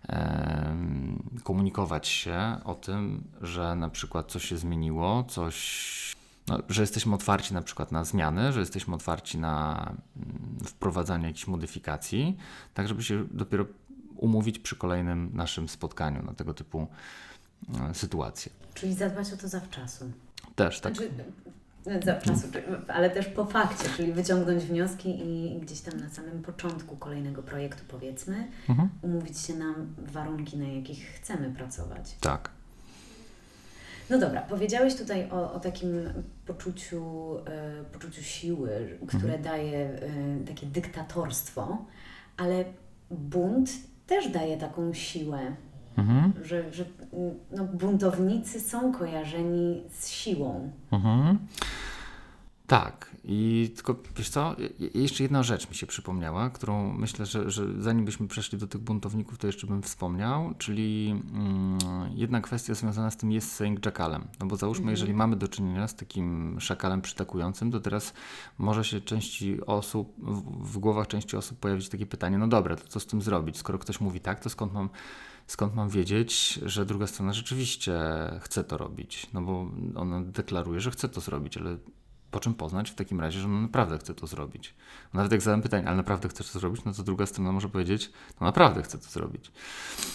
em, 0.08 1.24
komunikować 1.44 2.08
się 2.08 2.58
o 2.64 2.76
tym, 2.76 3.24
że 3.42 3.76
na 3.76 3.90
przykład 3.90 4.32
coś 4.32 4.46
się 4.46 4.58
zmieniło, 4.58 5.24
coś, 5.24 6.16
no, 6.48 6.60
że 6.70 6.82
jesteśmy 6.82 7.16
otwarci 7.16 7.54
na 7.54 7.62
przykład 7.62 7.92
na 7.92 8.04
zmiany, 8.04 8.52
że 8.52 8.60
jesteśmy 8.60 8.96
otwarci 8.96 9.38
na 9.38 9.86
mm, 10.18 10.58
wprowadzanie 10.66 11.28
jakichś 11.28 11.48
modyfikacji, 11.48 12.38
tak 12.74 12.88
żeby 12.88 13.04
się 13.04 13.26
dopiero 13.32 13.66
umówić 14.16 14.60
przy 14.60 14.76
kolejnym 14.76 15.30
naszym 15.34 15.70
spotkaniu 15.70 16.24
na 16.24 16.34
tego 16.34 16.54
typu 16.54 16.88
e, 17.90 17.94
sytuacje. 17.94 18.52
Czyli 18.74 18.94
zadbać 18.94 19.34
o 19.34 19.38
to 19.38 19.48
zawczasu. 19.48 20.12
Też 20.56 20.80
tak. 20.82 20.96
Znaczy, 20.96 21.12
e, 21.88 22.02
zawczasu, 22.06 22.48
ale 22.88 23.10
też 23.10 23.26
po 23.28 23.46
fakcie, 23.46 23.90
czyli 23.98 24.14
wyciągnąć 24.14 24.64
wnioski 24.64 25.10
i 25.28 25.60
gdzieś 25.60 25.82
tam 25.82 26.00
na 26.00 26.10
samym 26.10 26.42
początku 26.42 26.96
kolejnego 26.98 27.44
projektu, 27.44 27.84
powiedzmy, 27.88 28.48
Mhm. 28.70 28.90
umówić 29.02 29.40
się 29.40 29.54
na 29.54 29.74
warunki, 29.98 30.58
na 30.58 30.68
jakich 30.68 31.06
chcemy 31.08 31.52
pracować. 31.52 32.16
Tak. 32.22 32.50
No 34.10 34.18
dobra, 34.20 34.42
powiedziałeś 34.42 34.96
tutaj 34.96 35.30
o, 35.32 35.54
o 35.54 35.60
takim 35.60 35.90
poczuciu, 36.46 37.04
e, 37.48 37.84
poczuciu 37.94 38.24
siły, 38.24 38.98
które 39.08 39.40
daje 39.40 39.78
e, 39.80 40.00
takie 40.48 40.66
dyktatorstwo, 40.68 41.86
ale 42.38 42.66
bunt 43.12 43.70
też 44.08 44.28
daje 44.30 44.58
taką 44.58 44.94
siłę, 44.94 45.56
Mhm. 45.98 46.34
że, 46.44 46.74
że 46.74 46.86
mm, 47.14 47.36
no, 47.52 47.64
buntownicy 47.64 48.60
są 48.60 48.92
kojarzeni 48.94 49.84
z 49.92 50.08
siłą. 50.10 50.72
Mhm. 50.92 51.38
Tak, 52.68 53.16
i 53.24 53.72
tylko 53.76 53.96
wiesz 54.18 54.30
co, 54.30 54.56
je- 54.80 55.02
jeszcze 55.02 55.24
jedna 55.24 55.44
rzecz 55.44 55.70
mi 55.70 55.76
się 55.76 55.88
przypomniała, 55.88 56.50
którą 56.50 56.94
myślę, 56.94 57.26
że, 57.26 57.52
że 57.52 57.82
zanim 57.82 58.06
byśmy 58.06 58.28
przeszli 58.28 58.58
do 58.58 58.68
tych 58.68 58.82
buntowników, 58.82 59.38
to 59.38 59.48
jeszcze 59.48 59.68
bym 59.68 59.82
wspomniał, 59.82 60.54
czyli 60.58 61.10
mm, 61.34 61.78
jedna 62.16 62.42
kwestia 62.42 62.74
związana 62.74 63.12
z 63.12 63.18
tym 63.18 63.32
jest 63.32 63.52
saying 63.54 63.86
jackalem. 63.86 64.28
No 64.40 64.46
bo 64.46 64.56
załóżmy, 64.56 64.92
jeżeli 64.92 65.14
mamy 65.14 65.36
do 65.36 65.48
czynienia 65.48 65.88
z 65.88 65.96
takim 65.96 66.58
szakalem 66.60 67.02
przytakującym, 67.02 67.72
to 67.72 67.80
teraz 67.80 68.14
może 68.58 68.84
się 68.84 69.02
części 69.02 69.66
osób, 69.66 70.14
w, 70.18 70.74
w 70.74 70.78
głowach 70.78 71.08
części 71.08 71.38
osób 71.38 71.60
pojawić 71.60 71.90
takie 71.90 72.06
pytanie, 72.06 72.38
no 72.38 72.48
dobra, 72.48 72.76
to 72.76 72.88
co 72.88 73.00
z 73.00 73.06
tym 73.06 73.22
zrobić? 73.22 73.58
Skoro 73.58 73.80
ktoś 73.80 74.00
mówi 74.02 74.20
tak, 74.20 74.40
to 74.40 74.50
skąd 74.50 74.74
mam 74.74 74.90
skąd 75.48 75.76
mam 75.76 75.90
wiedzieć, 75.90 76.60
że 76.66 76.86
druga 76.86 77.08
strona 77.08 77.34
rzeczywiście 77.34 77.94
chce 78.42 78.64
to 78.64 78.78
robić? 78.78 79.28
No 79.34 79.42
bo 79.42 79.72
ona 79.96 80.22
deklaruje, 80.22 80.80
że 80.80 80.92
chce 80.92 81.10
to 81.10 81.22
zrobić, 81.22 81.58
ale 81.58 81.78
po 82.36 82.40
czym 82.40 82.54
poznać 82.54 82.92
w 82.92 82.96
takim 82.96 83.22
razie, 83.22 83.40
że 83.40 83.46
ona 83.46 83.62
naprawdę 83.62 83.98
chce 83.98 84.14
to 84.14 84.28
zrobić? 84.28 84.74
Nawet 85.14 85.32
jak 85.32 85.42
zadam 85.42 85.62
pytanie, 85.62 85.88
ale 85.88 85.98
naprawdę 85.98 86.30
chcesz 86.30 86.52
to 86.52 86.60
zrobić, 86.60 86.86
no 86.86 86.94
to 86.94 87.04
druga 87.04 87.26
strona 87.26 87.52
może 87.52 87.70
powiedzieć, 87.70 88.12
no 88.42 88.46
naprawdę 88.48 88.82
chcę 88.84 88.98
to 88.98 89.06
zrobić. 89.10 89.52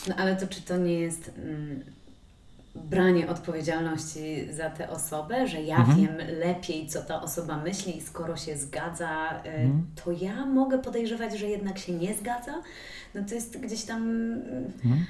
No 0.09 0.15
ale 0.17 0.37
to 0.37 0.47
czy 0.47 0.63
to 0.63 0.77
nie 0.77 1.01
jest 1.01 1.31
mm, 1.37 1.81
branie 2.75 3.29
odpowiedzialności 3.29 4.53
za 4.53 4.71
tę 4.71 4.91
osobę, 4.91 5.49
że 5.49 5.63
ja 5.63 5.77
Mhm. 5.77 5.99
wiem 5.99 6.17
lepiej, 6.39 6.87
co 6.87 7.03
ta 7.03 7.23
osoba 7.23 7.57
myśli 7.57 7.97
i 7.97 8.01
skoro 8.01 8.37
się 8.37 8.57
zgadza, 8.59 9.31
y, 9.45 9.49
Mhm. 9.49 9.87
to 10.05 10.13
ja 10.13 10.47
mogę 10.47 10.79
podejrzewać, 10.79 11.39
że 11.39 11.47
jednak 11.47 11.79
się 11.79 11.93
nie 11.93 12.15
zgadza? 12.15 12.63
No 13.15 13.21
to 13.29 13.35
jest 13.35 13.59
gdzieś 13.61 13.83
tam... 13.85 14.03
mm, 14.03 14.73
Mhm. 14.85 15.05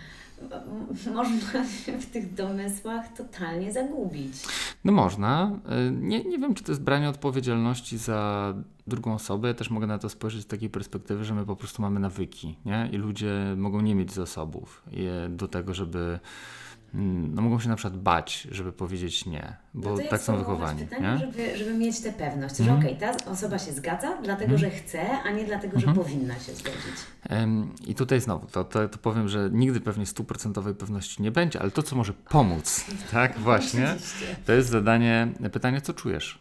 Można 1.14 1.68
się 1.68 1.98
w 1.98 2.07
tych 2.07 2.35
domysłach 2.35 3.12
totalnie 3.16 3.72
zagubić. 3.72 4.33
No 4.85 4.92
można. 4.92 5.59
Y, 5.88 5.90
Nie, 5.90 6.24
nie 6.24 6.38
wiem, 6.38 6.55
czy 6.55 6.64
to 6.64 6.72
jest 6.72 6.83
branie 6.83 7.09
odpowiedzialności 7.09 7.98
za 7.98 8.55
drugą 8.87 9.14
osobę. 9.14 9.55
Też 9.55 9.70
mogę 9.70 9.87
na 9.87 9.98
to 9.98 10.09
spojrzeć 10.09 10.42
z 10.42 10.46
takiej 10.46 10.70
perspektywy, 10.70 11.24
że 11.24 11.35
my 11.35 11.46
po 11.46 11.57
prostu 11.57 11.83
mamy 11.83 12.00
nawyki, 12.00 12.59
nie? 12.64 12.88
I 12.92 12.96
ludzie 12.96 13.55
mogą 13.57 13.81
nie 13.81 13.94
mieć 13.94 14.12
zasobów 14.12 14.83
do 15.29 15.48
tego, 15.48 15.74
żeby. 15.74 16.18
Mm, 16.94 17.35
No 17.35 17.42
mogą 17.42 17.61
się 17.61 17.68
na 17.68 17.76
przykład 17.76 18.03
bać, 18.03 18.48
żeby 18.50 18.72
powiedzieć 18.72 19.26
nie, 19.26 19.57
bo 19.74 19.90
no 19.90 19.98
tak 20.11 20.20
są 20.20 20.38
wychowani. 20.38 20.85
Pytanie, 20.85 21.03
Nie? 21.12 21.18
żeby, 21.18 21.59
żeby 21.59 21.74
mieć 21.74 22.00
tę 22.00 22.12
pewność, 22.12 22.57
że 22.57 22.62
Mhm. 22.70 22.79
okej, 22.81 22.96
ta 22.96 23.31
osoba 23.31 23.59
się 23.59 23.72
zgadza, 23.72 24.16
dlatego 24.22 24.59
że 24.59 24.70
chce, 24.70 25.22
a 25.22 25.31
nie 25.31 25.44
dlatego, 25.44 25.81
że 25.81 25.87
Mhm. 25.87 26.05
powinna 26.07 26.35
się 26.35 26.53
zgodzić. 26.55 26.96
I 27.87 27.94
tutaj 27.94 28.20
znowu, 28.20 28.46
to, 28.46 28.64
to, 28.64 28.88
to 28.88 28.98
powiem, 28.98 29.29
że 29.29 29.48
nigdy 29.53 29.81
pewnie 29.81 30.07
stuprocentowej 30.07 30.74
pewności 30.74 31.22
nie 31.22 31.31
będzie, 31.31 31.61
ale 31.61 31.70
to, 31.70 31.83
co 31.83 31.96
może 31.96 32.12
pomóc, 32.12 32.85
tak 33.11 33.38
właśnie, 33.38 33.96
to 34.46 34.53
jest 34.53 34.68
zadanie, 34.68 35.29
pytanie, 35.53 35.81
co 35.81 35.94
czujesz. 35.94 36.38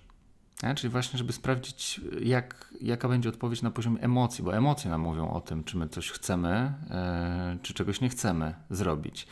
Czyli 0.75 0.91
właśnie, 0.91 1.17
żeby 1.17 1.33
sprawdzić, 1.33 2.01
jak, 2.21 2.73
jaka 2.81 3.07
będzie 3.09 3.29
odpowiedź 3.29 3.61
na 3.61 3.71
poziomie 3.71 4.01
emocji, 4.01 4.43
bo 4.43 4.55
emocje 4.55 4.91
nam 4.91 5.01
mówią 5.01 5.29
o 5.29 5.41
tym, 5.41 5.63
czy 5.63 5.77
my 5.77 5.89
coś 5.89 6.11
chcemy, 6.11 6.73
e, 6.89 7.57
czy 7.61 7.73
czegoś 7.73 8.01
nie 8.01 8.09
chcemy 8.09 8.53
zrobić. 8.69 9.27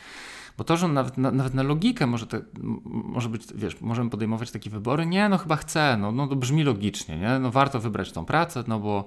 Bo 0.58 0.64
to, 0.64 0.76
że 0.76 0.88
nawet 0.88 1.18
na, 1.18 1.30
nawet 1.30 1.54
na 1.54 1.62
logikę 1.62 2.06
może, 2.06 2.26
te, 2.26 2.40
może 2.84 3.28
być, 3.28 3.42
wiesz, 3.54 3.80
możemy 3.80 4.10
podejmować 4.10 4.50
takie 4.50 4.70
wybory, 4.70 5.06
nie, 5.06 5.28
no 5.28 5.38
chyba 5.38 5.56
chcę, 5.56 5.96
no, 6.00 6.12
no 6.12 6.26
to 6.26 6.36
brzmi 6.36 6.64
logicznie, 6.64 7.18
nie, 7.18 7.38
no 7.38 7.50
warto 7.50 7.80
wybrać 7.80 8.12
tą 8.12 8.24
pracę, 8.24 8.64
no 8.66 8.78
bo, 8.78 9.04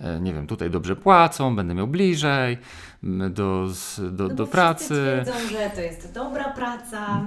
e, 0.00 0.20
nie 0.20 0.34
wiem, 0.34 0.46
tutaj 0.46 0.70
dobrze 0.70 0.96
płacą, 0.96 1.56
będę 1.56 1.74
miał 1.74 1.86
bliżej 1.86 2.58
do, 3.30 3.68
z, 3.68 4.16
do, 4.16 4.28
No 4.28 4.34
do 4.34 4.46
pracy, 4.46 5.22
twierdzą, 5.24 5.48
że 5.50 5.70
to 5.74 5.80
jest 5.80 6.12
dobra 6.12 6.44
praca. 6.44 7.24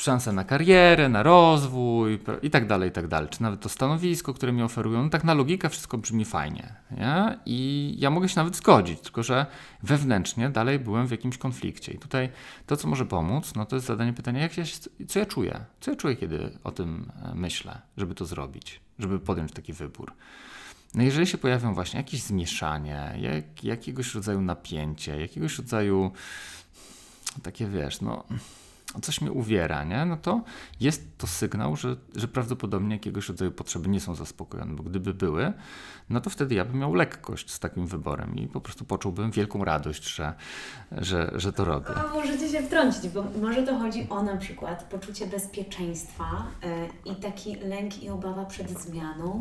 Szanse 0.00 0.32
na 0.32 0.44
karierę, 0.44 1.08
na 1.08 1.22
rozwój 1.22 2.18
i 2.42 2.50
tak 2.50 2.66
dalej, 2.66 2.88
i 2.88 2.92
tak 2.92 3.08
dalej. 3.08 3.28
Czy 3.28 3.42
nawet 3.42 3.60
to 3.60 3.68
stanowisko, 3.68 4.34
które 4.34 4.52
mi 4.52 4.62
oferują, 4.62 5.02
no 5.02 5.10
tak 5.10 5.24
na 5.24 5.34
logikę 5.34 5.68
wszystko 5.68 5.98
brzmi 5.98 6.24
fajnie. 6.24 6.74
Nie? 6.90 7.38
I 7.46 7.94
ja 7.98 8.10
mogę 8.10 8.28
się 8.28 8.36
nawet 8.36 8.56
zgodzić, 8.56 9.00
tylko 9.00 9.22
że 9.22 9.46
wewnętrznie 9.82 10.50
dalej 10.50 10.78
byłem 10.78 11.06
w 11.06 11.10
jakimś 11.10 11.38
konflikcie. 11.38 11.92
I 11.92 11.98
tutaj 11.98 12.28
to, 12.66 12.76
co 12.76 12.88
może 12.88 13.06
pomóc, 13.06 13.54
no 13.54 13.66
to 13.66 13.76
jest 13.76 13.86
zadanie 13.86 14.12
pytania, 14.12 14.40
jak 14.40 14.56
ja 14.56 14.66
się, 14.66 14.78
co 15.08 15.18
ja 15.18 15.26
czuję? 15.26 15.64
Co 15.80 15.90
ja 15.90 15.96
czuję, 15.96 16.16
kiedy 16.16 16.58
o 16.64 16.70
tym 16.72 17.12
e, 17.22 17.34
myślę, 17.34 17.80
żeby 17.96 18.14
to 18.14 18.24
zrobić, 18.24 18.80
żeby 18.98 19.18
podjąć 19.18 19.52
taki 19.52 19.72
wybór. 19.72 20.12
No 20.94 21.02
jeżeli 21.02 21.26
się 21.26 21.38
pojawią 21.38 21.74
właśnie 21.74 21.98
jakieś 21.98 22.22
zmieszanie, 22.22 23.18
jak, 23.20 23.64
jakiegoś 23.64 24.14
rodzaju 24.14 24.40
napięcie, 24.40 25.20
jakiegoś 25.20 25.58
rodzaju 25.58 26.12
takie 27.42 27.66
wiesz, 27.66 28.00
no 28.00 28.24
coś 29.02 29.20
mnie 29.20 29.32
uwiera, 29.32 29.84
nie? 29.84 30.04
No 30.04 30.16
to 30.16 30.42
jest 30.80 31.18
to 31.18 31.26
sygnał, 31.26 31.76
że, 31.76 31.96
że 32.16 32.28
prawdopodobnie 32.28 32.94
jakiegoś 32.94 33.28
rodzaju 33.28 33.50
potrzeby 33.50 33.88
nie 33.88 34.00
są 34.00 34.14
zaspokojone, 34.14 34.74
bo 34.74 34.82
gdyby 34.82 35.14
były, 35.14 35.52
no 36.10 36.20
to 36.20 36.30
wtedy 36.30 36.54
ja 36.54 36.64
bym 36.64 36.78
miał 36.78 36.94
lekkość 36.94 37.50
z 37.50 37.58
takim 37.58 37.86
wyborem 37.86 38.36
i 38.36 38.48
po 38.48 38.60
prostu 38.60 38.84
poczułbym 38.84 39.30
wielką 39.30 39.64
radość, 39.64 40.14
że, 40.14 40.34
że, 40.92 41.30
że 41.34 41.52
to 41.52 41.64
robię. 41.64 41.94
A 41.96 42.14
możecie 42.14 42.48
się 42.48 42.62
wtrącić, 42.62 43.08
bo 43.08 43.24
może 43.42 43.62
to 43.62 43.78
chodzi 43.78 44.06
o 44.10 44.22
na 44.22 44.36
przykład 44.36 44.84
poczucie 44.84 45.26
bezpieczeństwa 45.26 46.46
e, 46.62 46.86
i 47.12 47.16
taki 47.16 47.56
lęk 47.56 48.02
i 48.02 48.10
obawa 48.10 48.44
przed 48.44 48.80
zmianą. 48.80 49.40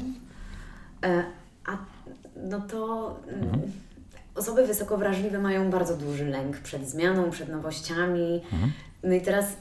E, 1.04 1.24
a 1.66 1.78
no 2.36 2.60
to 2.60 3.16
mm, 3.28 3.62
osoby 4.40 4.68
wysoko 4.68 4.98
wrażliwe 4.98 5.40
mają 5.40 5.70
bardzo 5.70 5.98
duży 5.98 6.26
lęk 6.26 6.58
przed 6.58 6.90
zmianą, 6.90 7.32
przed 7.32 7.50
nowościami. 7.50 8.42
Mhm. 8.52 8.72
No 9.04 9.14
i 9.14 9.22
teraz, 9.22 9.58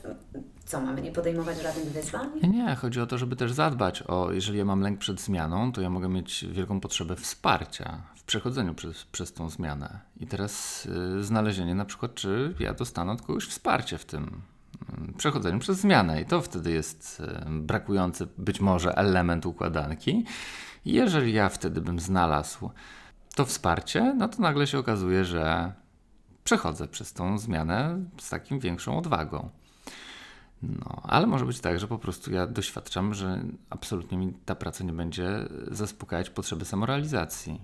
co, 0.64 0.80
mamy 0.80 1.02
nie 1.02 1.12
podejmować 1.12 1.62
żadnych 1.62 1.86
wyzwań? 1.86 2.28
Nie, 2.42 2.48
nie, 2.48 2.74
chodzi 2.74 3.00
o 3.00 3.06
to, 3.06 3.18
żeby 3.18 3.36
też 3.36 3.52
zadbać 3.52 4.02
o, 4.02 4.32
jeżeli 4.32 4.58
ja 4.58 4.64
mam 4.64 4.80
lęk 4.80 4.98
przed 4.98 5.20
zmianą, 5.20 5.72
to 5.72 5.80
ja 5.80 5.90
mogę 5.90 6.08
mieć 6.08 6.46
wielką 6.50 6.80
potrzebę 6.80 7.16
wsparcia 7.16 8.02
w 8.16 8.22
przechodzeniu 8.22 8.74
przez, 8.74 9.04
przez 9.04 9.32
tą 9.32 9.50
zmianę. 9.50 10.00
I 10.20 10.26
teraz 10.26 10.86
y, 11.18 11.24
znalezienie 11.24 11.74
na 11.74 11.84
przykład, 11.84 12.14
czy 12.14 12.54
ja 12.60 12.74
dostanę 12.74 13.12
od 13.12 13.22
kogoś 13.22 13.46
wsparcie 13.46 13.98
w 13.98 14.04
tym 14.04 14.42
y, 15.08 15.12
przechodzeniu 15.18 15.58
przez 15.58 15.78
zmianę. 15.78 16.22
I 16.22 16.26
to 16.26 16.40
wtedy 16.40 16.70
jest 16.70 17.22
y, 17.46 17.50
brakujący 17.50 18.26
być 18.38 18.60
może 18.60 18.96
element 18.96 19.46
układanki. 19.46 20.24
I 20.84 20.92
jeżeli 20.92 21.32
ja 21.32 21.48
wtedy 21.48 21.80
bym 21.80 22.00
znalazł 22.00 22.70
to 23.38 23.44
wsparcie, 23.44 24.14
no 24.14 24.28
to 24.28 24.42
nagle 24.42 24.66
się 24.66 24.78
okazuje, 24.78 25.24
że 25.24 25.72
przechodzę 26.44 26.88
przez 26.88 27.12
tą 27.12 27.38
zmianę 27.38 27.98
z 28.20 28.30
takim 28.30 28.60
większą 28.60 28.98
odwagą. 28.98 29.50
No, 30.62 31.02
ale 31.02 31.26
może 31.26 31.46
być 31.46 31.60
tak, 31.60 31.80
że 31.80 31.88
po 31.88 31.98
prostu 31.98 32.32
ja 32.32 32.46
doświadczam, 32.46 33.14
że 33.14 33.42
absolutnie 33.70 34.18
mi 34.18 34.32
ta 34.44 34.54
praca 34.54 34.84
nie 34.84 34.92
będzie 34.92 35.48
zaspokajać 35.70 36.30
potrzeby 36.30 36.64
samorealizacji. 36.64 37.60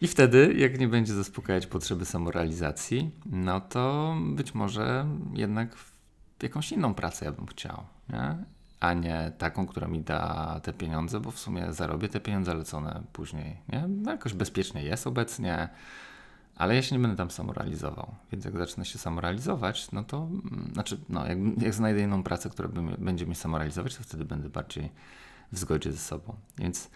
I 0.00 0.08
wtedy, 0.08 0.54
jak 0.58 0.78
nie 0.78 0.88
będzie 0.88 1.14
zaspokajać 1.14 1.66
potrzeby 1.66 2.04
samorealizacji, 2.04 3.10
no 3.26 3.60
to 3.60 4.14
być 4.20 4.54
może 4.54 5.06
jednak 5.32 5.76
jakąś 6.42 6.72
inną 6.72 6.94
pracę 6.94 7.24
ja 7.24 7.32
bym 7.32 7.46
chciał, 7.46 7.84
nie? 8.08 8.44
A 8.84 8.94
nie 8.94 9.32
taką, 9.38 9.66
która 9.66 9.88
mi 9.88 10.00
da 10.00 10.60
te 10.62 10.72
pieniądze, 10.72 11.20
bo 11.20 11.30
w 11.30 11.38
sumie 11.38 11.72
zarobię 11.72 12.08
te 12.08 12.20
pieniądze, 12.20 12.54
lecone 12.54 13.02
później. 13.12 13.56
Nie? 13.68 13.84
No 13.88 14.10
jakoś 14.10 14.32
bezpiecznie 14.32 14.82
jest 14.82 15.06
obecnie, 15.06 15.68
ale 16.56 16.74
ja 16.74 16.82
się 16.82 16.96
nie 16.96 17.02
będę 17.02 17.16
tam 17.16 17.30
samorealizował. 17.30 18.14
Więc 18.32 18.44
jak 18.44 18.58
zacznę 18.58 18.84
się 18.84 18.98
samorealizować, 18.98 19.92
no 19.92 20.04
to 20.04 20.16
mm, 20.16 20.70
znaczy, 20.72 21.00
no, 21.08 21.26
jak, 21.26 21.38
jak 21.58 21.74
znajdę 21.74 22.00
inną 22.00 22.22
pracę, 22.22 22.50
która 22.50 22.68
będzie 22.98 23.26
mnie 23.26 23.34
samorealizować, 23.34 23.96
to 23.96 24.02
wtedy 24.02 24.24
będę 24.24 24.48
bardziej 24.48 24.90
w 25.52 25.58
zgodzie 25.58 25.92
ze 25.92 25.98
sobą. 25.98 26.36
Więc 26.58 26.90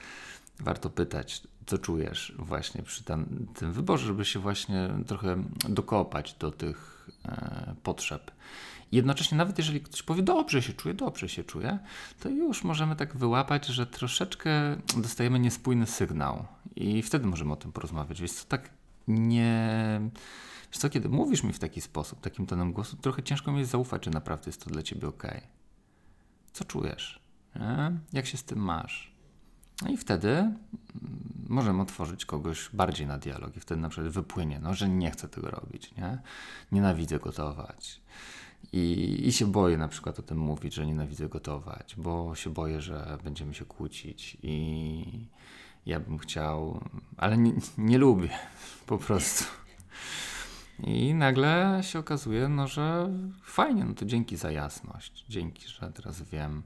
warto 0.61 0.91
pytać, 0.91 1.43
co 1.67 1.79
czujesz 1.79 2.35
właśnie 2.39 2.83
przy 2.83 3.05
tam, 3.05 3.27
tym 3.55 3.73
wyborze, 3.73 4.07
żeby 4.07 4.25
się 4.25 4.39
właśnie 4.39 4.89
trochę 5.07 5.43
dokopać 5.69 6.35
do 6.35 6.51
tych 6.51 7.09
e, 7.25 7.75
potrzeb. 7.83 8.31
Jednocześnie, 8.93 9.39
nawet 9.39 9.59
jeżeli 9.59 9.81
ktoś 9.81 10.03
powie, 10.03 10.23
dobrze 10.23 10.63
się 10.63 10.73
czuje, 10.73 10.95
dobrze 10.95 11.29
się 11.29 11.45
czuje, 11.45 11.79
to 12.21 12.29
już 12.29 12.65
możemy 12.65 12.97
tak 12.97 13.17
wyłapać, 13.17 13.67
że 13.67 13.87
troszeczkę 13.87 14.51
dostajemy 14.97 15.39
niespójny 15.39 15.87
sygnał. 15.87 16.45
I 16.77 17.03
wtedy 17.03 17.27
możemy 17.27 17.53
o 17.53 17.57
tym 17.57 17.73
porozmawiać. 17.73 18.21
Więc 18.21 18.45
to 18.45 18.49
tak 18.49 18.71
nie. 19.09 20.01
Wiesz 20.73 20.79
co, 20.79 20.91
kiedy 20.91 21.09
mówisz 21.09 21.43
mi 21.43 21.53
w 21.53 21.59
taki 21.59 21.81
sposób, 21.81 22.21
takim 22.21 22.47
tonem 22.47 22.73
głosu, 22.73 22.97
trochę 22.97 23.23
ciężko 23.23 23.53
mi 23.53 23.59
jest 23.59 23.71
zaufać, 23.71 24.03
czy 24.03 24.11
naprawdę 24.11 24.45
jest 24.47 24.65
to 24.65 24.71
dla 24.71 24.83
ciebie 24.83 25.09
ok. 25.09 25.23
Co 26.53 26.65
czujesz? 26.65 27.21
Nie? 27.57 27.93
Jak 28.13 28.27
się 28.27 28.37
z 28.37 28.45
tym 28.45 28.59
masz? 28.59 29.15
No 29.83 29.89
i 29.89 29.97
wtedy 29.97 30.31
mm, 30.31 30.57
możemy 31.49 31.83
otworzyć 31.83 32.25
kogoś 32.25 32.71
bardziej 32.73 33.07
na 33.07 33.19
dialog 33.19 33.57
i 33.57 33.61
wtedy 33.61 33.81
na 33.81 33.89
przykład 33.89 34.13
wypłynie, 34.13 34.61
no, 34.63 34.75
że 34.75 34.89
nie 34.89 35.11
chcę 35.11 35.29
tego 35.29 35.51
robić, 35.51 35.95
nie? 35.95 36.19
Nienawidzę 36.73 37.19
gotować. 37.19 38.01
I, 38.73 39.19
I 39.27 39.33
się 39.33 39.53
boję 39.53 39.77
na 39.77 39.89
przykład 39.89 40.19
o 40.19 40.23
tym 40.23 40.39
mówić, 40.39 40.75
że 40.75 40.87
nienawidzę 40.87 41.29
gotować, 41.29 41.95
bo 41.97 42.35
się 42.35 42.51
boję, 42.51 42.81
że 42.81 43.19
będziemy 43.25 43.55
się 43.55 43.65
kłócić 43.65 44.37
i 44.43 45.05
ja 45.87 46.01
bym 46.01 46.19
chciał, 46.19 46.85
ale 47.17 47.39
nie, 47.39 47.53
nie 47.79 47.99
lubię 47.99 48.31
po 48.87 48.99
prostu. 48.99 49.45
I 50.85 51.15
nagle 51.15 51.81
się 51.83 51.99
okazuje, 51.99 52.49
no, 52.49 52.69
że 52.69 53.13
fajnie, 53.43 53.85
no 53.85 53.95
to 53.95 54.05
dzięki 54.05 54.37
za 54.37 54.51
jasność, 54.51 55.25
dzięki, 55.29 55.69
że 55.69 55.93
teraz 55.93 56.23
wiem, 56.23 56.63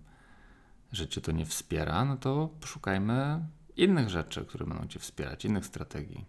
że 0.93 1.09
cię 1.09 1.21
to 1.21 1.33
nie 1.33 1.47
wspiera, 1.47 2.05
no 2.05 2.17
to 2.17 2.51
poszukajmy 2.61 3.47
innych 3.77 4.09
rzeczy, 4.09 4.45
które 4.45 4.67
będą 4.67 4.87
cię 4.87 4.99
wspierać, 4.99 5.45
innych 5.45 5.67
strategii. 5.67 6.25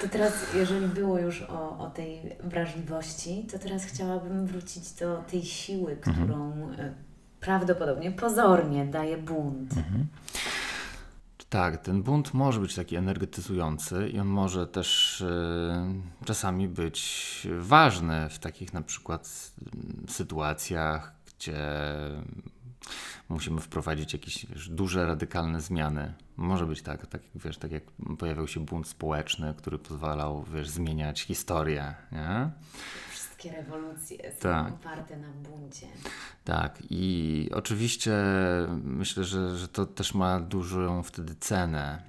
To 0.00 0.08
teraz, 0.08 0.54
jeżeli 0.54 0.86
było 0.86 1.18
już 1.18 1.42
o, 1.42 1.78
o 1.78 1.90
tej 1.90 2.36
wrażliwości, 2.44 3.46
to 3.52 3.58
teraz 3.58 3.84
chciałabym 3.84 4.46
wrócić 4.46 4.92
do 4.92 5.16
tej 5.30 5.44
siły, 5.44 5.92
Mhm. 5.92 6.16
którą 6.16 6.52
e, 6.72 6.94
prawdopodobnie 7.40 8.12
pozornie 8.12 8.86
daje 8.86 9.16
bunt. 9.18 9.76
Mhm. 9.76 10.06
Tak, 11.48 11.82
ten 11.82 12.02
bunt 12.02 12.34
może 12.34 12.60
być 12.60 12.74
taki 12.74 12.96
energetyzujący 12.96 14.08
i 14.08 14.18
on 14.20 14.26
może 14.26 14.66
też 14.66 15.20
y, 15.20 15.26
czasami 16.24 16.68
być 16.68 17.46
ważny 17.58 18.28
w 18.28 18.38
takich 18.38 18.72
na 18.72 18.82
przykład 18.82 19.52
sytuacjach, 20.08 21.12
gdzie 21.26 21.56
musimy 23.28 23.60
wprowadzić 23.60 24.12
jakieś 24.12 24.46
wiesz, 24.46 24.68
duże, 24.68 25.06
radykalne 25.06 25.60
zmiany. 25.60 26.14
Może 26.36 26.66
być 26.66 26.82
tak, 26.82 27.06
tak, 27.06 27.22
jak, 27.22 27.42
wiesz, 27.44 27.58
tak 27.58 27.72
jak 27.72 27.82
pojawiał 28.18 28.46
się 28.48 28.60
bunt 28.60 28.88
społeczny, 28.88 29.54
który 29.56 29.78
pozwalał 29.78 30.44
wiesz, 30.54 30.68
zmieniać 30.68 31.20
historię. 31.20 31.94
Nie? 32.12 32.50
Wszystkie 33.10 33.52
rewolucje 33.52 34.32
są 34.32 34.38
Tak. 34.38 34.72
oparte 34.72 35.16
na 35.16 35.28
buncie. 35.28 35.86
Tak, 36.44 36.78
i 36.90 37.50
oczywiście 37.54 38.12
myślę, 38.82 39.24
że, 39.24 39.56
że 39.58 39.68
to 39.68 39.86
też 39.86 40.14
ma 40.14 40.40
dużą 40.40 41.02
wtedy 41.02 41.34
cenę, 41.34 42.02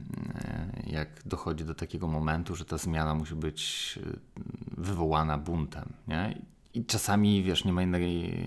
jak 0.87 1.23
dochodzi 1.25 1.65
do 1.65 1.75
takiego 1.75 2.07
momentu, 2.07 2.55
że 2.55 2.65
ta 2.65 2.77
zmiana 2.77 3.15
musi 3.15 3.35
być 3.35 3.99
wywołana 4.77 5.37
buntem, 5.37 5.93
nie? 6.07 6.41
I 6.73 6.85
czasami, 6.85 7.43
wiesz, 7.43 7.65
nie 7.65 7.73
ma 7.73 7.83
innej 7.83 8.45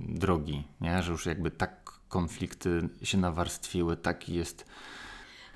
drogi, 0.00 0.64
nie? 0.80 1.02
Że 1.02 1.12
już 1.12 1.26
jakby 1.26 1.50
tak 1.50 1.90
konflikty 2.08 2.88
się 3.02 3.18
nawarstwiły, 3.18 3.96
taki 3.96 4.34
jest 4.34 4.64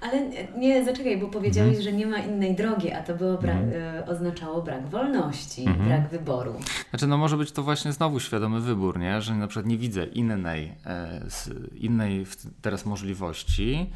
Ale 0.01 0.29
nie- 0.59 0.85
zaczekaj, 0.85 1.19
bo 1.21 1.29
powiedziałeś, 1.29 1.77
Mhm. 1.77 1.85
że 1.85 1.93
nie 1.93 2.07
ma 2.07 2.19
innej 2.19 2.55
drogi, 2.55 2.93
a 2.93 3.03
to 3.03 3.15
było 3.15 3.39
bra- 3.39 3.73
e, 3.73 4.07
oznaczało 4.07 4.63
brak 4.63 4.87
wolności, 4.89 5.63
Mhm. 5.67 5.87
brak 5.89 6.09
wyboru. 6.11 6.55
Znaczy, 6.91 7.07
no 7.07 7.17
może 7.19 7.37
być 7.37 7.53
to 7.53 7.63
właśnie 7.63 7.93
znowu 7.93 8.21
świadomy 8.21 8.61
wybór, 8.61 8.99
nie? 8.99 9.21
że 9.23 9.35
na 9.35 9.47
przykład 9.47 9.67
nie 9.67 9.79
widzę 9.79 10.07
innej, 10.07 10.73
e, 10.87 11.21
innej 11.75 12.27
teraz 12.63 12.87
możliwości, 12.87 13.91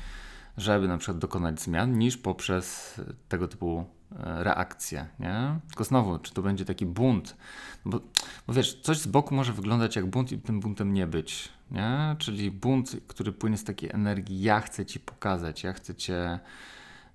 żeby 0.57 0.89
na 0.89 0.99
przykład 0.99 1.19
dokonać 1.19 1.61
zmian, 1.61 1.99
niż 1.99 2.17
poprzez 2.17 2.95
tego 3.29 3.49
typu 3.49 3.85
e, 4.13 4.45
reakcje. 4.45 5.07
Nie? 5.21 5.59
Tylko 5.69 5.85
znowu, 5.85 6.19
czy 6.19 6.35
to 6.35 6.43
będzie 6.43 6.65
taki 6.65 6.87
bunt? 6.87 7.37
Bo, 7.85 8.01
bo 8.47 8.55
wiesz, 8.55 8.81
coś 8.83 8.99
z 8.99 9.07
boku 9.07 9.35
może 9.35 9.53
wyglądać 9.53 9.97
jak 9.97 10.07
bunt 10.07 10.33
i 10.33 10.39
tym 10.39 10.61
buntem 10.61 10.95
nie 10.95 11.07
być. 11.07 11.49
Nie? 11.71 12.17
Czyli 12.19 12.51
bunt, 12.51 12.97
który 13.07 13.33
płynie 13.33 13.57
z 13.57 13.65
takiej 13.65 13.91
energii, 13.91 14.43
ja 14.43 14.61
chcę 14.61 14.87
ci 14.87 15.01
pokazać, 15.01 15.65
ja 15.65 15.73
chcę 15.73 15.95
cię 15.95 16.39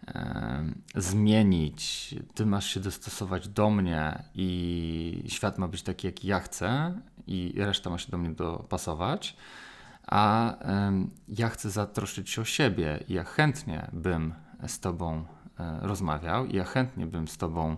em, 0.08 0.82
zmienić, 0.96 2.16
ty 2.34 2.46
masz 2.46 2.68
się 2.68 2.80
dostosować 2.80 3.48
do 3.48 3.70
mnie 3.70 4.24
i 4.36 5.24
świat 5.28 5.58
ma 5.58 5.68
być 5.68 5.82
taki, 5.84 6.08
jaki 6.08 6.28
ja 6.28 6.40
chcę 6.40 6.94
i 7.28 7.54
reszta 7.58 7.90
ma 7.90 7.98
się 7.98 8.12
do 8.12 8.18
mnie 8.18 8.30
dopasować, 8.30 9.36
a 10.12 10.56
ja 11.28 11.50
chcę 11.50 11.70
zatroszczyć 11.70 12.30
się 12.30 12.42
o 12.42 12.46
siebie 12.46 13.04
ja 13.10 13.24
chętnie 13.24 13.88
bym 13.94 14.34
z 14.68 14.80
tobą 14.80 15.26
e, 15.60 15.80
rozmawiał 15.82 16.46
ja 16.46 16.64
chętnie 16.64 17.08
bym 17.08 17.28
z 17.28 17.38
tobą 17.38 17.78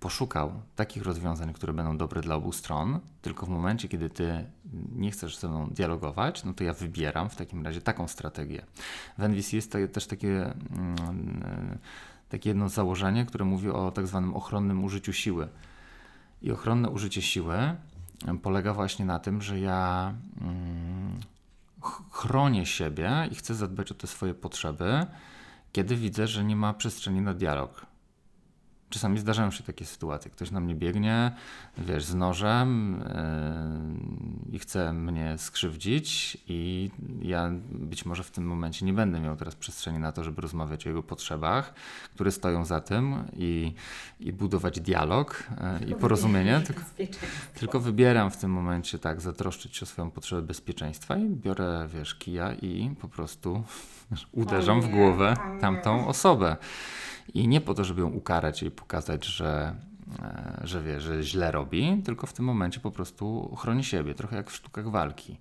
poszukał 0.00 0.52
takich 0.76 1.02
rozwiązań, 1.02 1.52
które 1.52 1.72
będą 1.72 1.96
dobre 1.96 2.20
dla 2.20 2.34
obu 2.34 2.52
stron, 2.52 3.00
tylko 3.22 3.46
w 3.46 3.48
momencie, 3.48 3.88
kiedy 3.88 4.10
ty 4.10 4.44
nie 4.92 5.10
chcesz 5.10 5.38
ze 5.38 5.48
mną 5.48 5.70
dialogować, 5.70 6.44
no 6.44 6.52
to 6.54 6.64
ja 6.64 6.72
wybieram 6.72 7.30
w 7.30 7.36
takim 7.36 7.64
razie 7.64 7.80
taką 7.80 8.08
strategię. 8.08 8.62
W 9.18 9.22
NVC 9.22 9.52
jest 9.52 9.76
też 9.92 10.06
takie, 10.06 10.28
mm, 10.42 11.42
e, 11.44 11.78
takie 12.28 12.50
jedno 12.50 12.68
założenie, 12.68 13.26
które 13.26 13.44
mówi 13.44 13.70
o 13.70 13.90
tak 13.90 14.06
zwanym 14.06 14.34
ochronnym 14.34 14.84
użyciu 14.84 15.12
siły. 15.12 15.48
I 16.42 16.52
ochronne 16.52 16.90
użycie 16.90 17.22
siły 17.22 17.56
polega 18.42 18.74
właśnie 18.74 19.04
na 19.04 19.18
tym, 19.18 19.42
że 19.42 19.60
ja 19.60 20.14
mm, 20.40 21.20
chronię 22.10 22.66
siebie 22.66 23.28
i 23.30 23.34
chcę 23.34 23.54
zadbać 23.54 23.92
o 23.92 23.94
te 23.94 24.06
swoje 24.06 24.34
potrzeby, 24.34 25.06
kiedy 25.72 25.96
widzę, 25.96 26.26
że 26.26 26.44
nie 26.44 26.56
ma 26.56 26.74
przestrzeni 26.74 27.20
na 27.20 27.34
dialog. 27.34 27.89
Czasami 28.90 29.18
zdarzają 29.18 29.50
się 29.50 29.64
takie 29.64 29.84
sytuacje. 29.84 30.30
Ktoś 30.30 30.50
na 30.50 30.60
mnie 30.60 30.74
biegnie, 30.74 31.32
wiesz, 31.78 32.04
z 32.04 32.14
nożem 32.14 33.00
yy, 34.48 34.54
i 34.56 34.58
chce 34.58 34.92
mnie 34.92 35.38
skrzywdzić, 35.38 36.38
i 36.48 36.90
ja 37.22 37.50
być 37.70 38.04
może 38.04 38.22
w 38.22 38.30
tym 38.30 38.44
momencie 38.46 38.86
nie 38.86 38.92
będę 38.92 39.20
miał 39.20 39.36
teraz 39.36 39.54
przestrzeni 39.54 39.98
na 39.98 40.12
to, 40.12 40.24
żeby 40.24 40.42
rozmawiać 40.42 40.86
o 40.86 40.88
jego 40.88 41.02
potrzebach, 41.02 41.74
które 42.14 42.30
stoją 42.30 42.64
za 42.64 42.80
tym 42.80 43.24
i, 43.36 43.74
i 44.20 44.32
budować 44.32 44.80
dialog 44.80 45.44
yy, 45.80 45.88
i 45.88 45.94
porozumienie. 45.94 46.60
Tylko, 46.60 46.82
tylko 47.54 47.80
wybieram 47.80 48.30
w 48.30 48.36
tym 48.36 48.50
momencie 48.50 48.98
tak, 48.98 49.20
zatroszczyć 49.20 49.76
się 49.76 49.82
o 49.82 49.86
swoją 49.86 50.10
potrzebę 50.10 50.42
bezpieczeństwa 50.42 51.16
i 51.16 51.28
biorę, 51.28 51.88
wiesz, 51.94 52.14
kija 52.14 52.52
i 52.52 52.94
po 53.00 53.08
prostu 53.08 53.62
wiesz, 54.10 54.28
uderzam 54.32 54.80
w 54.80 54.88
głowę 54.88 55.36
tamtą 55.60 56.08
osobę. 56.08 56.56
I 57.34 57.48
nie 57.48 57.60
po 57.60 57.74
to, 57.74 57.84
żeby 57.84 58.00
ją 58.00 58.08
ukarać 58.08 58.62
i 58.62 58.70
pokazać, 58.70 59.26
że 59.26 59.74
e, 60.22 60.60
że 60.64 60.82
wie, 60.82 61.00
że 61.00 61.22
źle 61.22 61.50
robi, 61.50 62.02
tylko 62.04 62.26
w 62.26 62.32
tym 62.32 62.44
momencie 62.44 62.80
po 62.80 62.90
prostu 62.90 63.56
chroni 63.56 63.84
siebie, 63.84 64.14
trochę 64.14 64.36
jak 64.36 64.50
w 64.50 64.54
sztukach 64.56 64.90
walki. 64.90 65.36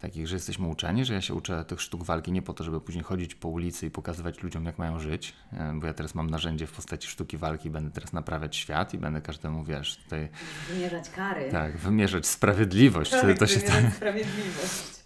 Takich, 0.00 0.28
że 0.28 0.36
jesteśmy 0.36 0.66
uczeni, 0.68 1.04
że 1.04 1.14
ja 1.14 1.20
się 1.20 1.34
uczę 1.34 1.64
tych 1.64 1.80
sztuk 1.80 2.04
walki 2.04 2.32
nie 2.32 2.42
po 2.42 2.52
to, 2.54 2.64
żeby 2.64 2.80
później 2.80 3.04
chodzić 3.04 3.34
po 3.34 3.48
ulicy 3.48 3.86
i 3.86 3.90
pokazywać 3.90 4.42
ludziom, 4.42 4.64
jak 4.64 4.78
mają 4.78 5.00
żyć, 5.00 5.34
e, 5.52 5.72
bo 5.80 5.86
ja 5.86 5.94
teraz 5.94 6.14
mam 6.14 6.30
narzędzie 6.30 6.66
w 6.66 6.72
postaci 6.72 7.08
sztuki 7.08 7.36
walki, 7.36 7.70
będę 7.70 7.90
teraz 7.90 8.12
naprawiać 8.12 8.56
świat 8.56 8.94
i 8.94 8.98
będę 8.98 9.20
każdemu, 9.20 9.64
wiesz, 9.64 9.96
tutaj 9.96 10.28
Wymierzać 10.68 11.10
kary. 11.10 11.48
tak, 11.50 11.76
wymierzać 11.78 12.26
sprawiedliwość. 12.26 13.10
Tak, 13.10 13.20
Wtedy 13.20 13.34
to 13.38 13.46
się 13.46 13.60
wymierzać 13.60 13.94
sprawiedliwość. 13.94 15.03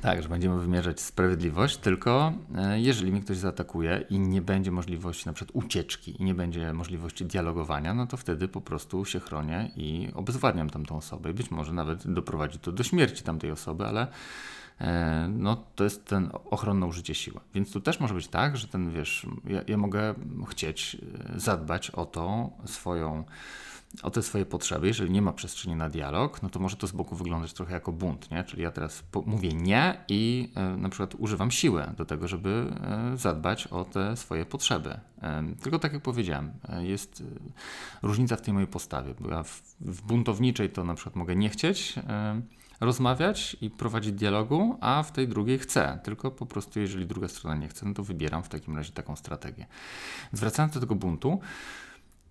Tak, 0.00 0.22
że 0.22 0.28
będziemy 0.28 0.60
wymierzać 0.60 1.00
sprawiedliwość, 1.00 1.76
tylko 1.76 2.32
e, 2.56 2.80
jeżeli 2.80 3.12
mnie 3.12 3.20
ktoś 3.20 3.36
zaatakuje 3.36 4.04
i 4.10 4.18
nie 4.18 4.42
będzie 4.42 4.70
możliwości 4.70 5.26
na 5.26 5.32
przykład 5.32 5.56
ucieczki 5.56 6.22
i 6.22 6.24
nie 6.24 6.34
będzie 6.34 6.72
możliwości 6.72 7.24
dialogowania, 7.24 7.94
no 7.94 8.06
to 8.06 8.16
wtedy 8.16 8.48
po 8.48 8.60
prostu 8.60 9.04
się 9.04 9.20
chronię 9.20 9.70
i 9.76 10.08
obezwładniam 10.14 10.70
tamtą 10.70 10.96
osobę. 10.96 11.30
I 11.30 11.34
być 11.34 11.50
może 11.50 11.72
nawet 11.72 12.12
doprowadzi 12.12 12.58
to 12.58 12.72
do 12.72 12.82
śmierci 12.82 13.24
tamtej 13.24 13.50
osoby, 13.50 13.86
ale 13.86 14.06
e, 14.80 15.28
no, 15.32 15.64
to 15.74 15.84
jest 15.84 16.04
ten 16.04 16.30
ochronne 16.50 16.86
użycie 16.86 17.14
siły. 17.14 17.40
Więc 17.54 17.72
tu 17.72 17.80
też 17.80 18.00
może 18.00 18.14
być 18.14 18.28
tak, 18.28 18.56
że 18.56 18.68
ten, 18.68 18.90
wiesz, 18.90 19.26
ja, 19.44 19.62
ja 19.66 19.76
mogę 19.76 20.14
chcieć 20.48 20.96
e, 21.34 21.40
zadbać 21.40 21.90
o 21.90 22.06
to 22.06 22.50
swoją 22.64 23.24
o 24.02 24.10
te 24.10 24.22
swoje 24.22 24.46
potrzeby, 24.46 24.86
jeżeli 24.86 25.10
nie 25.10 25.22
ma 25.22 25.32
przestrzeni 25.32 25.76
na 25.76 25.88
dialog, 25.88 26.42
no 26.42 26.50
to 26.50 26.60
może 26.60 26.76
to 26.76 26.86
z 26.86 26.92
boku 26.92 27.16
wyglądać 27.16 27.52
trochę 27.52 27.74
jako 27.74 27.92
bunt, 27.92 28.30
nie? 28.30 28.44
Czyli 28.44 28.62
ja 28.62 28.70
teraz 28.70 29.04
mówię 29.26 29.52
nie 29.52 30.04
i 30.08 30.52
e, 30.54 30.76
na 30.76 30.88
przykład 30.88 31.14
używam 31.14 31.50
siły 31.50 31.84
do 31.96 32.04
tego, 32.04 32.28
żeby 32.28 32.72
e, 32.80 33.16
zadbać 33.16 33.66
o 33.66 33.84
te 33.84 34.16
swoje 34.16 34.46
potrzeby. 34.46 35.00
E, 35.22 35.44
tylko 35.62 35.78
tak 35.78 35.92
jak 35.92 36.02
powiedziałem, 36.02 36.52
jest 36.78 37.22
różnica 38.02 38.36
w 38.36 38.40
tej 38.40 38.54
mojej 38.54 38.66
postawie, 38.66 39.14
bo 39.20 39.30
ja 39.30 39.42
w, 39.42 39.62
w 39.80 40.02
buntowniczej 40.02 40.70
to 40.70 40.84
na 40.84 40.94
przykład 40.94 41.16
mogę 41.16 41.36
nie 41.36 41.48
chcieć 41.48 41.94
rozmawiać 42.80 43.56
i 43.60 43.70
prowadzić 43.70 44.12
dialogu, 44.12 44.78
a 44.80 45.02
w 45.02 45.12
tej 45.12 45.28
drugiej 45.28 45.58
chcę. 45.58 45.98
Tylko 46.04 46.30
po 46.30 46.46
prostu, 46.46 46.80
jeżeli 46.80 47.06
druga 47.06 47.28
strona 47.28 47.56
nie 47.56 47.68
chce, 47.68 47.86
no 47.86 47.94
to 47.94 48.04
wybieram 48.04 48.42
w 48.42 48.48
takim 48.48 48.76
razie 48.76 48.92
taką 48.92 49.16
strategię. 49.16 49.66
Zwracając 50.32 50.74
do 50.74 50.80
tego 50.80 50.94
buntu, 50.94 51.40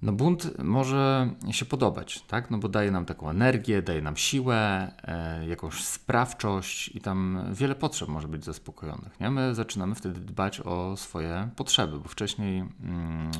no 0.02 0.12
bunt 0.12 0.64
może 0.64 1.30
się 1.52 1.66
podobać, 1.66 2.22
tak? 2.22 2.52
No 2.52 2.58
bo 2.58 2.70
daje 2.70 2.92
nam 2.92 3.06
taką 3.06 3.30
energię, 3.30 3.82
daje 3.82 4.02
nam 4.02 4.18
siłę, 4.18 4.92
e, 5.04 5.48
jakąś 5.48 5.84
sprawczość 5.84 6.96
i 6.96 7.02
tam 7.02 7.46
wiele 7.52 7.76
potrzeb 7.76 8.10
może 8.10 8.28
być 8.28 8.46
zaspokojonych, 8.46 9.20
nie? 9.20 9.30
My 9.30 9.56
zaczynamy 9.56 9.96
wtedy 9.96 10.20
dbać 10.20 10.60
o 10.60 10.98
swoje 10.98 11.50
potrzeby, 11.56 12.00
bo 12.00 12.10
wcześniej 12.10 12.60
mm, 12.60 13.32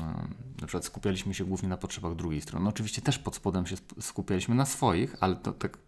na 0.60 0.66
przykład 0.66 0.84
skupialiśmy 0.84 1.34
się 1.34 1.44
głównie 1.44 1.68
na 1.68 1.76
potrzebach 1.76 2.14
drugiej 2.14 2.40
strony. 2.40 2.64
No 2.64 2.70
oczywiście 2.70 3.02
też 3.02 3.18
pod 3.18 3.36
spodem 3.36 3.66
się 3.66 3.76
skupialiśmy 4.00 4.54
na 4.54 4.66
swoich, 4.66 5.16
ale 5.20 5.36
to 5.36 5.52
tak 5.52 5.78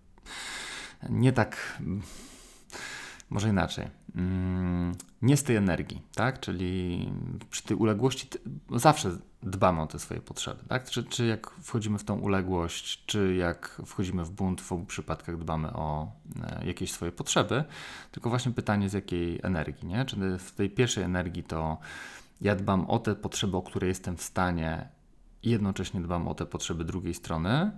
nie 1.08 1.32
tak 1.32 1.80
może 3.30 3.48
inaczej. 3.48 3.88
Mm, 4.14 4.94
Nie 5.22 5.36
z 5.36 5.42
tej 5.42 5.56
energii, 5.56 6.02
tak? 6.14 6.40
Czyli 6.40 7.08
przy 7.50 7.62
tej 7.62 7.76
uległości 7.76 8.28
zawsze 8.76 9.18
dbamy 9.42 9.82
o 9.82 9.86
te 9.86 9.98
swoje 9.98 10.20
potrzeby, 10.20 10.60
tak? 10.68 10.90
Czy, 10.90 11.04
czy 11.04 11.26
jak 11.26 11.50
wchodzimy 11.50 11.98
w 11.98 12.04
tą 12.04 12.18
uległość, 12.18 13.04
czy 13.06 13.34
jak 13.34 13.82
wchodzimy 13.86 14.24
w 14.24 14.30
bunt, 14.30 14.60
w 14.60 14.72
obu 14.72 14.84
przypadkach 14.84 15.38
dbamy 15.38 15.72
o 15.72 16.12
e, 16.42 16.66
jakieś 16.66 16.92
swoje 16.92 17.12
potrzeby, 17.12 17.64
tylko 18.12 18.30
właśnie 18.30 18.52
pytanie 18.52 18.88
z 18.88 18.92
jakiej 18.92 19.40
energii, 19.42 19.88
nie? 19.88 20.04
Czy 20.04 20.38
w 20.38 20.52
tej 20.52 20.70
pierwszej 20.70 21.04
energii 21.04 21.42
to 21.42 21.78
ja 22.40 22.56
dbam 22.56 22.90
o 22.90 22.98
te 22.98 23.14
potrzeby, 23.14 23.56
o 23.56 23.62
które 23.62 23.88
jestem 23.88 24.16
w 24.16 24.22
stanie 24.22 24.88
i 25.42 25.50
jednocześnie 25.50 26.00
dbam 26.00 26.28
o 26.28 26.34
te 26.34 26.46
potrzeby 26.46 26.84
drugiej 26.84 27.14
strony, 27.14 27.70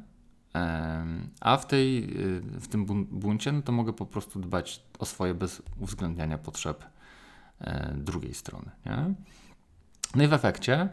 A 1.41 1.57
w, 1.57 1.67
tej, 1.67 2.05
y, 2.21 2.41
w 2.41 2.69
tym 2.69 2.87
bun- 2.87 3.05
buncie 3.05 3.53
no 3.53 3.63
to 3.63 3.73
mogę 3.73 3.93
po 3.93 4.07
prostu 4.07 4.41
dbać 4.41 4.83
o 4.99 5.07
swoje 5.07 5.35
bez 5.35 5.63
uwzględniania 5.81 6.39
potrzeb 6.39 6.85
e, 7.61 7.95
drugiej 7.97 8.35
strony. 8.35 8.71
Nie? 8.87 9.15
No 10.15 10.25
i 10.25 10.27
w 10.27 10.33
efekcie 10.33 10.89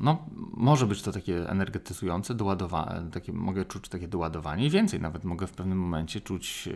no, 0.00 0.26
może 0.54 0.86
być 0.86 1.02
to 1.02 1.12
takie 1.12 1.48
energetyzujące, 1.48 2.34
doładowa- 2.34 3.10
takie, 3.10 3.32
mogę 3.32 3.64
czuć 3.64 3.88
takie 3.88 4.08
doładowanie 4.08 4.66
i 4.66 4.70
więcej, 4.70 5.00
nawet 5.00 5.24
mogę 5.24 5.46
w 5.46 5.52
pewnym 5.52 5.78
momencie 5.78 6.20
czuć 6.20 6.68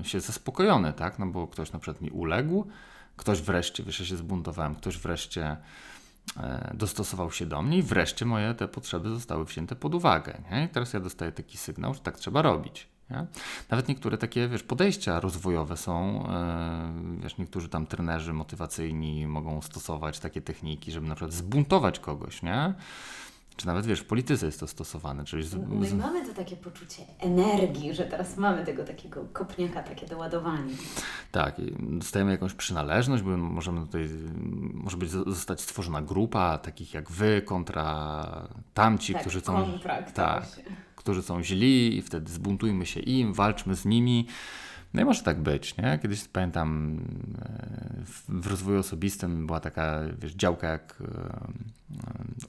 e, 0.00 0.04
się 0.04 0.20
zaspokojony, 0.20 0.92
tak? 0.92 1.18
no 1.18 1.26
bo 1.26 1.46
ktoś 1.46 1.72
na 1.72 1.78
przykład 1.78 2.02
mi 2.02 2.10
uległ, 2.10 2.66
ktoś 3.16 3.42
wreszcie, 3.42 3.82
wiesz, 3.82 4.00
ja 4.00 4.06
się 4.06 4.16
zbuntowałem, 4.16 4.74
ktoś 4.74 4.98
wreszcie 4.98 5.56
e, 6.36 6.70
dostosował 6.74 7.32
się 7.32 7.46
do 7.46 7.62
mnie 7.62 7.78
i 7.78 7.82
wreszcie 7.82 8.24
moje 8.24 8.54
te 8.54 8.68
potrzeby 8.68 9.08
zostały 9.08 9.44
wzięte 9.44 9.76
pod 9.76 9.94
uwagę. 9.94 10.42
Nie? 10.50 10.64
I 10.64 10.68
teraz 10.68 10.92
ja 10.92 11.00
dostaję 11.00 11.32
taki 11.32 11.58
sygnał, 11.58 11.94
że 11.94 12.00
tak 12.00 12.16
trzeba 12.16 12.42
robić. 12.42 12.95
Nie? 13.10 13.26
Nawet 13.70 13.88
niektóre 13.88 14.18
takie 14.18 14.48
wiesz, 14.48 14.62
podejścia 14.62 15.20
rozwojowe 15.20 15.76
są, 15.76 16.26
e, 16.28 17.20
wiesz, 17.22 17.38
niektórzy 17.38 17.68
tam 17.68 17.86
trenerzy 17.86 18.32
motywacyjni 18.32 19.26
mogą 19.26 19.62
stosować 19.62 20.18
takie 20.18 20.42
techniki, 20.42 20.92
żeby 20.92 21.08
na 21.08 21.14
przykład 21.14 21.32
zbuntować 21.32 21.98
kogoś, 21.98 22.42
nie? 22.42 22.74
Czy 23.56 23.66
nawet 23.66 23.86
wiesz, 23.86 24.00
w 24.00 24.04
polityce 24.04 24.46
jest 24.46 24.60
to 24.60 24.66
stosowane, 24.66 25.24
czyli 25.24 25.42
z, 25.42 25.54
No 25.68 25.84
i 25.84 25.86
z, 25.86 25.94
mamy 25.94 26.26
to 26.26 26.34
takie 26.34 26.56
poczucie 26.56 27.02
energii, 27.18 27.94
że 27.94 28.04
teraz 28.04 28.36
mamy 28.36 28.64
tego 28.64 28.84
takiego 28.84 29.24
kopniaka, 29.32 29.82
takie 29.82 30.06
doładowanie. 30.06 30.74
Tak, 31.32 31.54
dostajemy 31.78 32.30
jakąś 32.30 32.54
przynależność, 32.54 33.22
bo 33.22 33.36
możemy 33.36 33.80
tutaj, 33.80 34.08
może 34.74 34.96
być 34.96 35.10
zostać 35.10 35.60
stworzona 35.60 36.02
grupa 36.02 36.58
takich 36.58 36.94
jak 36.94 37.10
wy 37.10 37.42
kontra 37.42 38.48
tamci, 38.74 39.12
tak, 39.12 39.22
którzy 39.22 39.40
są, 39.40 39.54
kontrakt. 39.54 40.14
tak. 40.14 40.44
Którzy 41.06 41.22
są 41.22 41.42
źli 41.42 41.96
i 41.96 42.02
wtedy 42.02 42.32
zbuntujmy 42.32 42.86
się 42.86 43.00
im, 43.00 43.34
walczmy 43.34 43.76
z 43.76 43.84
nimi. 43.84 44.26
No 44.94 45.02
i 45.02 45.04
może 45.04 45.22
tak 45.22 45.42
być, 45.42 45.76
nie? 45.76 45.98
Kiedyś 46.02 46.24
pamiętam 46.28 46.98
e, 47.42 48.04
w, 48.28 48.46
rozwoju 48.46 48.78
osobistym 48.78 49.46
była 49.46 49.60
taka, 49.60 50.00
wiesz, 50.18 50.34
działka 50.34 50.68
jak 50.68 51.02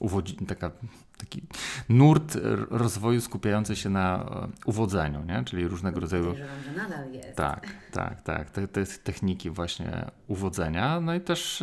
uwodzi, 0.00 0.36
taka, 0.36 0.70
taki 1.18 1.42
nurt 1.88 2.38
rozwoju 2.70 3.20
skupiający 3.20 3.76
się 3.76 3.90
na 3.90 4.24
e, 4.24 4.48
uwodzeniu, 4.64 5.24
nie? 5.24 5.44
Czyli 5.44 5.68
różnego 5.68 6.00
rodzaju 6.00 6.24
Podejrzewam, 6.24 6.62
że 6.64 6.72
nadal 6.72 7.12
jest. 7.12 7.36
tak, 7.36 7.66
tak, 7.92 8.22
tak. 8.22 8.50
Te, 8.50 8.68
te 8.68 8.86
techniki 8.86 9.50
właśnie 9.50 10.10
uwodzenia. 10.26 11.00
No 11.00 11.14
i 11.14 11.20
też 11.20 11.62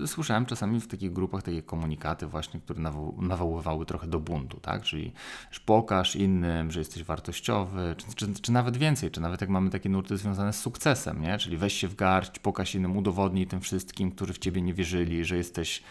y, 0.00 0.06
słyszałem 0.06 0.46
czasami 0.46 0.80
w 0.80 0.88
takich 0.88 1.12
grupach 1.12 1.42
takie 1.42 1.62
komunikaty 1.62 2.26
właśnie, 2.26 2.60
które 2.60 2.80
nawoł, 2.80 3.22
nawoływały 3.22 3.86
trochę 3.86 4.06
do 4.06 4.20
buntu, 4.20 4.60
tak? 4.60 4.82
Czyli 4.82 5.12
że 5.50 5.60
pokaż 5.66 6.16
innym, 6.16 6.70
że 6.70 6.78
jesteś 6.78 7.04
wartościowy, 7.04 7.94
czy, 7.96 8.14
czy, 8.14 8.34
czy 8.42 8.52
nawet 8.52 8.76
więcej, 8.76 9.10
czy 9.10 9.20
nawet 9.20 9.40
jak 9.40 9.50
mamy 9.50 9.70
takie 9.70 9.88
nurty 9.88 10.16
związane 10.16 10.52
z 10.52 10.60
sukcesem, 10.60 11.22
nie? 11.22 11.38
Czyli 11.38 11.56
weź 11.56 11.72
się 11.72 11.88
w 11.88 11.94
garść, 11.94 12.38
pokaż 12.38 12.74
innym, 12.74 12.96
udowodnij 12.96 13.46
tym 13.46 13.60
wszystkim, 13.60 14.10
którzy 14.10 14.32
w 14.32 14.38
ciebie 14.38 14.62
nie 14.62 14.74
wierzyli, 14.74 15.24
że 15.24 15.36
jesteś 15.36 15.82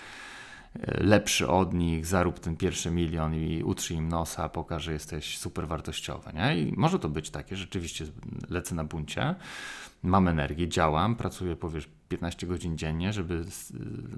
lepszy 1.02 1.48
od 1.48 1.74
nich, 1.74 2.06
zarób 2.06 2.40
ten 2.40 2.58
pierwszy 2.58 2.92
milion 2.92 3.36
i 3.36 3.64
utrzyj 3.64 3.98
im 3.98 4.08
nosa, 4.08 4.50
pokaż, 4.50 4.84
że 4.84 4.94
jesteś 4.94 5.38
super 5.38 5.68
wartościowy, 5.68 6.32
nie? 6.34 6.60
I 6.60 6.74
może 6.78 7.00
to 7.00 7.10
być 7.10 7.30
takie, 7.30 7.56
rzeczywiście 7.56 8.06
lecę 8.50 8.76
na 8.76 8.84
buncie, 8.84 9.36
mam 10.04 10.28
energię, 10.28 10.68
działam, 10.68 11.16
pracuję, 11.16 11.56
powiesz, 11.56 11.90
15 12.10 12.48
godzin 12.48 12.78
dziennie, 12.78 13.14
żeby 13.14 13.46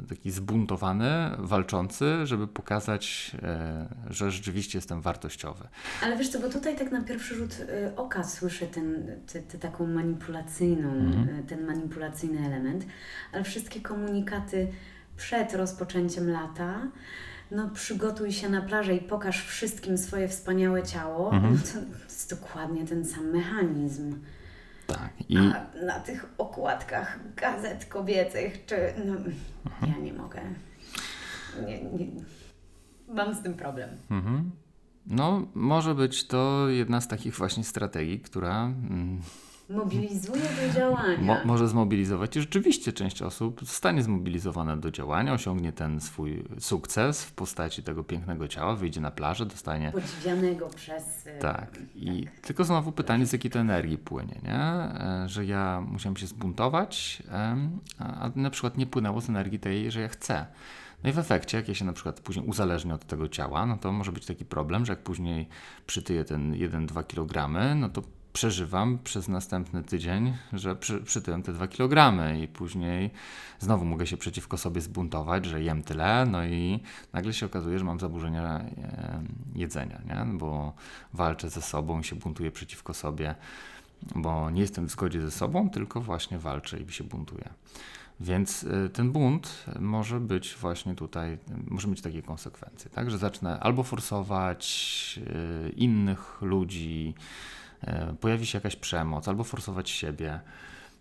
taki 0.10 0.32
zbuntowany, 0.32 1.30
walczący, 1.38 2.26
żeby 2.26 2.48
pokazać, 2.48 3.32
e, 3.44 3.88
że 4.10 4.32
rzeczywiście 4.32 4.78
jestem 4.78 5.02
wartościowy. 5.02 5.68
Ale 6.04 6.18
wiesz 6.18 6.30
co, 6.30 6.40
bo 6.40 6.50
tutaj 6.50 6.78
tak 6.78 6.92
na 6.92 7.02
pierwszy 7.02 7.36
rzut 7.36 7.54
y, 7.60 7.96
oka 7.96 8.24
słyszę 8.24 8.68
ten, 8.68 9.06
ty, 9.28 9.42
ty 9.42 9.60
taką 9.60 9.88
manipulacyjną, 9.88 10.90
y, 10.90 11.44
ten 11.48 11.66
manipulacyjny 11.66 12.46
element, 12.46 12.86
ale 13.34 13.44
wszystkie 13.44 13.82
komunikaty 13.82 14.68
przed 15.18 15.54
rozpoczęciem 15.54 16.30
lata, 16.30 16.82
no 17.52 17.70
przygotuj 17.70 18.32
się 18.32 18.50
na 18.50 18.62
plażę 18.62 18.96
i 18.96 19.02
pokaż 19.02 19.44
wszystkim 19.46 19.98
swoje 19.98 20.28
wspaniałe 20.28 20.84
ciało, 20.84 21.34
Mhm. 21.34 21.54
no 21.54 21.60
to 21.74 22.04
jest 22.04 22.30
dokładnie 22.30 22.86
ten 22.86 23.06
sam 23.06 23.26
mechanizm. 23.26 24.16
Tak. 24.88 25.10
I 25.30 25.38
A 25.38 25.66
na 25.86 26.00
tych 26.00 26.26
okładkach 26.38 27.20
gazet 27.36 27.86
kobiecych, 27.86 28.66
czy... 28.66 28.76
No, 29.06 29.14
Mhm. 29.66 29.92
ja 29.94 29.98
nie 30.06 30.14
mogę. 30.14 30.42
Nie, 31.68 31.84
nie. 31.84 32.06
Mam 33.08 33.36
z 33.36 33.42
tym 33.44 33.54
problem. 33.54 33.90
mhm. 34.12 34.52
no, 35.08 35.48
może 35.54 35.96
być 35.96 36.28
to 36.28 36.70
jedna 36.70 37.02
z 37.02 37.08
takich 37.08 37.36
właśnie 37.36 37.64
strategii, 37.64 38.20
która 38.20 38.64
mm, 38.66 39.22
Mobilizuje 39.70 40.42
do 40.42 40.74
działania. 40.74 41.18
Mo 41.22 41.38
może 41.46 41.68
zmobilizować 41.68 42.36
i 42.36 42.42
rzeczywiście 42.42 42.94
część 42.94 43.22
osób 43.22 43.60
zostanie 43.64 44.04
zmobilizowana 44.04 44.78
do 44.78 44.92
działania, 44.92 45.34
osiągnie 45.34 45.72
ten 45.72 46.02
swój 46.02 46.44
sukces 46.60 47.24
w 47.26 47.32
postaci 47.32 47.84
tego 47.84 48.04
pięknego 48.04 48.48
ciała, 48.48 48.76
wyjdzie 48.76 49.02
na 49.02 49.12
plażę, 49.12 49.46
dostanie. 49.46 49.92
podziwianego 49.92 50.70
przez. 50.76 51.28
y, 51.28 51.40
Tak. 51.42 51.80
I 51.96 52.28
tylko 52.42 52.64
znowu 52.64 52.92
pytanie, 52.92 53.26
z 53.26 53.34
jakiej 53.34 53.52
to 53.52 53.60
energii 53.60 53.98
płynie, 53.98 54.40
nie? 54.44 54.60
E, 54.60 55.24
Że 55.28 55.46
ja 55.46 55.84
musiałem 55.88 56.18
się 56.18 56.28
zbuntować, 56.28 57.24
a 58.00 58.30
na 58.36 58.50
przykład 58.50 58.78
nie 58.78 58.86
płynęło 58.88 59.22
z 59.22 59.30
energii 59.30 59.60
tej, 59.60 59.92
że 59.92 60.02
ja 60.02 60.08
chcę. 60.08 60.46
No 61.04 61.10
i 61.10 61.14
w 61.14 61.20
efekcie, 61.20 61.58
jak 61.58 61.68
ja 61.68 61.74
się 61.74 61.86
na 61.86 61.94
przykład 61.94 62.20
później 62.20 62.46
uzależnię 62.46 62.94
od 62.94 63.06
tego 63.06 63.28
ciała, 63.28 63.66
no 63.66 63.78
to 63.78 63.92
może 63.92 64.12
być 64.12 64.26
taki 64.26 64.46
problem, 64.46 64.86
że 64.86 64.92
jak 64.94 65.04
później 65.04 65.48
przytyję 65.88 66.24
ten 66.26 66.54
1-2 66.54 67.04
kg, 67.08 67.50
no 67.76 67.90
to 67.90 68.02
przeżywam 68.38 69.00
przez 69.04 69.28
następny 69.28 69.84
tydzień, 69.84 70.34
że 70.54 70.76
przy, 70.76 71.02
przytyłem 71.02 71.44
te 71.44 71.54
2 71.54 71.68
kg 71.68 72.14
i 72.44 72.48
później 72.48 73.10
znowu 73.60 73.86
mogę 73.86 74.08
się 74.08 74.18
przeciwko 74.18 74.58
sobie 74.58 74.82
zbuntować, 74.82 75.46
że 75.46 75.64
jem 75.64 75.84
tyle, 75.84 76.26
no 76.26 76.46
i 76.46 76.80
nagle 77.14 77.34
się 77.34 77.46
okazuje, 77.46 77.80
że 77.80 77.86
mam 77.86 78.00
zaburzenia 78.00 78.60
e, 78.60 79.24
jedzenia, 79.56 80.02
nie? 80.06 80.38
bo 80.38 80.74
walczę 81.14 81.50
ze 81.50 81.62
sobą 81.62 82.00
i 82.00 82.04
się 82.04 82.16
buntuję 82.16 82.52
przeciwko 82.52 82.94
sobie, 82.94 83.36
bo 84.16 84.50
nie 84.50 84.62
jestem 84.62 84.88
w 84.88 84.92
zgodzie 84.92 85.22
ze 85.22 85.32
sobą, 85.32 85.70
tylko 85.70 86.02
właśnie 86.02 86.40
walczę 86.40 86.80
i 86.80 86.92
się 86.92 87.04
buntuję. 87.04 87.50
Więc 88.20 88.64
y, 88.64 88.90
ten 88.94 89.12
bunt 89.12 89.66
może 89.80 90.20
być 90.20 90.56
właśnie 90.62 90.96
tutaj, 90.96 91.38
może 91.68 91.88
mieć 91.88 92.02
takie 92.02 92.22
konsekwencje, 92.22 92.90
tak? 92.90 93.12
że 93.12 93.18
zacznę 93.18 93.60
albo 93.60 93.84
forsować 93.84 95.20
y, 95.68 95.70
innych 95.70 96.42
ludzi, 96.42 97.14
pojawi 98.22 98.46
się 98.46 98.58
jakaś 98.58 98.76
przemoc, 98.76 99.28
albo 99.28 99.44
forsować 99.44 99.90
siebie. 99.90 100.40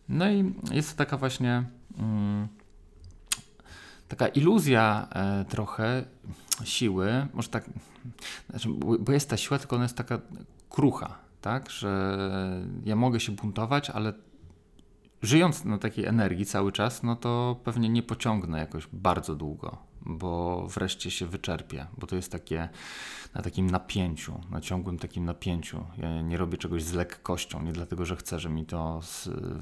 No 0.08 0.30
i 0.30 0.54
jest 0.70 0.90
to 0.90 0.96
taka 0.96 1.16
właśnie 1.16 1.64
mm, 1.98 2.48
taka 4.08 4.28
iluzja 4.28 5.08
e, 5.12 5.44
trochę 5.44 6.04
siły, 6.64 7.26
może 7.34 7.48
tak, 7.48 7.70
znaczy, 8.50 8.68
bo 9.00 9.12
jest 9.12 9.30
ta 9.30 9.36
siła, 9.36 9.58
tylko 9.58 9.76
ona 9.76 9.84
jest 9.84 9.96
taka 9.96 10.18
krucha, 10.70 11.18
tak, 11.40 11.70
że 11.70 12.18
ja 12.84 12.96
mogę 12.96 13.20
się 13.20 13.32
buntować, 13.32 13.90
ale 13.90 14.12
żyjąc 15.22 15.64
na 15.64 15.78
takiej 15.78 16.04
energii 16.04 16.46
cały 16.46 16.72
czas, 16.72 17.02
no 17.02 17.16
to 17.16 17.60
pewnie 17.64 17.88
nie 17.88 18.02
pociągnę 18.02 18.58
jakoś 18.58 18.88
bardzo 18.92 19.34
długo, 19.34 19.78
bo 20.06 20.62
wreszcie 20.68 21.10
się 21.10 21.26
wyczerpię, 21.26 21.86
bo 21.98 22.06
to 22.06 22.16
jest 22.16 22.32
takie 22.32 22.68
na 23.34 23.42
takim 23.42 23.70
napięciu, 23.70 24.40
na 24.50 24.60
ciągłym 24.60 24.98
takim 24.98 25.24
napięciu. 25.24 25.84
Ja 25.98 26.22
nie 26.22 26.36
robię 26.36 26.58
czegoś 26.58 26.82
z 26.82 26.92
lekkością, 26.92 27.62
nie 27.62 27.72
dlatego, 27.72 28.04
że 28.04 28.16
chcę, 28.16 28.40
że 28.40 28.48
mi 28.48 28.66
to 28.66 29.00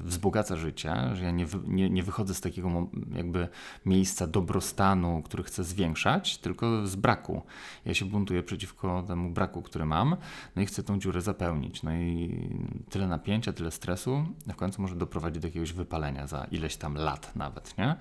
wzbogaca 0.03 0.55
życie, 0.55 0.95
że 1.13 1.23
ja 1.23 1.31
nie, 1.31 1.45
nie, 1.67 1.89
nie 1.89 2.03
wychodzę 2.03 2.33
z 2.33 2.41
takiego 2.41 2.87
jakby 3.15 3.47
miejsca 3.85 4.27
dobrostanu, 4.27 5.21
który 5.25 5.43
chcę 5.43 5.63
zwiększać, 5.63 6.37
tylko 6.37 6.87
z 6.87 6.95
braku. 6.95 7.41
Ja 7.85 7.93
się 7.93 8.05
buntuję 8.05 8.43
przeciwko 8.43 9.03
temu 9.07 9.29
braku, 9.29 9.61
który 9.61 9.85
mam, 9.85 10.15
no 10.55 10.61
i 10.61 10.65
chcę 10.65 10.83
tą 10.83 10.99
dziurę 10.99 11.21
zapełnić. 11.21 11.83
No 11.83 11.93
i 11.93 12.49
tyle 12.89 13.07
napięcia, 13.07 13.53
tyle 13.53 13.71
stresu, 13.71 14.25
w 14.47 14.55
końcu 14.55 14.81
może 14.81 14.95
doprowadzić 14.95 15.41
do 15.41 15.47
jakiegoś 15.47 15.73
wypalenia 15.73 16.27
za 16.27 16.43
ileś 16.51 16.75
tam 16.75 16.95
lat 16.95 17.35
nawet, 17.35 17.77
nie? 17.77 17.95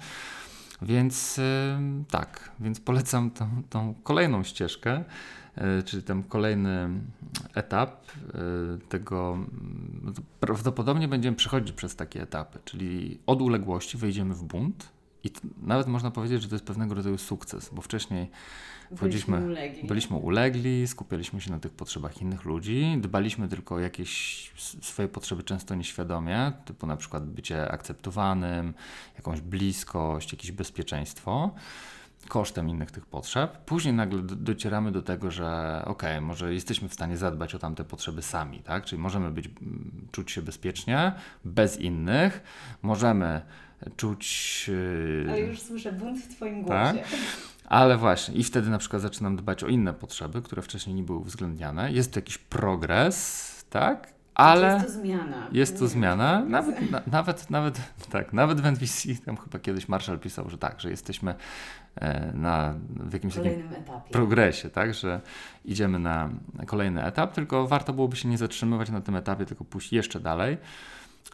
Więc 0.85 1.41
tak, 2.11 2.51
więc 2.61 2.81
polecam 2.81 3.31
tą, 3.31 3.63
tą 3.71 3.95
kolejną 4.03 4.43
ścieżkę, 4.43 5.05
e, 5.55 5.83
czyli 5.83 6.03
ten 6.03 6.23
kolejny 6.23 6.89
etap 7.55 8.07
e, 8.11 8.39
tego. 8.89 9.39
No 10.03 10.13
prawdopodobnie 10.41 11.09
będziemy 11.09 11.37
przechodzić 11.37 11.73
przez 11.73 11.97
takie 11.97 12.23
etapy, 12.23 12.59
czyli 12.65 13.19
od 13.27 13.43
uległości 13.43 13.99
wejdziemy 13.99 14.35
w 14.35 14.45
bunt. 14.45 14.95
I 15.25 15.31
nawet 15.63 15.87
można 15.87 16.11
powiedzieć, 16.11 16.43
że 16.43 16.49
to 16.49 16.55
jest 16.55 16.65
pewnego 16.65 16.95
rodzaju 16.95 17.19
sukces, 17.19 17.71
bo 17.73 17.83
wcześniej 17.83 18.31
Byliśmy 18.91 19.47
ulegli. 19.47 19.89
byliśmy 19.89 20.17
ulegli, 20.17 20.87
skupialiśmy 20.87 21.41
się 21.41 21.51
na 21.51 21.59
tych 21.59 21.73
potrzebach 21.73 22.23
innych 22.23 22.45
ludzi, 22.45 22.97
dbaliśmy 23.01 23.49
tylko 23.49 23.75
o 23.75 23.79
jakieś 23.79 24.51
swoje 24.83 25.09
potrzeby 25.09 25.43
często 25.43 25.75
nieświadomie, 25.75 26.53
typu 26.65 26.87
na 26.87 26.97
przykład 26.97 27.27
bycie 27.27 27.71
akceptowanym, 27.71 28.75
jakąś 29.17 29.41
bliskość, 29.41 30.33
jakieś 30.33 30.53
bezpieczeństwo 30.53 31.55
kosztem 32.29 32.69
innych 32.69 32.91
tych 32.91 33.07
potrzeb. 33.07 33.65
Później 33.65 33.95
nagle 33.95 34.23
docieramy 34.23 34.93
do 34.93 35.03
tego, 35.03 35.31
że 35.31 35.83
okej, 35.85 36.11
okay, 36.11 36.21
może 36.21 36.55
jesteśmy 36.55 36.89
w 36.89 36.95
stanie 36.95 37.17
zadbać 37.17 37.55
o 37.55 37.59
tamte 37.59 37.85
potrzeby 37.85 38.23
sami, 38.23 38.59
tak? 38.59 38.85
Czyli 38.85 39.03
możemy 39.03 39.31
być, 39.31 39.51
czuć 40.13 40.31
się 40.31 40.43
bezpiecznie, 40.43 41.13
bez 41.45 41.81
innych, 41.81 42.43
możemy 42.83 43.43
czuć... 43.97 44.71
Ale 45.29 45.41
już 45.41 45.61
słyszę 45.61 45.93
bunt 45.93 46.19
w 46.19 46.37
Twoim 46.37 46.63
głosie. 46.63 46.99
Tak? 46.99 47.07
Ale 47.65 47.97
właśnie, 47.97 48.35
i 48.35 48.45
wtedy 48.45 48.71
na 48.71 48.79
przykład 48.79 49.03
zaczynam 49.03 49.37
dbać 49.37 49.65
o 49.65 49.67
inne 49.67 49.95
potrzeby, 49.95 50.43
które 50.43 50.63
wcześniej 50.63 50.97
nie 50.97 51.03
były 51.03 51.19
uwzględniane. 51.19 51.93
Jest 51.93 52.13
to 52.13 52.19
jakiś 52.19 52.39
progres, 52.39 53.65
tak? 53.71 54.15
Ale 54.35 54.75
jest 54.75 54.87
to 54.87 54.93
zmiana. 54.93 55.49
Jest 55.53 55.79
to 55.79 55.89
zmiana. 55.89 56.45
Nawet, 56.45 56.91
na, 56.91 57.03
nawet, 57.07 57.51
nawet, 57.51 57.81
tak, 58.11 58.33
nawet 58.33 58.61
w 58.61 58.67
NVC, 58.67 59.09
tam 59.25 59.37
chyba 59.37 59.59
kiedyś 59.59 59.89
Marshall 59.89 60.19
pisał, 60.19 60.51
że 60.51 60.59
tak, 60.59 60.81
że 60.81 60.91
jesteśmy 60.91 61.35
e, 61.97 62.33
na, 62.35 62.75
w 62.91 63.13
jakimś 63.13 63.35
kolejnym 63.35 63.73
etapie. 63.73 64.11
progresie, 64.13 64.71
tak, 64.71 64.95
że 64.95 65.21
idziemy 65.65 65.99
na 65.99 66.31
kolejny 66.67 67.05
etap, 67.05 67.33
tylko 67.33 67.67
warto 67.67 67.93
byłoby 67.93 68.17
się 68.17 68.29
nie 68.29 68.39
zatrzymywać 68.39 68.91
na 68.91 69.01
tym 69.01 69.17
etapie, 69.17 69.47
tylko 69.47 69.65
pójść 69.65 69.93
jeszcze 69.93 70.21
dalej. 70.21 70.59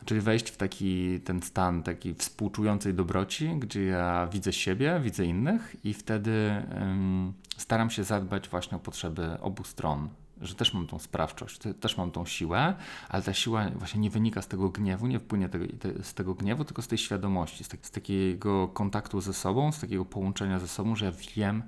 Czyli 0.05 0.21
wejść 0.21 0.51
w 0.51 0.57
taki 0.57 1.21
ten 1.21 1.43
stan 1.43 1.83
takiej 1.83 2.15
współczującej 2.15 2.95
dobroci, 2.95 3.57
gdzie 3.59 3.85
ja 3.85 4.27
widzę 4.33 4.53
siebie, 4.53 5.01
widzę 5.03 5.25
innych 5.25 5.77
i 5.85 5.95
wtedy 5.95 6.65
um, 6.75 7.33
staram 7.57 7.91
się 7.91 8.05
zadbać 8.05 8.49
właśnie 8.49 8.77
o 8.77 8.81
potrzeby 8.81 9.41
obu 9.41 9.65
stron, 9.65 10.09
że 10.41 10.55
też 10.55 10.75
mam 10.75 10.87
tą 10.87 10.99
sprawczość, 10.99 11.61
też 11.81 11.97
mam 11.97 12.11
tą 12.11 12.27
siłę, 12.27 12.75
ale 13.09 13.23
ta 13.23 13.35
siła 13.35 13.71
właśnie 13.71 14.01
nie 14.01 14.11
wynika 14.11 14.43
z 14.43 14.49
tego 14.49 14.69
gniewu, 14.69 15.07
nie 15.07 15.19
wpłynie 15.19 15.49
tego, 15.49 15.65
z 16.03 16.15
tego 16.15 16.35
gniewu, 16.35 16.65
tylko 16.65 16.83
z 16.83 16.89
tej 16.89 16.99
świadomości, 16.99 17.65
z, 17.65 17.69
tak, 17.69 17.87
z 17.87 17.91
takiego 17.91 18.69
kontaktu 18.69 19.21
ze 19.21 19.33
sobą, 19.33 19.73
z 19.73 19.81
takiego 19.81 20.05
połączenia 20.05 20.59
ze 20.59 20.69
sobą, 20.69 20.97
że 20.97 21.05
ja 21.05 21.13
wiem, 21.37 21.63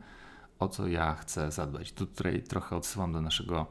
o 0.58 0.68
co 0.68 0.86
ja 0.86 1.14
chcę 1.14 1.50
zadbać. 1.50 1.92
Tutaj 1.92 2.42
trochę 2.42 2.76
odsyłam 2.76 3.12
do 3.12 3.20
naszego 3.20 3.66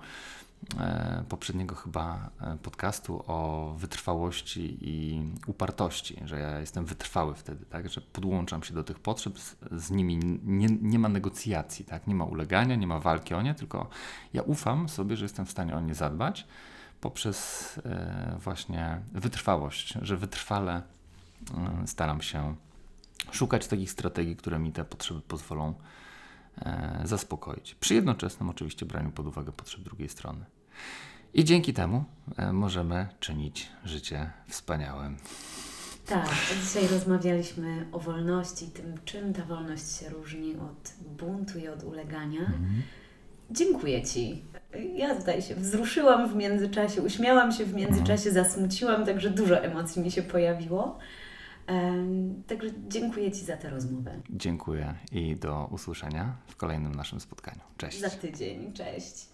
poprzedniego 1.29 1.75
chyba 1.75 2.29
e, 2.41 2.57
podcastu 2.57 3.23
o 3.27 3.73
wytrwałości 3.77 4.77
i 4.81 5.23
upartości, 5.47 6.21
że 6.25 6.39
ja 6.39 6.59
jestem 6.59 6.85
wytrwały 6.85 7.35
wtedy, 7.35 7.65
tak, 7.65 7.89
że 7.89 8.01
podłączam 8.01 8.63
się 8.63 8.73
do 8.73 8.83
tych 8.83 8.99
potrzeb, 8.99 9.39
z, 9.71 9.91
nimi 9.91 10.17
nie, 10.43 10.67
nie 10.81 10.99
ma 10.99 11.09
negocjacji, 11.09 11.85
tak, 11.85 12.07
nie 12.07 12.15
ma 12.15 12.25
ulegania, 12.25 12.75
nie 12.75 12.87
ma 12.87 12.99
walki 12.99 13.33
o 13.33 13.41
nie, 13.41 13.55
tylko 13.55 13.89
ja 14.33 14.41
ufam 14.41 14.89
sobie, 14.89 15.17
że 15.17 15.25
jestem 15.25 15.45
w 15.45 15.51
stanie 15.51 15.75
o 15.75 15.79
nie 15.79 15.95
zadbać 15.95 16.47
poprzez 17.01 17.79
e, 17.85 18.37
właśnie 18.39 19.01
wytrwałość, 19.11 19.93
że 20.01 20.17
wytrwale 20.17 20.81
e, 21.57 21.87
staram 21.87 22.21
się 22.21 22.55
szukać 23.31 23.67
takich 23.67 23.91
strategii, 23.91 24.35
które 24.35 24.59
mi 24.59 24.71
te 24.71 24.85
potrzeby 24.85 25.21
pozwolą 25.21 25.73
E, 25.73 26.00
zaspokoić. 27.03 27.75
Przy 27.75 27.93
jednoczesnym 27.93 28.49
oczywiście 28.49 28.85
braniu 28.85 29.11
pod 29.11 29.27
uwagę 29.27 29.51
potrzeb 29.51 29.81
drugiej 29.81 30.09
strony. 30.09 30.45
I 31.33 31.43
dzięki 31.43 31.73
temu 31.73 32.03
e, 32.37 32.53
możemy 32.53 33.07
czynić 33.19 33.67
życie 33.85 34.29
wspaniałym. 34.47 35.17
Tak, 36.05 36.29
dzisiaj 36.63 36.87
rozmawialiśmy 36.87 37.85
o 37.91 37.99
wolności, 37.99 38.67
tym 38.67 38.97
czym 39.05 39.33
ta 39.33 39.45
wolność 39.45 39.99
się 39.99 40.09
różni 40.09 40.55
od 40.55 40.93
buntu 41.17 41.59
i 41.59 41.67
od 41.67 41.83
ulegania. 41.83 42.39
Mhm. 42.39 42.81
Dziękuję 43.51 44.03
Ci. 44.03 44.41
Ja 44.95 45.15
tutaj 45.15 45.41
się 45.41 45.55
wzruszyłam 45.55 46.29
w 46.29 46.35
międzyczasie, 46.35 47.01
uśmiałam 47.01 47.51
się 47.51 47.65
w 47.65 47.73
międzyczasie, 47.73 48.29
mhm. 48.29 48.45
zasmuciłam, 48.45 49.05
także 49.05 49.29
dużo 49.29 49.63
emocji 49.63 50.01
mi 50.01 50.11
się 50.11 50.21
pojawiło. 50.21 50.99
Także 52.47 52.69
dziękuję 52.87 53.31
Ci 53.31 53.45
za 53.45 53.57
tę 53.57 53.69
rozmowę. 53.69 54.21
Dziękuję 54.29 54.95
i 55.11 55.35
do 55.35 55.67
usłyszenia 55.71 56.37
w 56.47 56.55
kolejnym 56.55 56.95
naszym 56.95 57.19
spotkaniu. 57.19 57.61
Cześć. 57.77 57.99
Za 57.99 58.09
tydzień. 58.09 58.73
Cześć. 58.73 59.25